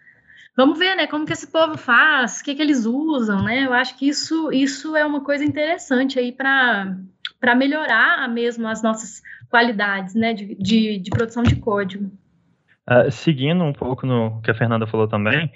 Vamos 0.56 0.78
ver, 0.78 0.94
né, 0.94 1.06
como 1.06 1.24
que 1.24 1.32
esse 1.32 1.46
povo 1.46 1.78
faz, 1.78 2.40
o 2.40 2.44
que, 2.44 2.54
que 2.54 2.60
eles 2.60 2.84
usam, 2.84 3.42
né? 3.42 3.64
Eu 3.64 3.72
acho 3.72 3.96
que 3.96 4.06
isso, 4.06 4.52
isso 4.52 4.94
é 4.94 5.04
uma 5.04 5.22
coisa 5.22 5.44
interessante 5.44 6.18
aí 6.18 6.32
para 6.32 6.96
melhorar 7.54 8.28
mesmo 8.28 8.68
as 8.68 8.82
nossas 8.82 9.22
qualidades 9.48 10.14
né, 10.14 10.34
de, 10.34 10.54
de, 10.54 10.98
de 10.98 11.10
produção 11.10 11.42
de 11.42 11.56
código. 11.56 12.10
Uh, 12.88 13.10
seguindo 13.10 13.64
um 13.64 13.72
pouco 13.72 14.06
no 14.06 14.40
que 14.42 14.50
a 14.50 14.54
Fernanda 14.54 14.86
falou 14.86 15.08
também, 15.08 15.50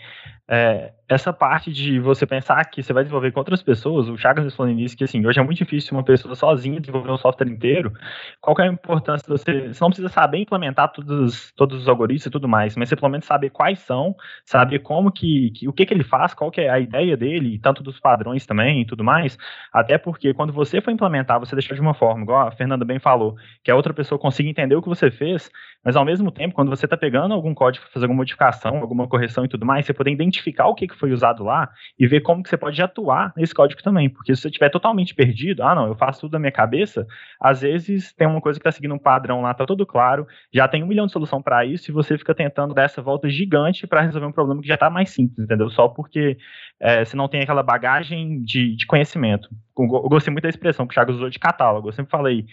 é, 0.49 0.93
essa 1.09 1.33
parte 1.33 1.73
de 1.73 1.99
você 1.99 2.27
pensar 2.27 2.65
que 2.65 2.83
você 2.83 2.93
vai 2.93 3.03
desenvolver 3.03 3.31
com 3.33 3.41
outras 3.41 3.63
pessoas, 3.63 4.09
o 4.09 4.17
Chagas 4.17 4.55
falou 4.55 4.73
nisso 4.73 4.97
que 4.97 5.05
assim, 5.05 5.25
hoje 5.27 5.39
é 5.39 5.43
muito 5.43 5.59
difícil 5.59 5.97
uma 5.97 6.03
pessoa 6.03 6.35
sozinha 6.35 6.81
desenvolver 6.81 7.11
um 7.11 7.19
software 7.19 7.49
inteiro. 7.49 7.93
Qual 8.41 8.57
é 8.59 8.69
a 8.69 8.73
importância 8.73 9.27
de 9.27 9.33
você. 9.33 9.69
Você 9.69 9.81
não 9.81 9.89
precisa 9.89 10.09
saber 10.09 10.39
implementar 10.39 10.93
todos, 10.93 11.53
todos 11.53 11.83
os 11.83 11.89
algoritmos 11.89 12.27
e 12.27 12.31
tudo 12.31 12.49
mais, 12.49 12.77
mas 12.77 12.89
você 12.89 12.97
pelo 12.97 13.11
menos 13.11 13.27
saber 13.27 13.51
quais 13.51 13.79
são, 13.81 14.15
saber 14.45 14.81
como 14.81 15.11
que, 15.11 15.51
que 15.51 15.69
o 15.69 15.73
que, 15.73 15.85
que 15.85 15.95
ele 15.95 16.05
faz, 16.05 16.33
qual 16.35 16.51
que 16.51 16.61
é 16.61 16.71
a 16.71 16.79
ideia 16.79 17.17
dele, 17.17 17.59
tanto 17.59 17.83
dos 17.83 17.99
padrões 18.01 18.47
também 18.47 18.83
e 18.83 18.87
tudo 18.87 19.05
mais. 19.05 19.37
Até 19.73 19.99
porque 19.99 20.33
quando 20.33 20.53
você 20.53 20.81
for 20.81 20.91
implementar, 20.91 21.39
você 21.39 21.55
deixar 21.55 21.75
de 21.75 21.81
uma 21.81 21.95
forma, 21.95 22.23
igual 22.23 22.49
a 22.49 22.53
Fernanda 22.53 22.85
bem 22.85 22.99
falou, 22.99 23.37
que 23.63 23.71
a 23.71 23.77
outra 23.77 23.93
pessoa 23.93 24.19
consiga 24.19 24.49
entender 24.49 24.75
o 24.75 24.83
que 24.83 24.89
você 24.89 25.11
fez, 25.11 25.51
mas 25.85 25.97
ao 25.97 26.05
mesmo 26.05 26.31
tempo, 26.31 26.55
quando 26.55 26.71
você 26.71 26.87
está 26.87 26.97
pegando 26.97 27.35
algum 27.35 27.53
código 27.55 27.85
para 27.85 27.93
fazer 27.93 28.07
alguma 28.07 28.21
modificação, 28.21 28.79
alguma 28.79 29.07
correção 29.07 29.45
e 29.45 29.49
tudo 29.49 29.67
mais, 29.67 29.85
você 29.85 29.93
poder 29.93 30.11
identificar 30.11 30.35
identificar 30.45 30.67
o 30.67 30.75
que, 30.75 30.87
que 30.87 30.94
foi 30.97 31.13
usado 31.13 31.45
lá 31.45 31.71
e 31.99 32.07
ver 32.07 32.21
como 32.21 32.43
que 32.43 32.49
você 32.49 32.57
pode 32.57 32.81
atuar 32.83 33.33
nesse 33.37 33.55
código 33.55 33.83
também. 33.83 34.09
Porque 34.09 34.35
se 34.35 34.43
você 34.43 34.49
estiver 34.49 34.69
totalmente 34.71 35.15
perdido, 35.15 35.63
ah, 35.63 35.75
não, 35.75 35.87
eu 35.87 35.95
faço 35.95 36.23
tudo 36.23 36.33
da 36.33 36.39
minha 36.39 36.53
cabeça, 36.53 37.07
às 37.41 37.61
vezes 37.61 38.13
tem 38.13 38.27
uma 38.27 38.41
coisa 38.41 38.59
que 38.59 38.63
está 38.63 38.73
seguindo 38.73 38.95
um 38.95 38.99
padrão 38.99 39.41
lá, 39.41 39.55
tá 39.55 39.67
tudo 39.67 39.87
claro, 39.87 40.27
já 40.53 40.67
tem 40.69 40.83
um 40.83 40.87
milhão 40.87 41.07
de 41.07 41.13
solução 41.13 41.43
para 41.43 41.65
isso 41.65 41.91
e 41.91 41.95
você 41.95 42.17
fica 42.19 42.35
tentando 42.35 42.75
dar 42.75 42.85
essa 42.85 43.03
volta 43.03 43.29
gigante 43.29 43.87
para 43.87 44.01
resolver 44.01 44.27
um 44.27 44.33
problema 44.33 44.61
que 44.61 44.69
já 44.69 44.75
está 44.75 44.91
mais 44.91 45.11
simples, 45.11 45.45
entendeu? 45.45 45.69
Só 45.71 45.89
porque 45.89 46.37
é, 46.81 47.05
você 47.05 47.17
não 47.17 47.29
tem 47.29 47.43
aquela 47.43 47.63
bagagem 47.63 48.43
de, 48.43 48.77
de 48.77 48.87
conhecimento. 48.87 49.49
Eu 49.79 49.87
gostei 49.87 50.33
muito 50.33 50.45
da 50.45 50.49
expressão 50.49 50.87
que 50.87 50.93
o 50.93 50.95
Thiago 50.95 51.13
usou 51.13 51.31
de 51.31 51.39
catálogo. 51.39 51.89
Eu 51.89 51.93
sempre 51.93 52.11
falei, 52.11 52.47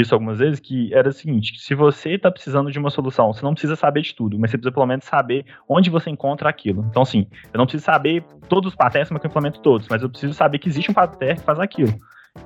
isso 0.00 0.12
algumas 0.12 0.38
vezes, 0.38 0.58
que 0.58 0.92
era 0.92 1.08
o 1.08 1.12
seguinte: 1.12 1.60
se 1.60 1.74
você 1.74 2.14
está 2.14 2.30
precisando 2.30 2.70
de 2.70 2.78
uma 2.78 2.90
solução, 2.90 3.32
você 3.32 3.44
não 3.44 3.52
precisa 3.52 3.76
saber 3.76 4.02
de 4.02 4.14
tudo, 4.14 4.38
mas 4.38 4.50
você 4.50 4.58
precisa 4.58 4.72
pelo 4.72 4.86
menos 4.86 5.04
saber 5.04 5.46
onde 5.68 5.88
você 5.88 6.10
encontra 6.10 6.48
aquilo. 6.48 6.84
Então, 6.90 7.02
assim, 7.02 7.26
eu 7.52 7.58
não 7.58 7.64
preciso 7.64 7.84
saber 7.84 8.24
todos 8.48 8.72
os 8.72 8.76
patterns, 8.76 9.10
mas 9.10 9.20
que 9.20 9.26
eu 9.26 9.30
implemento 9.30 9.60
todos, 9.60 9.86
mas 9.88 10.02
eu 10.02 10.10
preciso 10.10 10.34
saber 10.34 10.58
que 10.58 10.68
existe 10.68 10.90
um 10.90 10.94
pattern 10.94 11.38
que 11.38 11.44
faz 11.44 11.60
aquilo. 11.60 11.94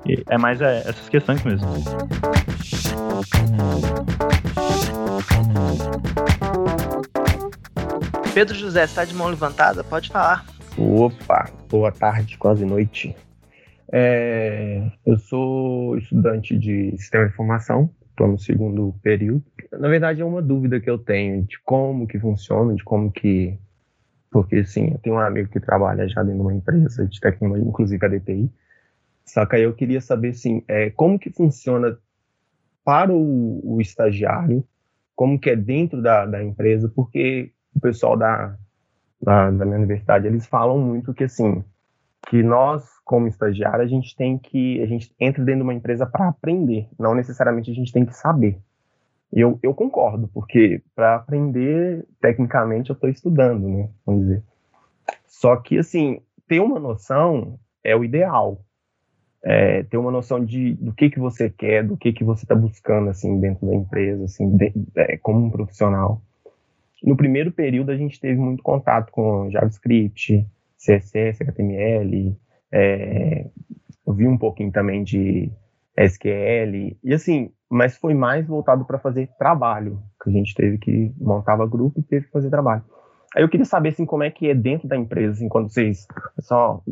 E 0.07 0.23
é 0.29 0.37
mais 0.37 0.61
é, 0.61 0.81
essas 0.81 1.09
questões 1.09 1.43
mesmo. 1.43 1.67
Pedro 8.35 8.55
José, 8.55 8.85
está 8.85 9.05
de 9.05 9.15
mão 9.15 9.29
levantada? 9.29 9.83
Pode 9.83 10.11
falar. 10.11 10.45
Opa, 10.77 11.51
boa 11.69 11.91
tarde, 11.91 12.37
quase 12.37 12.65
noite. 12.65 13.17
É, 13.91 14.91
eu 15.07 15.19
sou 15.19 15.97
estudante 15.97 16.59
de 16.59 16.91
sistema 16.99 17.27
de 17.27 17.33
informação, 17.33 17.91
estou 18.11 18.29
no 18.29 18.39
segundo 18.39 18.95
período. 19.03 19.43
Na 19.73 19.89
verdade, 19.89 20.21
é 20.21 20.25
uma 20.25 20.43
dúvida 20.43 20.81
que 20.81 20.91
eu 20.91 20.99
tenho 20.99 21.45
de 21.45 21.59
como 21.61 22.07
que 22.07 22.19
funciona, 22.19 22.75
de 22.75 22.85
como 22.85 23.11
que... 23.11 23.59
Porque, 24.31 24.63
sim, 24.65 24.91
eu 24.93 24.99
tenho 24.99 25.17
um 25.17 25.21
amigo 25.21 25.49
que 25.49 25.59
trabalha 25.59 26.07
já 26.07 26.23
dentro 26.23 26.39
de 26.39 26.43
uma 26.43 26.55
empresa 26.55 27.07
de 27.07 27.19
tecnologia, 27.19 27.67
inclusive 27.67 28.05
a 28.05 28.09
DTI. 28.09 28.53
Só 29.25 29.47
que 29.47 29.57
aí 29.57 29.63
eu 29.63 29.75
queria 29.75 30.01
saber, 30.03 30.31
assim, 30.31 30.63
é, 30.69 30.91
como 30.91 31.19
que 31.19 31.31
funciona 31.31 31.97
para 32.85 33.13
o, 33.13 33.61
o 33.77 33.81
estagiário, 33.81 34.63
como 35.17 35.39
que 35.39 35.51
é 35.51 35.57
dentro 35.57 36.03
da, 36.03 36.27
da 36.27 36.43
empresa, 36.43 36.93
porque 36.95 37.53
o 37.75 37.81
pessoal 37.81 38.19
da, 38.19 38.55
da, 39.21 39.51
da 39.51 39.65
minha 39.65 39.79
universidade, 39.79 40.27
eles 40.27 40.47
falam 40.47 40.79
muito 40.79 41.15
que, 41.15 41.25
assim, 41.25 41.65
que 42.27 42.43
nós, 42.43 42.85
como 43.05 43.27
estagiário, 43.27 43.85
a 43.85 43.87
gente 43.87 44.15
tem 44.17 44.39
que, 44.39 44.83
a 44.83 44.87
gente 44.87 45.15
entra 45.19 45.45
dentro 45.45 45.61
de 45.61 45.65
uma 45.65 45.75
empresa 45.75 46.07
para 46.07 46.29
aprender, 46.29 46.89
não 46.99 47.15
necessariamente 47.15 47.71
a 47.71 47.75
gente 47.75 47.93
tem 47.93 48.05
que 48.05 48.15
saber. 48.15 48.59
Eu, 49.33 49.59
eu 49.63 49.75
concordo, 49.75 50.29
porque 50.29 50.83
para 50.95 51.17
aprender, 51.17 52.07
tecnicamente, 52.21 52.91
eu 52.91 52.95
estou 52.95 53.11
estudando, 53.11 53.69
né, 53.69 53.89
vamos 54.05 54.23
dizer. 54.23 54.43
Só 55.27 55.57
que, 55.57 55.79
assim, 55.79 56.21
ter 56.47 56.61
uma 56.61 56.81
noção 56.81 57.59
é 57.85 57.95
o 57.95 58.05
ideal. 58.05 58.61
É, 59.43 59.85
ter 59.85 59.97
uma 59.97 60.11
noção 60.11 60.45
de, 60.45 60.75
do 60.75 60.93
que, 60.93 61.09
que 61.09 61.21
você 61.21 61.49
quer, 61.49 61.85
do 61.85 61.97
que, 61.97 62.13
que 62.13 62.25
você 62.25 62.45
está 62.45 62.55
buscando, 62.55 63.09
assim, 63.11 63.39
dentro 63.39 63.67
da 63.67 63.75
empresa, 63.75 64.25
assim, 64.25 64.57
de, 64.57 64.73
é, 64.97 65.17
como 65.17 65.47
um 65.47 65.51
profissional. 65.51 66.21
No 67.03 67.17
primeiro 67.17 67.53
período, 67.53 67.93
a 67.93 67.97
gente 67.97 68.19
teve 68.19 68.39
muito 68.39 68.63
contato 68.63 69.13
com 69.13 69.49
JavaScript, 69.51 70.45
CSS, 70.79 71.43
HTML, 71.43 72.37
é, 72.73 73.47
vi 74.07 74.27
um 74.27 74.39
pouquinho 74.39 74.73
também 74.73 75.03
de 75.03 75.51
SQL, 75.97 76.97
e 77.03 77.13
assim, 77.13 77.51
mas 77.69 77.97
foi 77.97 78.15
mais 78.15 78.47
voltado 78.47 78.85
para 78.85 78.99
fazer 78.99 79.29
trabalho, 79.39 80.01
que 80.23 80.31
a 80.31 80.33
gente 80.33 80.55
teve 80.55 80.79
que 80.79 81.13
montava 81.19 81.67
grupo 81.67 82.01
e 82.01 82.03
teve 82.03 82.27
que 82.27 82.33
fazer 82.33 82.51
trabalho. 82.51 82.85
Aí 83.37 83.43
eu 83.43 83.49
queria 83.49 83.67
saber 83.67 83.91
assim 83.91 84.07
como 84.07 84.23
é 84.23 84.31
que 84.31 84.49
é 84.49 84.55
dentro 84.55 84.89
da 84.89 84.97
empresa, 84.97 85.33
assim, 85.35 85.49
quando 85.49 85.69
vocês 85.69 86.07
só 86.41 86.83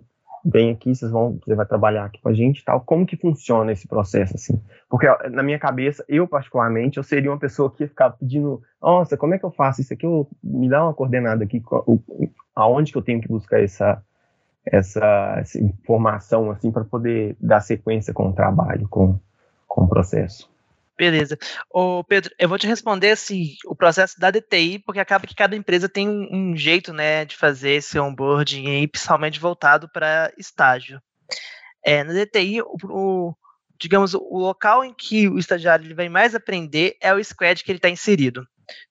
vem 0.45 0.70
aqui, 0.70 0.95
vocês 0.95 1.11
vão, 1.11 1.39
você 1.45 1.55
vai 1.55 1.66
trabalhar 1.66 2.05
aqui 2.05 2.20
com 2.20 2.28
a 2.28 2.34
gente, 2.34 2.64
tal, 2.64 2.80
como 2.80 3.07
que 3.07 3.16
funciona 3.16 3.72
esse 3.72 3.89
processo 3.89 4.34
assim? 4.37 4.61
Porque 4.89 5.07
na 5.30 5.43
minha 5.43 5.59
cabeça, 5.59 6.05
eu 6.09 6.28
particularmente, 6.28 6.99
eu 6.99 7.03
seria 7.03 7.30
uma 7.30 7.39
pessoa 7.39 7.70
que 7.70 7.82
ia 7.82 7.89
ficar 7.89 8.11
pedindo, 8.11 8.61
nossa, 8.80 9.16
como 9.16 9.34
é 9.34 9.39
que 9.39 9.45
eu 9.45 9.51
faço 9.51 9.80
isso 9.80 9.93
aqui? 9.93 10.07
Eu, 10.07 10.28
me 10.43 10.68
dá 10.68 10.84
uma 10.84 10.95
coordenada 10.95 11.43
aqui, 11.43 11.61
aonde 12.57 12.91
que 12.91 12.99
eu 12.99 13.03
tenho 13.03 13.21
que 13.21 13.29
buscar 13.29 13.63
essa, 13.63 14.03
essa, 14.65 15.37
essa 15.39 15.59
informação 15.59 16.51
assim 16.51 16.73
para 16.73 16.85
poder 16.85 17.37
dar 17.39 17.61
sequência 17.61 18.15
com 18.15 18.31
o 18.31 18.33
trabalho, 18.33 18.89
com, 18.89 19.21
com 19.69 19.85
o 19.85 19.89
processo. 19.89 20.51
Beleza. 20.99 21.37
Ô, 21.71 22.03
Pedro, 22.03 22.35
eu 22.39 22.49
vou 22.49 22.59
te 22.59 22.67
responder 22.67 23.11
assim, 23.11 23.55
o 23.67 23.77
processo 23.77 24.19
da 24.19 24.31
DTI, 24.31 24.79
porque 24.79 24.99
acaba 24.99 25.27
que 25.27 25.35
cada 25.35 25.55
empresa 25.55 25.91
tem 25.91 26.09
um, 26.09 26.29
um 26.33 26.57
jeito, 26.57 26.91
né, 26.91 27.27
de 27.27 27.37
fazer 27.37 27.73
esse 27.73 27.99
onboarding 27.99 28.67
aí, 28.67 28.89
principalmente 28.89 29.39
voltado 29.39 29.91
para 29.91 30.33
estágio. 30.39 30.99
É, 31.85 32.03
na 32.03 32.15
DTI, 32.15 32.63
o, 32.63 32.77
o, 32.85 33.35
digamos, 33.79 34.15
o 34.15 34.39
local 34.39 34.83
em 34.83 34.95
que 34.95 35.29
o 35.29 35.39
estagiário 35.39 35.85
ele 35.85 35.93
vai 35.93 36.09
mais 36.09 36.35
aprender 36.35 36.97
é 36.99 37.13
o 37.13 37.23
squad 37.23 37.63
que 37.63 37.71
ele 37.71 37.79
está 37.79 37.91
inserido. 37.91 38.49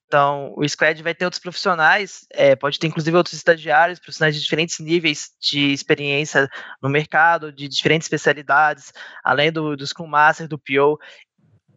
Então, 0.08 0.54
o 0.56 0.68
squad 0.68 1.02
vai 1.02 1.16
ter 1.16 1.26
outros 1.26 1.42
profissionais, 1.42 2.28
é, 2.32 2.56
pode 2.56 2.80
ter 2.80 2.88
inclusive 2.88 3.18
outros 3.18 3.34
estagiários, 3.34 4.00
profissionais 4.00 4.36
de 4.36 4.42
diferentes 4.42 4.80
níveis 4.80 5.32
de 5.42 5.74
experiência 5.74 6.48
no 6.82 6.90
mercado, 6.90 7.52
de 7.52 7.68
diferentes 7.68 8.06
especialidades, 8.06 8.94
além 9.24 9.52
do, 9.52 9.76
do 9.76 9.86
Scrum 9.86 10.08
Master, 10.08 10.48
do 10.48 10.60
PO 10.60 11.00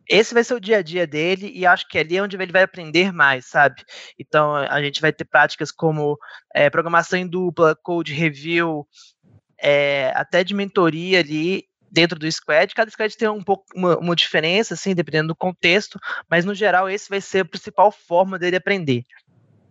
esse 0.09 0.33
vai 0.33 0.43
ser 0.43 0.55
o 0.55 0.61
dia 0.61 0.79
a 0.79 0.83
dia 0.83 1.07
dele 1.07 1.53
e 1.55 1.67
acho 1.67 1.87
que 1.87 1.99
é 1.99 2.01
ali 2.01 2.17
é 2.17 2.23
onde 2.23 2.35
ele 2.37 2.51
vai 2.51 2.63
aprender 2.63 3.13
mais, 3.13 3.45
sabe? 3.45 3.85
Então 4.19 4.57
a 4.57 4.81
gente 4.83 5.03
vai 5.03 5.13
ter 5.13 5.27
práticas 5.27 5.71
como 5.71 6.19
é, 6.55 6.71
programação 6.71 7.19
em 7.19 7.29
dupla, 7.29 7.77
code 7.77 8.15
review, 8.15 8.89
é, 9.61 10.11
até 10.15 10.43
de 10.43 10.55
mentoria 10.55 11.21
ali 11.21 11.68
dentro 11.91 12.19
do 12.19 12.31
squad. 12.31 12.75
Cada 12.75 12.91
squad 12.91 13.17
tem 13.17 13.29
um 13.29 13.43
pouco 13.43 13.65
uma, 13.75 13.99
uma, 13.99 14.17
diferença, 14.17 14.75
assim, 14.75 14.95
dependendo 14.95 15.29
do 15.29 15.37
contexto, 15.37 15.99
mas 16.29 16.45
no 16.45 16.55
geral 16.55 16.89
esse 16.89 17.09
vai 17.09 17.21
ser 17.21 17.41
a 17.41 17.45
principal 17.45 17.91
forma 17.91 18.39
dele 18.39 18.57
aprender. 18.57 19.05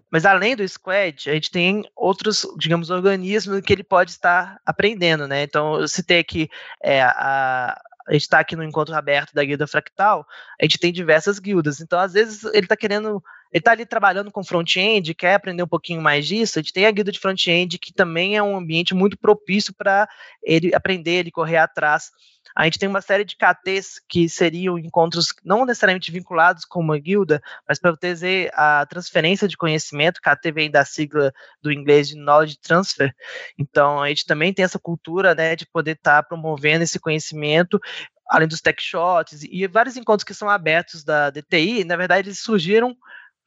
Mas 0.10 0.26
além 0.26 0.56
do 0.56 0.68
squad, 0.68 1.30
a 1.30 1.34
gente 1.34 1.52
tem 1.52 1.84
outros, 1.96 2.48
digamos, 2.58 2.90
organismos 2.90 3.60
que 3.62 3.74
ele 3.74 3.84
pode 3.84 4.12
estar 4.12 4.58
aprendendo, 4.66 5.28
né? 5.28 5.44
Então 5.44 5.82
eu 5.82 5.88
citei 5.88 6.20
aqui 6.20 6.50
é, 6.82 7.02
a, 7.02 7.78
a 8.08 8.14
gente 8.14 8.22
está 8.22 8.40
aqui 8.40 8.56
no 8.56 8.64
encontro 8.64 8.96
aberto 8.96 9.34
da 9.34 9.44
guilda 9.44 9.68
fractal, 9.68 10.26
a 10.60 10.64
gente 10.64 10.80
tem 10.80 10.94
diversas 10.94 11.40
guildas. 11.40 11.82
Então, 11.82 12.00
às 12.00 12.14
vezes, 12.14 12.44
ele 12.46 12.66
está 12.66 12.78
querendo. 12.78 13.22
Ele 13.52 13.60
está 13.60 13.72
ali 13.72 13.86
trabalhando 13.86 14.32
com 14.32 14.44
front-end, 14.44 15.14
quer 15.14 15.36
aprender 15.36 15.64
um 15.64 15.68
pouquinho 15.68 16.02
mais 16.02 16.28
disso. 16.28 16.60
A 16.60 16.62
gente 16.62 16.74
tem 16.74 16.86
a 16.86 16.92
guilda 16.92 17.12
de 17.12 17.20
front-end, 17.20 17.78
que 17.78 17.94
também 17.94 18.36
é 18.36 18.44
um 18.44 18.58
ambiente 18.58 18.94
muito 18.94 19.18
propício 19.18 19.74
para 19.74 20.08
ele 20.44 20.74
aprender, 20.74 21.20
ele 21.20 21.32
correr 21.32 21.58
atrás 21.58 22.12
a 22.58 22.64
gente 22.64 22.80
tem 22.80 22.90
uma 22.90 23.02
série 23.02 23.24
de 23.24 23.36
KTs 23.36 24.02
que 24.10 24.28
seriam 24.28 24.80
encontros 24.80 25.28
não 25.46 25.64
necessariamente 25.64 26.12
vinculados 26.12 26.66
com 26.66 26.80
uma 26.80 26.98
guilda, 26.98 27.40
mas 27.70 27.78
para 27.78 27.96
ter 27.96 28.52
a 28.52 28.84
transferência 28.88 29.48
de 29.48 29.56
conhecimento. 29.56 30.20
KT 30.20 30.52
vem 30.52 30.72
da 30.72 30.84
sigla 30.84 31.32
do 31.62 31.72
inglês 31.72 32.08
de 32.08 32.16
Knowledge 32.16 32.58
Transfer. 32.58 33.14
Então, 33.60 34.02
a 34.02 34.10
gente 34.10 34.26
também 34.26 34.52
tem 34.52 34.66
essa 34.66 34.80
cultura 34.80 35.36
né, 35.36 35.56
de 35.56 35.68
poder 35.68 35.92
estar 35.92 36.24
tá 36.24 36.28
promovendo 36.28 36.84
esse 36.84 37.00
conhecimento 37.00 37.80
além 38.28 38.48
dos 38.48 38.60
tech 38.60 38.82
shots 38.82 39.44
e 39.44 39.66
vários 39.68 39.96
encontros 39.96 40.26
que 40.26 40.34
são 40.34 40.50
abertos 40.50 41.02
da 41.02 41.30
DTI, 41.30 41.86
na 41.86 41.96
verdade, 41.96 42.28
eles 42.28 42.40
surgiram 42.40 42.94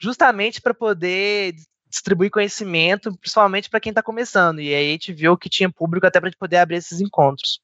justamente 0.00 0.60
para 0.60 0.74
poder 0.74 1.54
distribuir 1.88 2.30
conhecimento, 2.30 3.16
principalmente 3.16 3.68
para 3.68 3.80
quem 3.80 3.90
está 3.90 4.02
começando. 4.02 4.60
E 4.60 4.72
aí 4.72 4.88
a 4.88 4.92
gente 4.92 5.12
viu 5.12 5.36
que 5.36 5.48
tinha 5.48 5.70
público 5.70 6.06
até 6.06 6.20
para 6.20 6.30
poder 6.38 6.58
abrir 6.58 6.76
esses 6.76 7.00
encontros. 7.00 7.60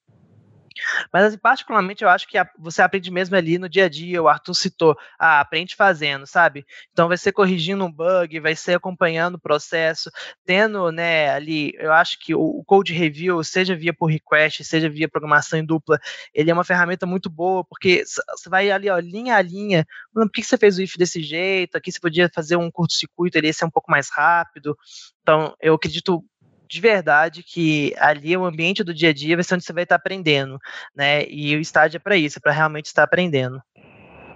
Mas, 1.12 1.24
assim, 1.24 1.39
particularmente, 1.39 2.05
eu 2.05 2.09
acho 2.09 2.27
que 2.29 2.39
você 2.59 2.83
aprende 2.83 3.11
mesmo 3.11 3.37
ali 3.37 3.59
no 3.59 3.68
dia 3.68 3.87
a 3.87 3.89
dia. 3.89 4.22
O 4.22 4.29
Arthur 4.29 4.55
citou, 4.55 4.97
ah, 5.18 5.41
aprende 5.41 5.74
fazendo, 5.74 6.27
sabe? 6.27 6.66
Então, 6.93 7.09
vai 7.09 7.16
ser 7.16 7.33
corrigindo 7.33 7.85
um 7.85 7.93
bug, 7.93 8.41
vai 8.41 8.55
ser 8.55 8.74
acompanhando 8.74 9.37
o 9.37 9.41
processo, 9.41 10.11
tendo, 10.45 10.91
né, 10.91 11.31
ali, 11.31 11.72
eu 11.79 11.93
acho 11.93 12.18
que 12.18 12.35
o, 12.35 12.62
code 12.64 12.93
review, 12.93 13.43
seja 13.45 13.74
via 13.74 13.95
por 13.95 14.07
request, 14.07 14.64
seja 14.64 14.89
via 14.89 15.09
programação 15.09 15.59
em 15.59 15.64
dupla, 15.64 15.99
ele 16.35 16.51
é 16.51 16.55
uma 16.55 16.64
ferramenta 16.64 17.07
muito 17.07 17.31
boa, 17.31 17.64
porque 17.64 18.05
você 18.05 18.49
vai 18.49 18.70
ali, 18.70 18.91
ó, 18.91 18.99
linha 18.99 19.37
a 19.37 19.43
linha, 19.43 19.87
por 20.12 20.31
que 20.31 20.43
você 20.43 20.59
fez 20.59 20.79
o 20.79 20.83
if 20.83 20.97
desse 20.97 21.22
jeito? 21.22 21.77
Aqui 21.77 21.93
você 21.93 22.01
podia 22.01 22.31
fazer 22.35 22.57
um 22.57 22.70
curto-circuito, 22.70 23.39
ele 23.39 23.47
ia 23.49 23.53
ser 23.53 23.64
um 23.64 23.70
pouco 23.70 23.91
mais 23.91 24.11
rápido. 24.11 24.77
Então, 25.22 25.55
eu 25.61 25.74
acredito 25.74 26.24
de 26.69 26.81
verdade 26.81 27.43
que 27.43 27.95
ali 27.99 28.35
é 28.35 28.39
o 28.39 28.45
ambiente 28.45 28.85
do 28.85 28.95
dia 28.95 29.11
a 29.11 29.12
dia 29.12 29.37
vai 29.37 29.45
ser 29.45 29.55
onde 29.55 29.64
você 29.64 29.73
vai 29.73 29.85
estar 29.85 29.97
aprendendo, 29.97 30.59
né? 30.95 31.25
E 31.29 31.55
o 31.57 31.61
estágio 31.61 31.97
é 31.97 32.01
para 32.01 32.17
isso, 32.17 32.39
é 32.39 32.41
para 32.41 32.53
realmente 32.53 32.87
estar 32.87 33.03
aprendendo. 33.03 33.61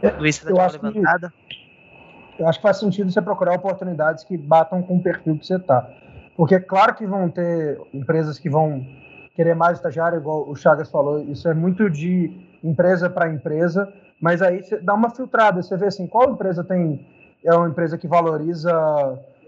É, 0.02 0.10
Luiz, 0.10 0.38
você 0.38 0.52
tá 0.52 0.66
levantada? 0.66 1.32
Que, 1.48 2.42
eu 2.42 2.48
acho 2.48 2.58
que 2.58 2.62
faz 2.62 2.78
sentido 2.78 3.10
você 3.10 3.20
procurar 3.20 3.54
oportunidades 3.54 4.24
que 4.24 4.36
batam 4.36 4.82
com 4.82 4.96
o 4.96 5.02
perfil 5.02 5.38
que 5.38 5.46
você 5.46 5.56
está. 5.56 5.88
Porque 6.36 6.54
é 6.54 6.60
claro 6.60 6.94
que 6.94 7.06
vão 7.06 7.28
ter 7.28 7.78
empresas 7.92 8.38
que 8.38 8.48
vão 8.48 8.86
querer 9.34 9.54
mais 9.54 9.78
estagiário, 9.78 10.18
igual 10.18 10.48
o 10.48 10.56
Chagas 10.56 10.90
falou, 10.90 11.22
isso 11.22 11.48
é 11.48 11.54
muito 11.54 11.88
de 11.90 12.30
empresa 12.62 13.08
para 13.08 13.28
empresa, 13.28 13.92
mas 14.20 14.42
aí 14.42 14.62
você 14.62 14.78
dá 14.78 14.94
uma 14.94 15.10
filtrada, 15.10 15.62
você 15.62 15.76
vê 15.76 15.86
assim, 15.86 16.06
qual 16.06 16.30
empresa 16.30 16.64
tem 16.64 17.06
é 17.44 17.54
uma 17.54 17.68
empresa 17.68 17.96
que 17.96 18.06
valoriza 18.06 18.70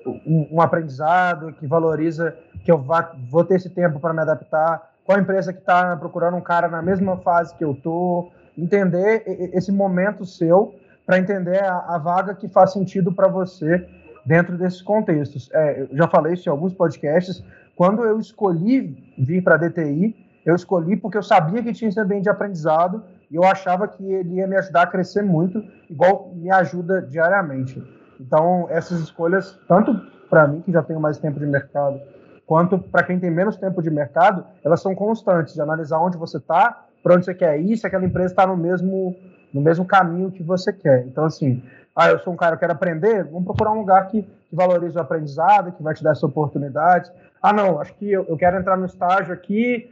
um, 0.07 0.48
um 0.53 0.61
aprendizado, 0.61 1.53
que 1.53 1.66
valoriza 1.66 2.36
que 2.64 2.70
eu 2.70 2.78
vá, 2.78 3.12
vou 3.30 3.44
ter 3.44 3.57
esse 3.57 3.70
tempo 3.70 3.98
para 3.98 4.12
me 4.12 4.20
adaptar, 4.20 4.90
qual 5.05 5.18
empresa 5.18 5.53
que 5.53 5.59
está 5.59 5.96
procurando 5.96 6.36
um 6.36 6.40
cara 6.40 6.68
na 6.68 6.80
mesma 6.80 7.16
fase 7.18 7.55
que 7.57 7.64
eu 7.64 7.74
tô, 7.74 8.30
entender 8.57 9.24
esse 9.53 9.72
momento 9.72 10.24
seu 10.24 10.74
para 11.07 11.18
entender 11.18 11.62
a, 11.62 11.78
a, 11.88 11.98
vaga 11.98 12.34
que 12.34 12.48
faz 12.48 12.72
sentido 12.72 13.12
para 13.12 13.26
você 13.26 13.86
dentro 14.24 14.57
desses 14.57 14.80
contextos. 14.80 15.50
É, 15.53 15.82
eu 15.82 15.96
já 15.96 16.07
falei 16.07 16.34
isso 16.34 16.48
em 16.48 16.53
alguns 16.53 16.72
podcasts. 16.72 17.42
Quando 17.74 18.05
eu 18.05 18.20
escolhi 18.20 19.12
vir 19.18 19.42
para 19.42 19.57
a 19.57 19.59
DTI, 19.59 20.14
eu 20.44 20.55
escolhi 20.55 20.96
porque 20.96 21.18
eu 21.18 21.22
sabia 21.22 21.62
que 21.62 21.72
tinha 21.72 21.88
esse 21.88 21.98
ambiente 21.98 22.24
de 22.24 22.28
aprendizado 22.28 23.03
e 23.30 23.36
eu 23.36 23.44
achava 23.44 23.88
que 23.88 24.05
ele 24.05 24.34
ia 24.34 24.46
me 24.46 24.57
ajudar 24.57 24.82
a 24.82 24.86
crescer 24.86 25.22
muito, 25.22 25.64
igual 25.88 26.32
me 26.34 26.50
ajuda 26.50 27.00
diariamente. 27.03 27.82
Então, 28.23 28.66
essas 28.70 29.01
escolhas, 29.01 29.59
tanto 29.66 29.95
para 30.31 30.47
mim, 30.47 30.61
que 30.61 30.73
já 30.73 30.83
tenho 30.83 31.01
mais 31.01 31.18
tempo 31.18 31.39
de 31.39 31.47
mercado, 31.47 32.01
quanto 32.47 32.79
para 32.79 33.03
quem 33.03 33.18
tem 33.18 33.31
menos 33.31 33.57
tempo 33.57 33.83
de 33.83 33.91
mercado, 33.91 34.45
elas 34.64 34.81
são 34.81 34.95
constantes, 34.95 35.55
de 35.55 35.61
analisar 35.61 35.99
onde 35.99 36.16
você 36.16 36.39
está, 36.39 36.87
para 37.03 37.14
onde 37.14 37.25
você 37.25 37.35
quer 37.35 37.61
ir, 37.61 37.77
se 37.77 37.87
aquela 37.87 38.05
empresa 38.05 38.33
está 38.33 38.47
no 38.47 38.57
mesmo, 38.57 39.14
no 39.53 39.61
mesmo 39.61 39.85
caminho 39.85 40.31
que 40.31 40.43
você 40.43 40.73
quer. 40.73 41.05
Então, 41.07 41.25
assim, 41.25 41.62
ah, 41.95 42.11
eu 42.11 42.18
sou 42.20 42.33
um 42.33 42.37
cara 42.37 42.57
que 42.57 42.61
quero 42.61 42.73
aprender, 42.73 43.25
vamos 43.25 43.45
procurar 43.45 43.73
um 43.73 43.81
lugar 43.81 44.07
que, 44.07 44.23
que 44.23 44.57
valorize 44.57 44.97
o 44.97 45.01
aprendizado, 45.01 45.73
que 45.73 45.83
vai 45.83 45.95
te 45.95 46.03
dar 46.03 46.12
essa 46.12 46.25
oportunidade. 46.25 47.11
Ah, 47.43 47.53
não, 47.53 47.81
acho 47.81 47.93
que 47.95 48.11
eu, 48.11 48.25
eu 48.29 48.37
quero 48.37 48.57
entrar 48.57 48.77
no 48.77 48.87
estágio 48.87 49.35
aqui, 49.35 49.91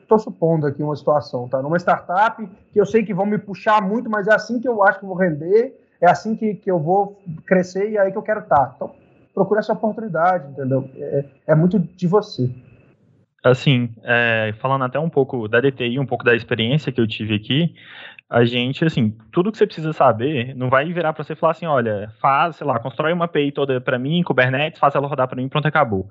estou 0.00 0.18
supondo 0.18 0.66
aqui 0.66 0.82
uma 0.82 0.96
situação, 0.96 1.48
tá? 1.48 1.62
Numa 1.62 1.78
startup 1.78 2.44
que 2.72 2.80
eu 2.80 2.86
sei 2.86 3.04
que 3.04 3.14
vão 3.14 3.26
me 3.26 3.38
puxar 3.38 3.80
muito, 3.82 4.10
mas 4.10 4.26
é 4.26 4.34
assim 4.34 4.58
que 4.58 4.66
eu 4.66 4.82
acho 4.82 4.98
que 4.98 5.06
vou 5.06 5.14
render, 5.14 5.81
é 6.02 6.10
assim 6.10 6.34
que, 6.34 6.54
que 6.54 6.70
eu 6.70 6.80
vou 6.80 7.22
crescer 7.46 7.90
e 7.90 7.96
é 7.96 8.00
aí 8.00 8.10
que 8.10 8.18
eu 8.18 8.22
quero 8.22 8.40
estar. 8.40 8.72
Então, 8.74 8.92
procura 9.32 9.60
essa 9.60 9.72
oportunidade, 9.72 10.50
entendeu? 10.50 10.90
É, 10.96 11.24
é 11.46 11.54
muito 11.54 11.78
de 11.78 12.06
você. 12.08 12.50
Assim, 13.42 13.88
é, 14.02 14.52
falando 14.60 14.84
até 14.84 14.98
um 14.98 15.08
pouco 15.08 15.48
da 15.48 15.60
DTI, 15.60 15.98
um 15.98 16.06
pouco 16.06 16.24
da 16.24 16.34
experiência 16.34 16.92
que 16.92 17.00
eu 17.00 17.06
tive 17.06 17.36
aqui, 17.36 17.74
a 18.28 18.44
gente, 18.44 18.84
assim, 18.84 19.16
tudo 19.30 19.52
que 19.52 19.58
você 19.58 19.66
precisa 19.66 19.92
saber, 19.92 20.54
não 20.56 20.70
vai 20.70 20.90
virar 20.92 21.12
para 21.12 21.22
você 21.22 21.34
falar 21.34 21.52
assim, 21.52 21.66
olha, 21.66 22.10
faz, 22.20 22.56
sei 22.56 22.66
lá, 22.66 22.78
constrói 22.78 23.12
uma 23.12 23.26
API 23.26 23.52
toda 23.52 23.80
para 23.80 23.98
mim, 23.98 24.22
Kubernetes, 24.22 24.80
faz 24.80 24.94
ela 24.94 25.06
rodar 25.06 25.28
para 25.28 25.36
mim, 25.36 25.48
pronto, 25.48 25.66
acabou. 25.66 26.08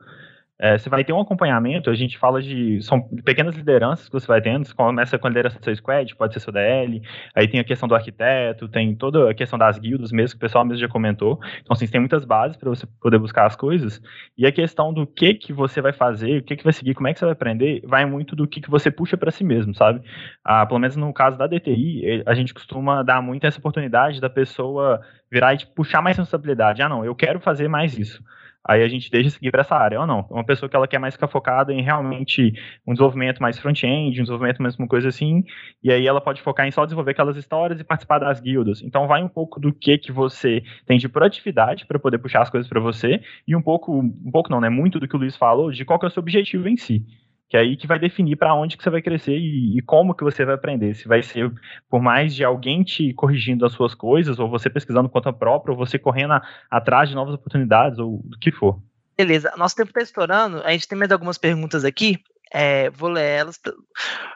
É, 0.63 0.77
você 0.77 0.89
vai 0.91 1.03
ter 1.03 1.11
um 1.11 1.19
acompanhamento, 1.19 1.89
a 1.89 1.95
gente 1.95 2.19
fala 2.19 2.39
de. 2.39 2.79
São 2.83 3.01
pequenas 3.25 3.55
lideranças 3.55 4.05
que 4.05 4.13
você 4.13 4.27
vai 4.27 4.39
tendo. 4.39 4.63
Você 4.63 4.75
começa 4.75 5.17
com 5.17 5.25
a 5.25 5.29
liderança 5.31 5.57
do 5.57 5.65
seu 5.65 5.75
squad, 5.75 6.15
pode 6.15 6.33
ser 6.33 6.39
seu 6.39 6.53
DL, 6.53 7.01
aí 7.35 7.47
tem 7.47 7.59
a 7.59 7.63
questão 7.63 7.89
do 7.89 7.95
arquiteto, 7.95 8.67
tem 8.67 8.95
toda 8.95 9.31
a 9.31 9.33
questão 9.33 9.57
das 9.57 9.79
guildas 9.79 10.11
mesmo, 10.11 10.37
que 10.37 10.37
o 10.37 10.39
pessoal 10.39 10.63
mesmo 10.63 10.79
já 10.79 10.87
comentou. 10.87 11.39
Então, 11.61 11.73
assim, 11.73 11.87
tem 11.87 11.99
muitas 11.99 12.25
bases 12.25 12.57
para 12.57 12.69
você 12.69 12.85
poder 13.01 13.17
buscar 13.17 13.47
as 13.47 13.55
coisas. 13.55 13.99
E 14.37 14.45
a 14.45 14.51
questão 14.51 14.93
do 14.93 15.07
que 15.07 15.33
que 15.33 15.51
você 15.51 15.81
vai 15.81 15.93
fazer, 15.93 16.41
o 16.41 16.43
que 16.43 16.55
que 16.55 16.63
vai 16.63 16.73
seguir, 16.73 16.93
como 16.93 17.07
é 17.07 17.13
que 17.13 17.17
você 17.17 17.25
vai 17.25 17.33
aprender, 17.33 17.81
vai 17.83 18.05
muito 18.05 18.35
do 18.35 18.47
que 18.47 18.61
que 18.61 18.69
você 18.69 18.91
puxa 18.91 19.17
para 19.17 19.31
si 19.31 19.43
mesmo, 19.43 19.73
sabe? 19.73 20.01
Ah, 20.45 20.63
pelo 20.67 20.79
menos 20.79 20.95
no 20.95 21.11
caso 21.11 21.39
da 21.39 21.47
DTI, 21.47 22.21
a 22.23 22.35
gente 22.35 22.53
costuma 22.53 23.01
dar 23.01 23.19
muito 23.19 23.47
essa 23.47 23.57
oportunidade 23.57 24.21
da 24.21 24.29
pessoa 24.29 25.01
virar 25.31 25.55
e 25.55 25.57
tipo, 25.57 25.73
puxar 25.73 26.03
mais 26.03 26.17
responsabilidade. 26.17 26.83
Ah, 26.83 26.89
não, 26.89 27.03
eu 27.03 27.15
quero 27.15 27.39
fazer 27.39 27.67
mais 27.67 27.97
isso 27.97 28.21
aí 28.63 28.83
a 28.83 28.87
gente 28.87 29.09
deixa 29.09 29.29
seguir 29.29 29.51
para 29.51 29.61
essa 29.61 29.75
área, 29.75 29.99
ou 29.99 30.07
não. 30.07 30.25
Uma 30.29 30.43
pessoa 30.43 30.69
que 30.69 30.75
ela 30.75 30.87
quer 30.87 30.99
mais 30.99 31.13
ficar 31.13 31.27
focada 31.27 31.73
em 31.73 31.81
realmente 31.81 32.53
um 32.85 32.93
desenvolvimento 32.93 33.41
mais 33.41 33.57
front-end, 33.59 34.19
um 34.19 34.23
desenvolvimento 34.23 34.61
mais 34.61 34.77
uma 34.77 34.87
coisa 34.87 35.09
assim, 35.09 35.43
e 35.83 35.91
aí 35.91 36.07
ela 36.07 36.21
pode 36.21 36.41
focar 36.41 36.67
em 36.67 36.71
só 36.71 36.85
desenvolver 36.85 37.11
aquelas 37.11 37.37
histórias 37.37 37.79
e 37.79 37.83
participar 37.83 38.19
das 38.19 38.39
guildas. 38.39 38.81
Então 38.81 39.07
vai 39.07 39.23
um 39.23 39.29
pouco 39.29 39.59
do 39.59 39.73
que 39.73 39.97
que 39.97 40.11
você 40.11 40.63
tem 40.85 40.97
de 40.97 41.09
proatividade 41.09 41.85
para 41.85 41.99
poder 41.99 42.17
puxar 42.19 42.41
as 42.41 42.49
coisas 42.49 42.69
para 42.69 42.79
você, 42.79 43.21
e 43.47 43.55
um 43.55 43.61
pouco, 43.61 43.99
um 43.99 44.31
pouco 44.31 44.49
não, 44.51 44.61
né, 44.61 44.69
muito 44.69 44.99
do 44.99 45.07
que 45.07 45.15
o 45.15 45.19
Luiz 45.19 45.35
falou, 45.35 45.71
de 45.71 45.85
qual 45.85 45.99
que 45.99 46.05
é 46.05 46.09
o 46.09 46.11
seu 46.11 46.21
objetivo 46.21 46.67
em 46.67 46.77
si 46.77 47.05
que 47.51 47.57
é 47.57 47.59
aí 47.59 47.75
que 47.75 47.85
vai 47.85 47.99
definir 47.99 48.37
para 48.37 48.55
onde 48.55 48.77
que 48.77 48.83
você 48.83 48.89
vai 48.89 49.01
crescer 49.01 49.37
e, 49.37 49.77
e, 49.77 49.81
como 49.81 50.15
que 50.15 50.23
você 50.23 50.45
vai 50.45 50.55
aprender. 50.55 50.95
Se 50.95 51.05
vai 51.05 51.21
ser 51.21 51.51
por 51.89 52.01
mais 52.01 52.33
de 52.33 52.45
alguém 52.45 52.81
te 52.81 53.13
corrigindo 53.13 53.65
as 53.65 53.73
suas 53.73 53.93
coisas, 53.93 54.39
ou 54.39 54.49
você 54.49 54.69
pesquisando 54.69 55.09
conta 55.09 55.33
própria, 55.33 55.73
ou 55.73 55.77
você 55.77 55.99
correndo 55.99 56.31
a, 56.31 56.41
atrás 56.71 57.09
de 57.09 57.15
novas 57.15 57.35
oportunidades, 57.35 57.99
ou 57.99 58.21
do 58.23 58.39
que 58.39 58.53
for. 58.53 58.81
Beleza, 59.17 59.51
nosso 59.57 59.75
tempo 59.75 59.89
está 59.89 60.01
estourando, 60.01 60.61
a 60.63 60.71
gente 60.71 60.87
tem 60.87 60.97
mais 60.97 61.11
algumas 61.11 61.37
perguntas 61.37 61.83
aqui, 61.83 62.23
é, 62.53 62.89
vou 62.89 63.09
ler 63.09 63.39
elas 63.39 63.59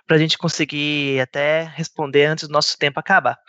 para 0.05 0.17
a 0.17 0.19
gente 0.19 0.37
conseguir 0.37 1.21
até 1.21 1.63
responder 1.73 2.25
antes 2.25 2.49
do 2.49 2.51
nosso 2.51 2.77
tempo 2.77 2.99
acabar. 2.99 3.39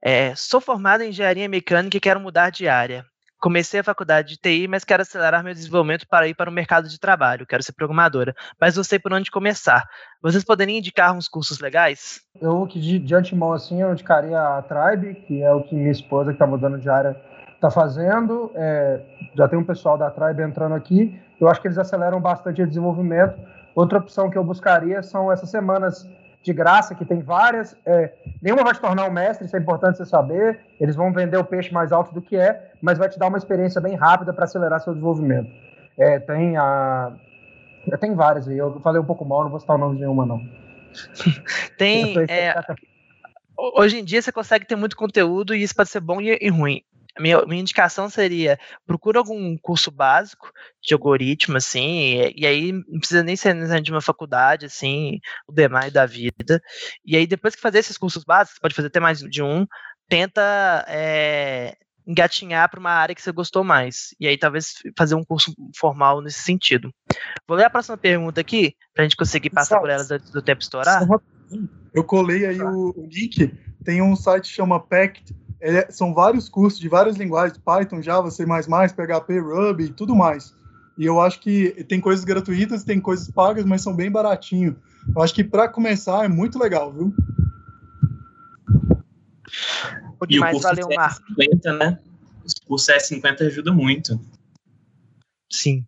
É, 0.00 0.32
sou 0.36 0.60
formado 0.60 1.02
em 1.02 1.08
engenharia 1.08 1.48
mecânica 1.48 1.96
e 1.96 2.00
quero 2.00 2.20
mudar 2.20 2.50
de 2.50 2.68
área. 2.68 3.04
Comecei 3.38 3.80
a 3.80 3.84
faculdade 3.84 4.30
de 4.30 4.36
TI, 4.38 4.66
mas 4.66 4.84
quero 4.84 5.02
acelerar 5.02 5.44
meu 5.44 5.52
desenvolvimento 5.52 6.06
para 6.08 6.26
ir 6.26 6.34
para 6.34 6.50
o 6.50 6.52
mercado 6.52 6.88
de 6.88 6.98
trabalho. 6.98 7.46
Quero 7.46 7.62
ser 7.62 7.72
programadora, 7.72 8.34
mas 8.60 8.76
não 8.76 8.82
sei 8.82 8.98
por 8.98 9.12
onde 9.12 9.30
começar. 9.30 9.84
Vocês 10.22 10.42
poderiam 10.42 10.78
indicar 10.78 11.14
uns 11.14 11.28
cursos 11.28 11.60
legais? 11.60 12.20
Eu, 12.40 12.66
que 12.66 12.80
de, 12.80 12.98
de 12.98 13.14
antemão, 13.14 13.52
assim, 13.52 13.82
eu 13.82 13.92
indicaria 13.92 14.40
a 14.40 14.62
Tribe, 14.62 15.14
que 15.26 15.42
é 15.42 15.52
o 15.52 15.62
que 15.62 15.74
minha 15.74 15.90
esposa, 15.90 16.30
que 16.30 16.36
está 16.36 16.46
mudando 16.46 16.78
de 16.78 16.88
área, 16.88 17.14
está 17.54 17.70
fazendo. 17.70 18.50
É, 18.54 19.02
já 19.34 19.46
tem 19.48 19.58
um 19.58 19.64
pessoal 19.64 19.98
da 19.98 20.10
Tribe 20.10 20.42
entrando 20.42 20.74
aqui. 20.74 21.20
Eu 21.38 21.48
acho 21.48 21.60
que 21.60 21.68
eles 21.68 21.78
aceleram 21.78 22.20
bastante 22.20 22.62
o 22.62 22.66
desenvolvimento. 22.66 23.38
Outra 23.74 23.98
opção 23.98 24.30
que 24.30 24.38
eu 24.38 24.44
buscaria 24.44 25.02
são 25.02 25.30
essas 25.30 25.50
semanas 25.50 26.08
de 26.46 26.52
graça, 26.52 26.94
que 26.94 27.04
tem 27.04 27.20
várias. 27.20 27.76
É, 27.84 28.12
nenhuma 28.40 28.62
vai 28.62 28.72
te 28.72 28.80
tornar 28.80 29.06
um 29.08 29.12
mestre, 29.12 29.44
isso 29.44 29.56
é 29.56 29.58
importante 29.58 29.98
você 29.98 30.06
saber. 30.06 30.60
Eles 30.80 30.94
vão 30.94 31.12
vender 31.12 31.36
o 31.36 31.44
peixe 31.44 31.72
mais 31.72 31.90
alto 31.90 32.14
do 32.14 32.22
que 32.22 32.36
é, 32.36 32.70
mas 32.80 32.96
vai 32.96 33.08
te 33.08 33.18
dar 33.18 33.26
uma 33.26 33.36
experiência 33.36 33.80
bem 33.80 33.96
rápida 33.96 34.32
para 34.32 34.44
acelerar 34.44 34.80
seu 34.80 34.92
desenvolvimento. 34.92 35.50
É, 35.98 36.20
tem 36.20 36.56
a. 36.56 37.12
Tem 38.00 38.14
várias 38.14 38.48
aí, 38.48 38.58
eu 38.58 38.80
falei 38.80 39.00
um 39.00 39.04
pouco 39.04 39.24
mal, 39.24 39.44
não 39.44 39.50
vou 39.50 39.60
citar 39.60 39.76
o 39.76 39.78
nome 39.78 39.94
de 39.94 40.00
nenhuma, 40.00 40.24
não. 40.24 40.40
tem. 41.76 42.16
É, 42.28 42.54
hoje 43.56 43.98
em 43.98 44.04
dia 44.04 44.22
você 44.22 44.32
consegue 44.32 44.66
ter 44.66 44.76
muito 44.76 44.96
conteúdo 44.96 45.54
e 45.54 45.62
isso 45.62 45.74
pode 45.74 45.88
ser 45.88 46.00
bom 46.00 46.20
e, 46.20 46.38
e 46.40 46.48
ruim 46.48 46.82
minha, 47.18 47.44
minha 47.46 47.60
indicação 47.60 48.08
seria 48.08 48.58
procura 48.86 49.18
algum 49.18 49.56
curso 49.58 49.90
básico 49.90 50.50
de 50.82 50.94
algoritmo, 50.94 51.56
assim, 51.56 52.20
e, 52.20 52.42
e 52.42 52.46
aí 52.46 52.72
não 52.72 52.98
precisa 52.98 53.22
nem 53.22 53.36
ser 53.36 53.54
de 53.82 53.90
uma 53.90 54.00
faculdade, 54.00 54.66
assim, 54.66 55.18
o 55.46 55.52
demais 55.52 55.92
da 55.92 56.06
vida. 56.06 56.60
E 57.04 57.16
aí, 57.16 57.26
depois 57.26 57.54
que 57.54 57.60
fazer 57.60 57.78
esses 57.78 57.98
cursos 57.98 58.24
básicos, 58.24 58.58
pode 58.58 58.74
fazer 58.74 58.88
até 58.88 59.00
mais 59.00 59.20
de 59.20 59.42
um, 59.42 59.66
tenta 60.08 60.84
é, 60.88 61.76
engatinhar 62.06 62.70
para 62.70 62.80
uma 62.80 62.90
área 62.90 63.14
que 63.14 63.22
você 63.22 63.32
gostou 63.32 63.64
mais. 63.64 64.14
E 64.20 64.26
aí, 64.26 64.38
talvez 64.38 64.74
fazer 64.96 65.14
um 65.14 65.24
curso 65.24 65.52
formal 65.76 66.20
nesse 66.20 66.42
sentido. 66.42 66.92
Vou 67.48 67.56
ler 67.56 67.64
a 67.64 67.70
próxima 67.70 67.96
pergunta 67.96 68.40
aqui, 68.40 68.74
para 68.94 69.02
a 69.02 69.06
gente 69.06 69.16
conseguir 69.16 69.50
passar 69.50 69.80
por 69.80 69.90
elas 69.90 70.10
antes 70.10 70.30
do 70.30 70.42
tempo 70.42 70.62
estourar. 70.62 71.06
Eu 71.94 72.04
colei 72.04 72.44
aí 72.44 72.60
o, 72.60 72.92
o 72.96 73.08
link, 73.10 73.52
tem 73.84 74.02
um 74.02 74.14
site 74.14 74.48
que 74.48 74.54
chama 74.54 74.80
Pact 74.80 75.34
é, 75.60 75.90
são 75.90 76.12
vários 76.12 76.48
cursos 76.48 76.78
de 76.78 76.88
várias 76.88 77.16
linguagens, 77.16 77.58
Python, 77.58 78.02
Java, 78.02 78.30
C++, 78.30 78.44
PHP, 78.44 79.38
Ruby 79.40 79.84
e 79.84 79.92
tudo 79.92 80.14
mais. 80.14 80.54
E 80.98 81.04
eu 81.04 81.20
acho 81.20 81.40
que 81.40 81.84
tem 81.84 82.00
coisas 82.00 82.24
gratuitas, 82.24 82.84
tem 82.84 83.00
coisas 83.00 83.30
pagas, 83.30 83.64
mas 83.64 83.82
são 83.82 83.94
bem 83.94 84.10
baratinho. 84.10 84.76
Eu 85.14 85.22
acho 85.22 85.34
que 85.34 85.44
para 85.44 85.68
começar 85.68 86.24
é 86.24 86.28
muito 86.28 86.58
legal, 86.58 86.92
viu? 86.92 87.14
O 90.18 90.26
e 90.28 90.38
o 90.38 90.50
curso 90.50 90.62
valeu, 90.62 90.88
S50, 90.88 91.78
né? 91.78 91.98
O 92.64 92.68
curso 92.68 92.92
S50 92.92 93.46
ajuda 93.46 93.72
muito. 93.72 94.18
Sim. 95.52 95.86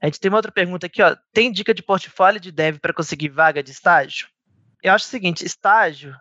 A 0.00 0.06
gente 0.06 0.20
tem 0.20 0.28
uma 0.28 0.38
outra 0.38 0.52
pergunta 0.52 0.86
aqui, 0.86 1.00
ó. 1.00 1.16
Tem 1.32 1.52
dica 1.52 1.72
de 1.72 1.82
portfólio 1.82 2.40
de 2.40 2.50
dev 2.50 2.78
para 2.78 2.92
conseguir 2.92 3.28
vaga 3.28 3.62
de 3.62 3.70
estágio? 3.70 4.28
Eu 4.82 4.92
acho 4.92 5.06
o 5.06 5.08
seguinte, 5.08 5.44
estágio 5.44 6.14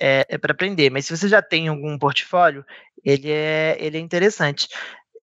é, 0.00 0.26
é 0.28 0.38
para 0.38 0.52
aprender. 0.52 0.90
Mas 0.90 1.06
se 1.06 1.16
você 1.16 1.28
já 1.28 1.42
tem 1.42 1.68
algum 1.68 1.98
portfólio, 1.98 2.64
ele 3.04 3.30
é, 3.30 3.76
ele 3.80 3.96
é 3.98 4.00
interessante. 4.00 4.68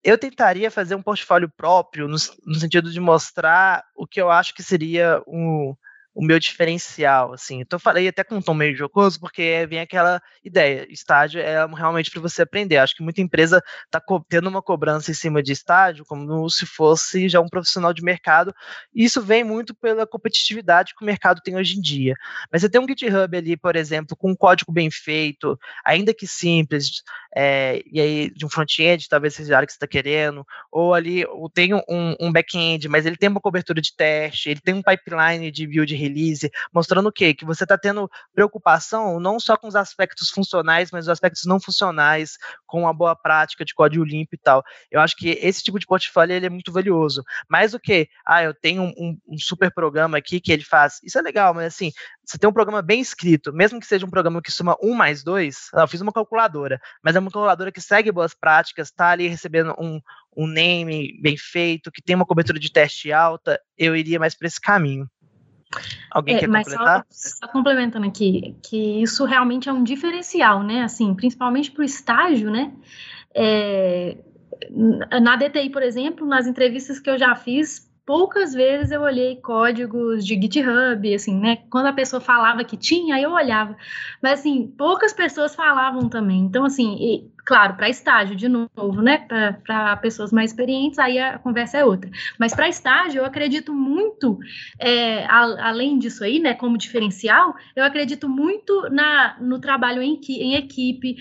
Eu 0.02 0.18
tentaria 0.18 0.70
fazer 0.70 0.94
um 0.94 1.02
portfólio 1.02 1.50
próprio, 1.56 2.06
no, 2.06 2.16
no 2.46 2.54
sentido 2.54 2.90
de 2.90 3.00
mostrar 3.00 3.84
o 3.94 4.06
que 4.06 4.20
eu 4.20 4.30
acho 4.30 4.54
que 4.54 4.62
seria 4.62 5.22
um, 5.26 5.74
o 6.14 6.24
meu 6.24 6.38
diferencial, 6.38 7.32
assim. 7.32 7.60
Então, 7.60 7.76
eu 7.76 7.80
falei 7.80 8.06
até 8.06 8.22
com 8.22 8.36
um 8.36 8.42
tom 8.42 8.54
meio 8.54 8.76
jocoso, 8.76 9.18
porque 9.18 9.66
vem 9.68 9.80
aquela 9.80 10.22
ideia, 10.44 10.86
estágio 10.88 11.40
é 11.40 11.66
realmente 11.66 12.10
para 12.10 12.20
você 12.20 12.42
aprender. 12.42 12.76
Acho 12.76 12.94
que 12.94 13.02
muita 13.02 13.20
empresa 13.20 13.60
está 13.84 14.00
tendo 14.28 14.48
uma 14.48 14.62
cobrança 14.62 15.10
em 15.10 15.14
cima 15.14 15.42
de 15.42 15.52
estágio, 15.52 16.04
como 16.04 16.48
se 16.48 16.66
fosse 16.66 17.28
já 17.28 17.40
um 17.40 17.48
profissional 17.48 17.92
de 17.92 18.02
mercado, 18.02 18.54
e 18.94 19.04
isso 19.04 19.20
vem 19.20 19.42
muito 19.42 19.74
pela 19.74 20.06
competitividade 20.06 20.94
que 20.94 21.02
o 21.02 21.06
mercado 21.06 21.40
tem 21.42 21.56
hoje 21.56 21.76
em 21.76 21.80
dia. 21.80 22.14
Mas 22.52 22.62
você 22.62 22.68
tem 22.68 22.80
um 22.80 22.86
GitHub 22.86 23.36
ali, 23.36 23.56
por 23.56 23.74
exemplo, 23.74 24.16
com 24.16 24.30
um 24.30 24.36
código 24.36 24.70
bem 24.70 24.90
feito, 24.90 25.58
ainda 25.84 26.14
que 26.14 26.26
simples, 26.26 27.02
é, 27.34 27.82
e 27.90 28.00
aí 28.00 28.30
de 28.30 28.46
um 28.46 28.48
front-end, 28.48 29.08
talvez 29.08 29.34
seja 29.34 29.54
a 29.54 29.56
área 29.56 29.66
que 29.66 29.72
você 29.72 29.76
está 29.76 29.86
querendo, 29.88 30.46
ou 30.70 30.94
ali 30.94 31.24
ou 31.26 31.50
tem 31.50 31.74
um, 31.74 32.14
um 32.20 32.30
back-end, 32.30 32.88
mas 32.88 33.04
ele 33.04 33.16
tem 33.16 33.28
uma 33.28 33.40
cobertura 33.40 33.80
de 33.80 33.94
teste, 33.96 34.50
ele 34.50 34.60
tem 34.60 34.74
um 34.74 34.82
pipeline 34.82 35.50
de 35.50 35.66
build 35.66 36.03
release, 36.04 36.50
mostrando 36.72 37.08
o 37.08 37.12
quê? 37.12 37.34
Que 37.34 37.44
você 37.44 37.64
está 37.64 37.76
tendo 37.76 38.10
preocupação 38.34 39.18
não 39.20 39.38
só 39.40 39.56
com 39.56 39.68
os 39.68 39.76
aspectos 39.76 40.30
funcionais, 40.30 40.90
mas 40.90 41.06
os 41.06 41.08
aspectos 41.08 41.44
não 41.44 41.60
funcionais, 41.60 42.36
com 42.66 42.86
a 42.86 42.92
boa 42.92 43.16
prática 43.16 43.64
de 43.64 43.74
código 43.74 44.04
limpo 44.04 44.34
e 44.34 44.38
tal. 44.38 44.62
Eu 44.90 45.00
acho 45.00 45.16
que 45.16 45.30
esse 45.42 45.62
tipo 45.62 45.78
de 45.78 45.86
portfólio 45.86 46.34
ele 46.34 46.46
é 46.46 46.50
muito 46.50 46.72
valioso. 46.72 47.22
Mais 47.48 47.72
do 47.72 47.80
que, 47.80 48.08
ah, 48.26 48.42
eu 48.42 48.54
tenho 48.54 48.82
um, 48.82 49.18
um 49.26 49.38
super 49.38 49.72
programa 49.72 50.18
aqui 50.18 50.40
que 50.40 50.52
ele 50.52 50.64
faz. 50.64 51.00
Isso 51.02 51.18
é 51.18 51.22
legal, 51.22 51.54
mas 51.54 51.66
assim, 51.66 51.92
você 52.24 52.38
tem 52.38 52.48
um 52.48 52.52
programa 52.52 52.80
bem 52.80 53.00
escrito, 53.00 53.52
mesmo 53.52 53.78
que 53.78 53.86
seja 53.86 54.06
um 54.06 54.10
programa 54.10 54.40
que 54.40 54.50
soma 54.50 54.76
um 54.82 54.94
mais 54.94 55.22
dois, 55.22 55.68
eu 55.74 55.86
fiz 55.86 56.00
uma 56.00 56.12
calculadora, 56.12 56.80
mas 57.02 57.14
é 57.14 57.18
uma 57.18 57.30
calculadora 57.30 57.70
que 57.70 57.80
segue 57.80 58.10
boas 58.10 58.34
práticas, 58.34 58.88
está 58.88 59.10
ali 59.10 59.28
recebendo 59.28 59.74
um, 59.78 60.00
um 60.36 60.46
name 60.46 61.18
bem 61.20 61.36
feito, 61.36 61.92
que 61.92 62.02
tem 62.02 62.16
uma 62.16 62.26
cobertura 62.26 62.58
de 62.58 62.72
teste 62.72 63.12
alta, 63.12 63.60
eu 63.76 63.94
iria 63.94 64.18
mais 64.18 64.34
para 64.34 64.48
esse 64.48 64.60
caminho. 64.60 65.08
Alguém 66.10 66.36
é, 66.36 66.40
quer 66.40 66.48
mas 66.48 66.66
completar? 66.66 67.06
Só, 67.10 67.36
só, 67.38 67.48
complementando 67.48 68.06
aqui, 68.06 68.54
que 68.62 69.02
isso 69.02 69.24
realmente 69.24 69.68
é 69.68 69.72
um 69.72 69.82
diferencial, 69.82 70.62
né? 70.62 70.82
Assim, 70.82 71.14
principalmente 71.14 71.70
para 71.70 71.82
o 71.82 71.84
estágio, 71.84 72.50
né? 72.50 72.72
É, 73.34 74.16
na 75.20 75.36
DTI, 75.36 75.70
por 75.70 75.82
exemplo, 75.82 76.26
nas 76.26 76.46
entrevistas 76.46 77.00
que 77.00 77.10
eu 77.10 77.18
já 77.18 77.34
fiz, 77.34 77.90
poucas 78.06 78.52
vezes 78.52 78.90
eu 78.90 79.02
olhei 79.02 79.36
códigos 79.36 80.24
de 80.24 80.34
GitHub, 80.34 81.14
assim, 81.14 81.38
né? 81.38 81.56
Quando 81.70 81.86
a 81.86 81.92
pessoa 81.92 82.20
falava 82.20 82.64
que 82.64 82.76
tinha, 82.76 83.20
eu 83.20 83.32
olhava. 83.32 83.76
Mas, 84.22 84.40
assim, 84.40 84.66
poucas 84.78 85.12
pessoas 85.12 85.54
falavam 85.54 86.08
também. 86.08 86.40
Então, 86.40 86.64
assim, 86.64 87.30
claro, 87.44 87.74
para 87.74 87.88
estágio, 87.88 88.34
de 88.34 88.48
novo, 88.48 89.02
né? 89.02 89.18
Para 89.64 89.96
pessoas 89.96 90.32
mais 90.32 90.50
experientes, 90.50 90.98
aí 90.98 91.18
a 91.18 91.38
conversa 91.38 91.78
é 91.78 91.84
outra. 91.84 92.10
Mas 92.38 92.54
para 92.54 92.68
estágio, 92.68 93.20
eu 93.20 93.24
acredito 93.24 93.74
muito, 93.74 94.38
é, 94.78 95.24
a, 95.26 95.68
além 95.68 95.98
disso 95.98 96.24
aí, 96.24 96.38
né? 96.38 96.54
Como 96.54 96.78
diferencial, 96.78 97.54
eu 97.76 97.84
acredito 97.84 98.28
muito 98.28 98.88
na, 98.90 99.36
no 99.40 99.58
trabalho 99.58 100.02
em, 100.02 100.18
em 100.28 100.54
equipe, 100.54 101.16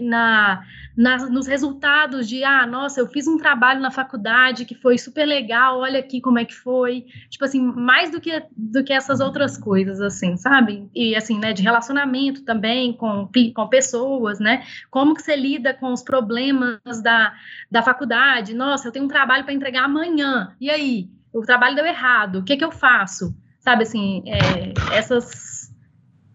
na, 0.00 0.62
nas, 0.96 1.30
nos 1.30 1.46
resultados 1.46 2.28
de, 2.28 2.42
ah, 2.42 2.66
nossa, 2.66 3.00
eu 3.00 3.06
fiz 3.06 3.28
um 3.28 3.38
trabalho 3.38 3.80
na 3.80 3.90
faculdade 3.90 4.64
que 4.64 4.74
foi 4.74 4.98
super 4.98 5.24
legal, 5.24 5.78
olha 5.78 6.00
aqui 6.00 6.20
como 6.20 6.40
é 6.40 6.44
que 6.44 6.54
foi. 6.54 7.06
Tipo 7.30 7.44
assim, 7.44 7.60
mais 7.60 8.10
do 8.10 8.20
que, 8.20 8.42
do 8.56 8.82
que 8.82 8.92
essas 8.92 9.20
outras 9.20 9.56
coisas, 9.56 10.00
assim, 10.00 10.36
sabe? 10.36 10.88
E 10.92 11.14
assim, 11.14 11.38
né, 11.38 11.52
de 11.52 11.62
relacionamento 11.62 12.42
também 12.42 12.92
com, 12.92 13.28
com 13.54 13.68
pessoas, 13.68 14.40
né? 14.40 14.64
Como 14.90 15.14
que 15.14 15.22
você 15.22 15.36
lida 15.36 15.67
com 15.74 15.92
os 15.92 16.02
problemas 16.02 17.02
da, 17.02 17.34
da 17.70 17.82
faculdade? 17.82 18.54
Nossa, 18.54 18.88
eu 18.88 18.92
tenho 18.92 19.04
um 19.04 19.08
trabalho 19.08 19.44
para 19.44 19.52
entregar 19.52 19.84
amanhã. 19.84 20.54
E 20.60 20.70
aí? 20.70 21.10
O 21.32 21.42
trabalho 21.42 21.76
deu 21.76 21.86
errado, 21.86 22.36
o 22.36 22.44
que, 22.44 22.56
que 22.56 22.64
eu 22.64 22.70
faço? 22.72 23.36
Sabe 23.60 23.82
assim, 23.82 24.22
é, 24.26 24.72
essas, 24.96 25.72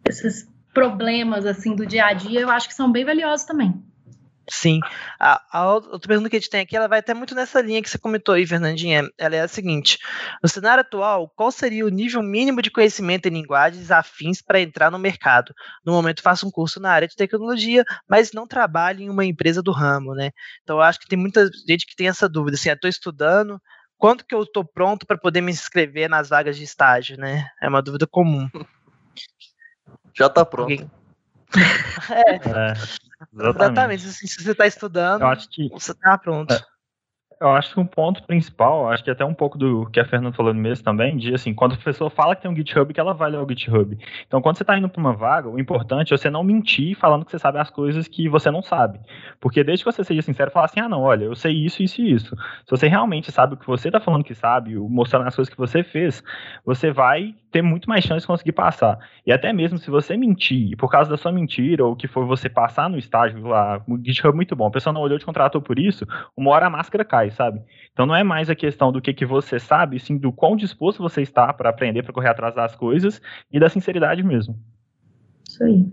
esses 0.08 0.48
problemas 0.74 1.46
assim 1.46 1.76
do 1.76 1.86
dia 1.86 2.06
a 2.06 2.14
dia 2.14 2.42
eu 2.42 2.50
acho 2.50 2.68
que 2.68 2.74
são 2.74 2.92
bem 2.92 3.06
valiosos 3.06 3.46
também. 3.46 3.84
Sim. 4.50 4.82
A, 5.20 5.42
a, 5.52 5.74
outra 5.74 6.00
pergunta 6.00 6.30
que 6.30 6.36
a 6.36 6.40
gente 6.40 6.50
tem 6.50 6.62
aqui, 6.62 6.76
ela 6.76 6.88
vai 6.88 7.00
até 7.00 7.14
muito 7.14 7.34
nessa 7.34 7.62
linha 7.62 7.82
que 7.82 7.90
você 7.90 7.98
comentou 7.98 8.36
aí, 8.36 8.46
Fernandinha. 8.46 9.08
Ela 9.18 9.38
é 9.38 9.42
a 9.42 9.48
seguinte: 9.48 9.98
no 10.42 10.50
cenário 10.50 10.82
atual, 10.82 11.32
qual 11.36 11.52
seria 11.52 11.86
o 11.86 11.90
nível 11.90 12.22
mínimo 12.22 12.62
de 12.62 12.70
conhecimento 12.70 13.28
em 13.28 13.32
linguagens 13.32 13.90
afins 13.90 14.42
para 14.42 14.60
entrar 14.60 14.92
no 14.92 15.00
mercado? 15.00 15.54
No 15.86 15.94
momento, 15.94 16.22
faço 16.22 16.46
um 16.46 16.52
curso 16.52 16.80
na 16.80 16.92
área 16.92 17.08
de 17.08 17.16
tecnologia, 17.16 17.86
mas 18.08 18.34
não 18.34 18.46
trabalho 18.46 19.02
em 19.02 19.10
uma 19.10 19.24
empresa 19.24 19.62
do 19.62 19.72
ramo, 19.72 20.14
né? 20.14 20.32
Então, 20.62 20.78
eu 20.78 20.82
acho 20.82 21.00
que 21.00 21.08
tem 21.08 21.18
muita 21.18 21.50
gente 21.68 21.86
que 21.86 21.96
tem 21.96 22.10
essa 22.10 22.28
dúvida. 22.28 22.56
Assim, 22.56 22.70
estou 22.70 22.90
estudando, 22.90 23.62
quanto 23.98 24.26
que 24.26 24.36
eu 24.36 24.44
estou 24.44 24.66
pronto 24.66 25.06
para 25.06 25.18
poder 25.18 25.40
me 25.40 25.52
inscrever 25.52 26.10
nas 26.10 26.28
vagas 26.28 26.58
de 26.58 26.64
estágio, 26.64 27.18
né? 27.18 27.48
É 27.62 27.70
uma 27.70 27.82
dúvida 27.82 28.06
comum. 28.06 28.50
Já 30.14 30.28
está 30.28 30.46
pronto. 30.46 30.70
Alguém... 30.70 30.92
é. 32.12 32.36
é. 32.36 33.13
Exatamente. 33.32 34.04
Exatamente. 34.04 34.12
Se 34.12 34.44
você 34.44 34.52
está 34.52 34.68
estudando, 34.68 35.24
que, 35.50 35.70
você 35.70 35.92
está 35.92 36.18
pronto. 36.18 36.54
É, 36.54 36.62
Eu 37.40 37.50
acho 37.50 37.74
que 37.74 37.80
um 37.80 37.86
ponto 37.86 38.24
principal, 38.24 38.90
acho 38.90 39.04
que 39.04 39.12
até 39.12 39.24
um 39.26 39.34
pouco 39.34 39.58
do 39.58 39.86
que 39.88 40.00
a 40.00 40.06
Fernanda 40.06 40.36
falou 40.36 40.54
no 40.54 40.60
mês 40.60 40.82
também, 40.82 41.18
de 41.18 41.34
assim, 41.34 41.54
quando 41.54 41.74
a 41.74 41.78
pessoa 41.78 42.10
fala 42.10 42.36
que 42.36 42.42
tem 42.42 42.52
um 42.52 42.56
GitHub, 42.56 42.94
que 42.94 43.00
ela 43.00 43.14
vai 43.14 43.32
ler 43.32 43.38
o 43.38 43.48
GitHub. 43.48 43.98
Então, 44.26 44.42
quando 44.42 44.58
você 44.58 44.64
está 44.64 44.78
indo 44.78 44.90
para 44.90 45.00
uma 45.00 45.14
vaga, 45.14 45.50
o 45.50 45.60
importante 45.60 46.14
é 46.14 46.18
você 46.18 46.30
não 46.30 46.44
mentir 46.44 46.96
falando 46.98 47.26
que 47.26 47.32
você 47.32 47.40
sabe 47.40 47.60
as 47.60 47.70
coisas 47.70 48.08
que 48.08 48.30
você 48.30 48.50
não 48.50 48.62
sabe. 48.62 49.00
Porque 49.40 49.64
desde 49.64 49.84
que 49.84 49.92
você 49.92 50.04
seja 50.04 50.22
sincero, 50.22 50.52
falar 50.52 50.66
assim, 50.66 50.80
ah, 50.80 50.90
não, 50.90 51.02
olha, 51.02 51.26
eu 51.26 51.36
sei 51.36 51.54
isso, 51.54 51.84
isso 51.84 52.02
e 52.02 52.14
isso. 52.14 52.36
Se 52.66 52.72
você 52.72 52.88
realmente 52.88 53.32
sabe 53.32 53.56
o 53.56 53.58
que 53.58 53.68
você 53.68 53.90
está 53.90 54.00
falando 54.00 54.24
que 54.24 54.36
sabe, 54.36 54.76
mostrando 54.76 55.28
as 55.28 55.36
coisas 55.36 55.54
que 55.54 55.60
você 55.60 55.84
fez, 55.84 56.24
você 56.66 56.92
vai 56.92 57.36
ter 57.54 57.62
muito 57.62 57.88
mais 57.88 58.04
chance 58.04 58.22
de 58.22 58.28
conseguir 58.28 58.52
passar. 58.52 58.98
E 59.26 59.32
até 59.32 59.54
mesmo 59.54 59.78
se 59.78 59.90
você 59.90 60.18
mentir, 60.18 60.76
por 60.76 60.90
causa 60.90 61.10
da 61.10 61.18
sua 61.18 61.32
mentira, 61.32 61.86
ou 61.86 61.96
que 61.96 62.08
foi 62.08 62.26
você 62.26 62.50
passar 62.50 62.90
no 62.90 62.98
estágio 62.98 63.46
lá, 63.48 63.80
o 63.88 63.98
GitHub 63.98 64.34
é 64.34 64.36
muito 64.36 64.56
bom, 64.56 64.66
a 64.66 64.72
pessoa 64.72 64.92
não 64.92 65.02
olhou, 65.02 65.20
te 65.20 65.26
contratou 65.26 65.62
por 65.62 65.78
isso, 65.78 66.06
uma 66.36 66.50
hora 66.50 66.66
a 66.66 66.70
máscara 66.70 67.06
cai, 67.06 67.23
sabe? 67.32 67.62
Então 67.92 68.06
não 68.06 68.16
é 68.16 68.24
mais 68.24 68.50
a 68.50 68.56
questão 68.56 68.92
do 68.92 69.02
que, 69.02 69.14
que 69.14 69.26
você 69.26 69.60
sabe, 69.60 70.00
sim 70.00 70.18
do 70.18 70.32
quão 70.32 70.56
disposto 70.56 71.02
você 71.02 71.22
está 71.22 71.52
para 71.54 71.70
aprender, 71.70 72.04
para 72.04 72.14
correr 72.14 72.30
atrás 72.30 72.56
das 72.56 72.76
coisas 72.76 73.22
e 73.52 73.60
da 73.60 73.70
sinceridade 73.70 74.24
mesmo. 74.24 74.60
Isso 75.48 75.64
aí. 75.64 75.86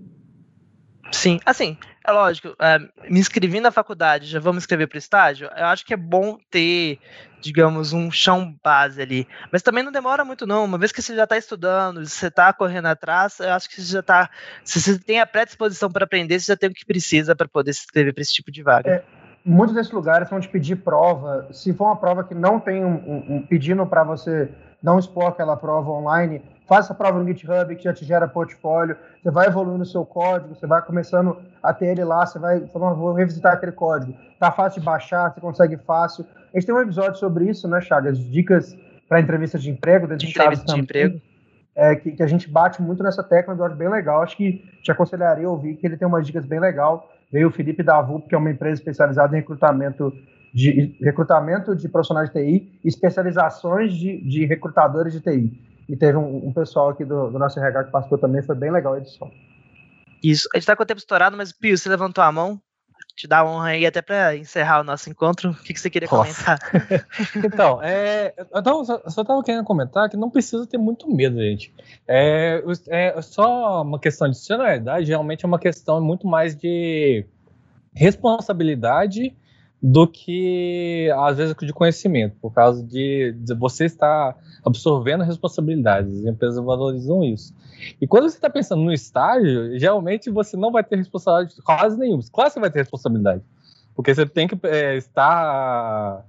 Sim, 1.13 1.41
assim, 1.45 1.77
é 2.07 2.13
lógico, 2.13 2.55
é, 2.61 2.79
me 3.11 3.19
inscrevi 3.19 3.61
na 3.61 3.71
faculdade, 3.71 4.27
já 4.27 4.39
vamos 4.39 4.63
escrever 4.63 4.87
para 4.87 4.97
o 4.97 4.99
estágio, 4.99 5.51
eu 5.57 5.67
acho 5.67 5.85
que 5.85 5.93
é 5.93 5.97
bom 5.97 6.39
ter, 6.51 6.99
digamos, 7.41 7.93
um 7.93 8.11
chão 8.11 8.57
base 8.63 9.03
ali. 9.03 9.27
Mas 9.53 9.63
também 9.63 9.83
não 9.83 9.91
demora 9.91 10.25
muito, 10.25 10.47
não. 10.47 10.65
Uma 10.65 10.79
vez 10.79 10.93
que 10.93 11.03
você 11.03 11.15
já 11.15 11.25
está 11.25 11.37
estudando, 11.37 12.07
você 12.07 12.29
está 12.29 12.53
correndo 12.53 12.87
atrás, 12.87 13.41
eu 13.41 13.53
acho 13.53 13.69
que 13.69 13.81
você 13.81 13.93
já 13.93 14.01
está. 14.01 14.31
Se 14.65 14.81
você 14.81 14.99
tem 14.99 15.21
a 15.21 15.27
predisposição 15.27 15.91
para 15.91 16.05
aprender, 16.05 16.39
você 16.39 16.53
já 16.53 16.57
tem 16.57 16.71
o 16.71 16.75
que 16.75 16.87
precisa 16.87 17.35
para 17.35 17.49
poder 17.49 17.73
se 17.73 17.81
inscrever 17.81 18.15
para 18.15 18.23
esse 18.23 18.33
tipo 18.33 18.51
de 18.51 18.63
vaga. 18.63 18.91
É, 18.91 19.05
muitos 19.45 19.75
desses 19.75 19.93
lugares 19.93 20.29
vão 20.29 20.41
te 20.41 20.49
pedir 20.49 20.77
prova. 20.77 21.47
Se 21.51 21.73
for 21.73 21.87
uma 21.87 21.97
prova 21.97 22.25
que 22.25 22.35
não 22.35 22.61
tem 22.61 22.85
um, 22.85 22.95
um, 22.95 23.37
um 23.37 23.43
pedindo 23.43 23.85
para 23.87 24.05
você 24.05 24.49
não 24.83 24.99
expor 24.99 25.27
aquela 25.27 25.57
prova 25.57 25.91
online, 25.91 26.43
faça 26.67 26.93
a 26.93 26.97
prova 26.97 27.19
no 27.19 27.27
GitHub 27.27 27.75
que 27.77 27.85
já 27.85 27.93
te 27.93 28.05
gera 28.05 28.27
portfólio, 28.27 28.97
você 29.23 29.31
vai 29.31 29.49
evoluindo 29.49 29.83
o 29.83 29.87
seu 29.87 30.05
código, 30.05 30.55
você 30.55 30.67
vai 30.67 30.81
começando 30.83 31.37
a 31.63 31.75
ter 31.75 31.87
ele 31.87 32.05
lá, 32.05 32.25
você 32.25 32.39
vai 32.39 32.61
falando, 32.69 32.97
vou 32.97 33.13
revisitar 33.13 33.55
aquele 33.55 33.73
código. 33.73 34.15
Tá 34.39 34.51
fácil 34.51 34.81
de 34.81 34.87
baixar, 34.87 35.33
você 35.33 35.41
consegue 35.41 35.77
fácil. 35.77 36.25
A 36.53 36.57
gente 36.57 36.67
tem 36.67 36.75
um 36.75 36.81
episódio 36.81 37.19
sobre 37.19 37.49
isso, 37.49 37.69
né, 37.69 37.81
Chagas? 37.81 38.19
Dicas 38.19 38.77
para 39.09 39.21
entrevista 39.21 39.59
de 39.59 39.69
emprego, 39.69 40.07
dentro 40.07 40.25
de, 40.25 40.31
entrevista 40.31 40.73
de 40.73 40.81
emprego. 40.81 41.21
É, 41.75 41.97
que, 41.97 42.13
que, 42.13 42.23
a 42.23 42.27
gente 42.27 42.49
bate 42.49 42.81
muito 42.81 43.03
nessa 43.03 43.23
tecla, 43.23 43.55
eu 43.55 43.65
acho 43.65 43.75
bem 43.75 43.89
legal. 43.89 44.23
Acho 44.23 44.37
que 44.37 44.65
te 44.83 44.91
aconselharia 44.93 45.47
a 45.47 45.51
ouvir, 45.51 45.77
que 45.77 45.87
ele 45.87 45.97
tem 45.97 46.07
umas 46.07 46.27
dicas 46.27 46.45
bem 46.45 46.61
legal. 46.61 47.11
Veio 47.33 47.49
o 47.49 47.53
Felipe 47.53 47.83
da 47.83 48.01
VUP, 48.01 48.29
que 48.29 48.35
é 48.35 48.39
uma 48.39 48.51
empresa 48.51 48.81
especializada 48.81 49.37
em 49.37 49.41
recrutamento 49.41 50.13
de 50.53 50.97
recrutamento 51.01 51.77
de 51.77 51.89
profissionais 51.89 52.29
de 52.31 52.35
TI 52.35 52.81
especializações 52.85 53.95
de, 53.95 54.21
de 54.29 54.45
recrutadores 54.47 55.13
de 55.13 55.21
TI. 55.21 55.71
E 55.89 55.97
teve 55.97 56.19
um, 56.19 56.49
um 56.49 56.53
pessoal 56.53 56.91
aqui 56.91 57.05
do, 57.05 57.31
do, 57.31 57.39
nosso 57.39 57.59
RH 57.59 57.85
que 57.85 57.91
participou 57.93 58.19
também, 58.19 58.43
foi 58.43 58.57
bem 58.57 58.71
legal 58.71 58.95
a 58.95 58.99
edição. 58.99 59.31
Isso, 60.23 60.49
a 60.55 60.59
gente 60.59 60.67
tá 60.67 60.77
com 60.77 60.83
o 60.83 60.87
tempo 60.87 60.99
estourado, 60.99 61.37
mas 61.37 61.53
Pio, 61.53 61.77
você 61.77 61.89
levantou 61.89 62.23
a 62.23 62.31
mão, 62.31 62.61
te 63.15 63.27
dá 63.27 63.45
honra 63.45 63.69
aí 63.69 63.87
até 63.87 64.01
para 64.01 64.37
encerrar 64.37 64.81
o 64.81 64.85
nosso 64.85 65.11
encontro. 65.11 65.51
O 65.51 65.55
que, 65.55 65.75
que 65.75 65.81
você 65.81 65.91
queria 65.91 66.09
Nossa. 66.11 66.59
comentar? 66.59 66.59
então, 67.45 67.83
é, 67.83 68.35
eu 68.37 68.63
tava, 68.63 68.85
só 68.85 69.23
estava 69.23 69.43
querendo 69.43 69.65
comentar 69.65 70.09
que 70.09 70.17
não 70.17 70.31
precisa 70.31 70.67
ter 70.67 70.79
muito 70.79 71.11
medo, 71.11 71.39
gente. 71.39 71.73
É, 72.07 72.63
é 72.89 73.23
só 73.23 73.83
uma 73.83 73.99
questão 73.99 74.29
de 74.29 74.37
funcionalidade, 74.37 75.09
realmente 75.09 75.45
é 75.45 75.49
uma 75.49 75.59
questão 75.59 76.01
muito 76.01 76.27
mais 76.27 76.57
de 76.57 77.25
responsabilidade 77.95 79.35
do 79.83 80.07
que 80.07 81.11
às 81.17 81.39
vezes 81.39 81.55
de 81.59 81.73
conhecimento, 81.73 82.37
por 82.41 82.53
causa 82.53 82.85
de, 82.85 83.35
de 83.39 83.55
você 83.55 83.87
estar 83.87 84.37
absorvendo 84.65 85.25
responsabilidades. 85.25 86.19
As 86.21 86.27
empresas 86.27 86.63
valorizam 86.63 87.25
isso. 87.25 87.55
E 88.01 88.07
quando 88.07 88.29
você 88.29 88.37
está 88.37 88.51
pensando 88.51 88.83
no 88.83 88.93
estágio, 88.93 89.79
geralmente 89.79 90.31
você 90.31 90.57
não 90.57 90.71
vai 90.71 90.85
ter 90.85 90.97
responsabilidade 90.97 91.63
quase 91.63 91.99
nenhuma. 91.99 92.23
Que 92.23 92.31
você 92.31 92.61
vai 92.61 92.71
ter 92.71 92.81
responsabilidade, 92.81 93.43
porque 93.95 94.15
você 94.15 94.27
tem 94.27 94.49
que 94.49 94.59
é, 94.67 94.97
estar 94.97 96.25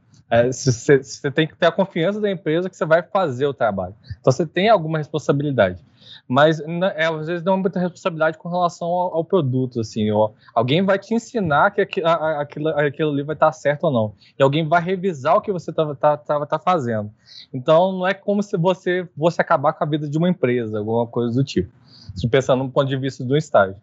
você, 0.52 0.98
você, 1.04 1.30
tem 1.30 1.48
que 1.48 1.56
ter 1.56 1.66
a 1.66 1.72
confiança 1.72 2.22
da 2.22 2.32
empresa 2.32 2.70
que 2.70 2.78
você 2.78 2.86
vai 2.86 3.04
fazer 3.04 3.46
o 3.46 3.54
trabalho. 3.54 3.94
Então 4.20 4.32
você 4.32 4.46
tem 4.46 4.70
alguma 4.70 4.98
responsabilidade. 4.98 5.84
Mas 6.28 6.62
é, 6.96 7.06
às 7.06 7.28
vezes 7.28 7.44
não 7.44 7.56
é 7.56 7.58
muita 7.58 7.80
responsabilidade 7.80 8.38
com 8.38 8.48
relação 8.48 8.88
ao, 8.88 9.16
ao 9.16 9.26
produto. 9.26 9.82
Assim, 9.82 10.08
alguém 10.56 10.82
vai 10.84 10.98
te 10.98 11.14
ensinar 11.14 11.72
que 11.72 11.82
aquilo, 11.82 12.08
aquilo, 12.08 12.70
aquilo 12.70 13.12
ali 13.12 13.24
vai 13.24 13.36
estar 13.36 13.52
certo 13.52 13.86
ou 13.86 13.92
não. 13.92 14.14
E 14.40 14.42
alguém 14.42 14.66
vai 14.66 14.82
revisar 14.82 15.36
o 15.36 15.42
que 15.42 15.52
você 15.52 15.72
está 15.72 15.94
tá, 15.96 16.18
tá, 16.18 16.46
tá 16.46 16.60
fazendo. 16.60 17.12
Então 17.54 17.92
não 17.92 18.08
é 18.08 18.14
como 18.14 18.42
se 18.42 18.58
você 18.58 19.08
fosse 19.18 19.42
acabar 19.42 19.74
com 19.74 19.84
a 19.84 19.88
vida 19.88 20.08
de 20.08 20.18
uma 20.18 20.30
empresa, 20.30 20.80
alguma 20.80 21.06
coisa 21.06 21.36
do 21.36 21.44
tipo 21.44 21.81
pensando 22.30 22.64
no 22.64 22.72
ponto 22.72 22.88
de 22.88 22.98
vista 22.98 23.24
do 23.24 23.38
estágio. 23.38 23.76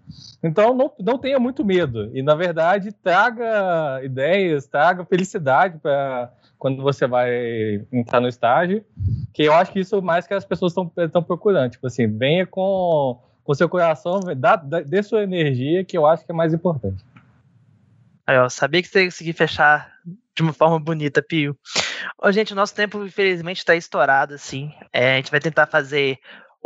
Então, 0.43 0.75
não, 0.75 0.93
não 0.99 1.19
tenha 1.19 1.39
muito 1.39 1.65
medo. 1.65 2.11
E, 2.15 2.23
na 2.23 2.35
verdade, 2.35 2.93
traga 2.93 4.01
ideias, 4.03 4.67
traga 4.67 5.05
felicidade 5.05 5.79
para 5.79 6.33
quando 6.59 6.83
você 6.83 7.07
vai 7.07 7.87
entrar 7.93 8.21
no 8.21 8.29
estágio, 8.29 8.85
que 9.33 9.45
eu 9.45 9.55
acho 9.55 9.73
que 9.73 9.81
isso 9.81 9.97
é 9.97 10.01
mais 10.01 10.27
que 10.27 10.35
as 10.35 10.45
pessoas 10.45 10.75
estão 10.97 11.23
procurando. 11.23 11.71
Tipo 11.71 11.87
assim, 11.87 12.07
venha 12.07 12.47
com 12.47 13.19
o 13.45 13.55
seu 13.55 13.69
coração, 13.69 14.21
dá, 14.37 14.57
dá, 14.57 14.81
dê 14.81 15.03
sua 15.03 15.23
energia, 15.23 15.85
que 15.85 15.97
eu 15.97 16.05
acho 16.05 16.25
que 16.25 16.33
é 16.33 16.35
mais 16.35 16.53
importante. 16.53 17.05
Aí, 18.27 18.37
sabia 18.51 18.83
que 18.83 18.89
você 18.89 19.01
ia 19.01 19.07
conseguir 19.07 19.33
fechar 19.33 19.91
de 20.37 20.43
uma 20.43 20.53
forma 20.53 20.79
bonita, 20.79 21.23
Pio. 21.23 21.57
Ô, 22.23 22.31
gente, 22.31 22.53
o 22.53 22.57
nosso 22.57 22.75
tempo, 22.75 23.05
infelizmente, 23.05 23.59
está 23.59 23.75
estourado, 23.75 24.35
assim. 24.35 24.73
É, 24.93 25.15
a 25.15 25.17
gente 25.17 25.31
vai 25.31 25.41
tentar 25.41 25.67
fazer 25.67 26.19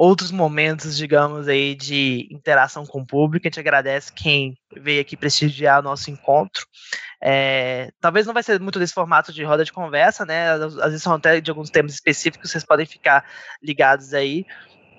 outros 0.02 0.32
momentos, 0.32 0.96
digamos, 0.96 1.46
aí 1.46 1.76
de 1.76 2.26
interação 2.28 2.84
com 2.84 3.02
o 3.02 3.06
público. 3.06 3.46
A 3.46 3.48
gente 3.48 3.60
agradece 3.60 4.12
quem 4.12 4.58
veio 4.76 5.00
aqui 5.00 5.16
prestigiar 5.16 5.78
o 5.78 5.82
nosso 5.82 6.10
encontro. 6.10 6.66
É, 7.22 7.88
talvez 8.00 8.26
não 8.26 8.34
vai 8.34 8.42
ser 8.42 8.58
muito 8.58 8.80
desse 8.80 8.92
formato 8.92 9.32
de 9.32 9.44
roda 9.44 9.64
de 9.64 9.72
conversa, 9.72 10.26
né? 10.26 10.54
Às 10.54 10.74
vezes 10.74 11.04
são 11.04 11.14
até 11.14 11.40
de 11.40 11.48
alguns 11.52 11.70
temas 11.70 11.94
específicos, 11.94 12.50
vocês 12.50 12.64
podem 12.64 12.84
ficar 12.84 13.24
ligados 13.62 14.12
aí. 14.12 14.44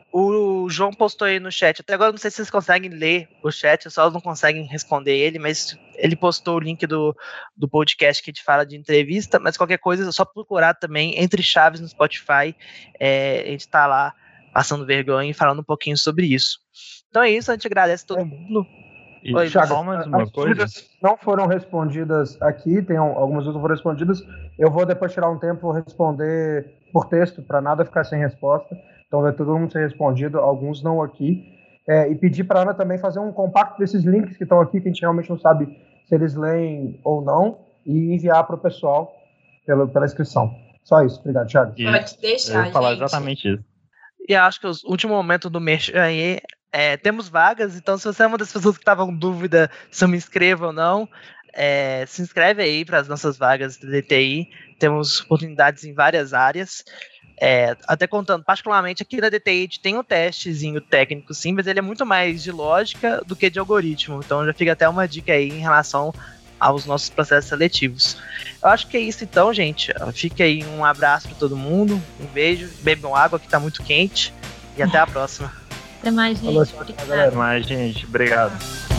O 0.10 0.70
João 0.70 0.94
postou 0.94 1.28
aí 1.28 1.38
no 1.38 1.52
chat. 1.52 1.82
Até 1.82 1.96
agora 1.96 2.12
não 2.12 2.18
sei 2.18 2.32
se 2.32 2.38
vocês 2.38 2.50
conseguem 2.50 2.90
ler 2.90 3.28
o 3.44 3.52
chat, 3.52 3.90
só 3.90 4.10
não 4.10 4.22
conseguem 4.22 4.66
responder 4.68 5.18
ele, 5.18 5.38
mas 5.38 5.78
ele 5.96 6.16
postou 6.16 6.56
o 6.56 6.62
link 6.62 6.88
do, 6.88 7.14
do 7.58 7.68
podcast 7.68 8.24
que 8.24 8.30
a 8.30 8.34
gente 8.34 8.44
fala 8.44 8.66
de 8.66 8.78
entrevista. 8.78 9.38
Mas 9.38 9.58
qualquer 9.58 9.80
coisa 9.80 10.08
é 10.08 10.12
só 10.14 10.24
procurar 10.24 10.76
também 10.76 11.22
Entre 11.22 11.44
Chaves 11.44 11.82
no 11.82 11.90
Spotify. 11.90 12.56
É, 12.98 13.44
a 13.46 13.52
gente 13.52 13.68
tá 13.68 13.86
lá 13.86 14.14
passando 14.54 14.86
vergonha 14.86 15.32
e 15.32 15.34
falando 15.34 15.60
um 15.60 15.64
pouquinho 15.64 15.98
sobre 15.98 16.28
isso. 16.28 16.60
Então 17.10 17.24
é 17.24 17.32
isso, 17.32 17.52
a 17.52 17.56
gente 17.56 17.68
agradece 17.68 18.04
a 18.04 18.08
todo 18.08 18.22
é. 18.22 18.24
mundo. 18.24 18.66
E 19.24 19.34
Oi, 19.34 19.50
Thiago, 19.50 19.68
só 19.70 19.84
mais 19.84 20.06
uma 20.06 20.30
coisa. 20.30 20.66
Não 21.02 21.18
foram 21.18 21.48
respondidas 21.48 22.40
aqui, 22.42 22.82
tem 22.82 22.98
algumas 22.98 23.46
não 23.46 23.54
foram 23.54 23.74
respondidas. 23.74 24.22
Eu 24.60 24.70
vou 24.70 24.86
depois 24.86 25.14
tirar 25.14 25.30
um 25.30 25.40
tempo 25.40 25.62
vou 25.62 25.72
responder 25.72 26.74
por 26.92 27.06
texto, 27.06 27.42
para 27.42 27.62
nada 27.62 27.86
ficar 27.86 28.04
sem 28.04 28.20
resposta. 28.20 28.78
Então 29.08 29.22
vai 29.22 29.32
todo 29.32 29.58
mundo 29.58 29.72
ser 29.72 29.88
respondido, 29.88 30.40
alguns 30.40 30.84
não 30.84 31.02
aqui. 31.02 31.42
É, 31.88 32.10
e 32.10 32.16
pedir 32.16 32.44
para 32.44 32.60
a 32.60 32.64
Ana 32.64 32.74
também 32.74 32.98
fazer 32.98 33.20
um 33.20 33.32
compacto 33.32 33.80
desses 33.80 34.04
links 34.04 34.36
que 34.36 34.44
estão 34.44 34.60
aqui, 34.60 34.82
que 34.82 34.88
a 34.88 34.92
gente 34.92 35.02
realmente 35.02 35.30
não 35.30 35.40
sabe 35.40 35.66
se 36.06 36.16
eles 36.16 36.36
leem 36.36 37.00
ou 37.04 37.22
não, 37.22 37.60
e 37.86 38.14
enviar 38.14 38.46
para 38.46 38.56
o 38.56 38.60
pessoal 38.60 39.14
pela, 39.66 39.88
pela 39.88 40.06
inscrição. 40.06 40.54
Só 40.84 41.02
isso. 41.04 41.20
Obrigado, 41.20 41.48
Thiago. 41.48 41.74
Pode 41.76 42.18
deixar, 42.20 42.60
Eu 42.60 42.66
ia 42.66 42.72
falar 42.72 42.94
exatamente 42.94 43.54
isso. 43.54 43.64
E 44.28 44.36
acho 44.36 44.60
que 44.60 44.68
o 44.68 44.74
último 44.86 45.14
momento 45.14 45.50
do 45.50 45.60
mês 45.60 45.92
aí 45.94 46.40
é, 46.72 46.98
temos 46.98 47.30
vagas, 47.30 47.76
então 47.76 47.98
se 47.98 48.06
você 48.06 48.24
é 48.24 48.28
uma 48.28 48.38
das 48.38 48.52
pessoas 48.52 48.76
que 48.76 48.82
estava 48.82 49.06
com 49.06 49.16
dúvida 49.16 49.70
se 49.92 50.04
eu 50.04 50.08
me 50.08 50.18
inscrevo 50.18 50.68
ou 50.68 50.74
não, 50.74 51.08
é, 51.54 52.04
se 52.08 52.22
inscreve 52.22 52.64
aí 52.64 52.84
para 52.84 53.00
as 53.00 53.08
nossas 53.08 53.38
vagas 53.38 53.78
de 53.78 53.88
DTI. 53.88 54.50
Temos 54.80 55.22
oportunidades 55.22 55.84
em 55.84 55.94
várias 55.94 56.34
áreas. 56.34 56.84
É, 57.40 57.76
até 57.88 58.08
contando, 58.08 58.44
particularmente 58.44 59.04
aqui 59.04 59.20
na 59.20 59.30
DTI 59.30 59.58
a 59.58 59.62
gente 59.62 59.82
tem 59.82 59.98
um 59.98 60.04
testezinho 60.04 60.80
técnico 60.80 61.34
sim, 61.34 61.52
mas 61.52 61.68
ele 61.68 61.80
é 61.80 61.82
muito 61.82 62.06
mais 62.06 62.44
de 62.44 62.52
lógica 62.52 63.22
do 63.26 63.36
que 63.36 63.50
de 63.50 63.60
algoritmo. 63.60 64.20
Então 64.24 64.46
já 64.46 64.54
fica 64.54 64.74
até 64.74 64.88
uma 64.88 65.08
dica 65.08 65.34
aí 65.34 65.50
em 65.50 65.60
relação 65.60 66.14
aos 66.64 66.86
nossos 66.86 67.10
processos 67.10 67.50
seletivos. 67.50 68.18
Eu 68.62 68.70
acho 68.70 68.88
que 68.88 68.96
é 68.96 69.00
isso 69.02 69.24
então, 69.24 69.54
gente. 69.54 69.94
Fica 70.14 70.44
aí 70.44 70.64
um 70.64 70.86
abraço 70.86 71.28
para 71.28 71.38
todo 71.38 71.58
mundo, 71.58 72.02
um 72.20 72.26
beijo, 72.28 72.70
bebam 72.82 73.14
água 73.14 73.38
que 73.38 73.46
está 73.46 73.60
muito 73.60 73.84
quente 73.84 74.34
e 74.78 74.82
até 74.82 74.98
a 74.98 75.06
próxima. 75.06 75.52
Até 76.00 76.12
mais, 76.12 76.40
gente. 76.40 76.72
Falou, 76.72 76.88
Até 76.98 77.32
mais, 77.32 77.66
gente. 77.66 78.06
Obrigado. 78.06 78.93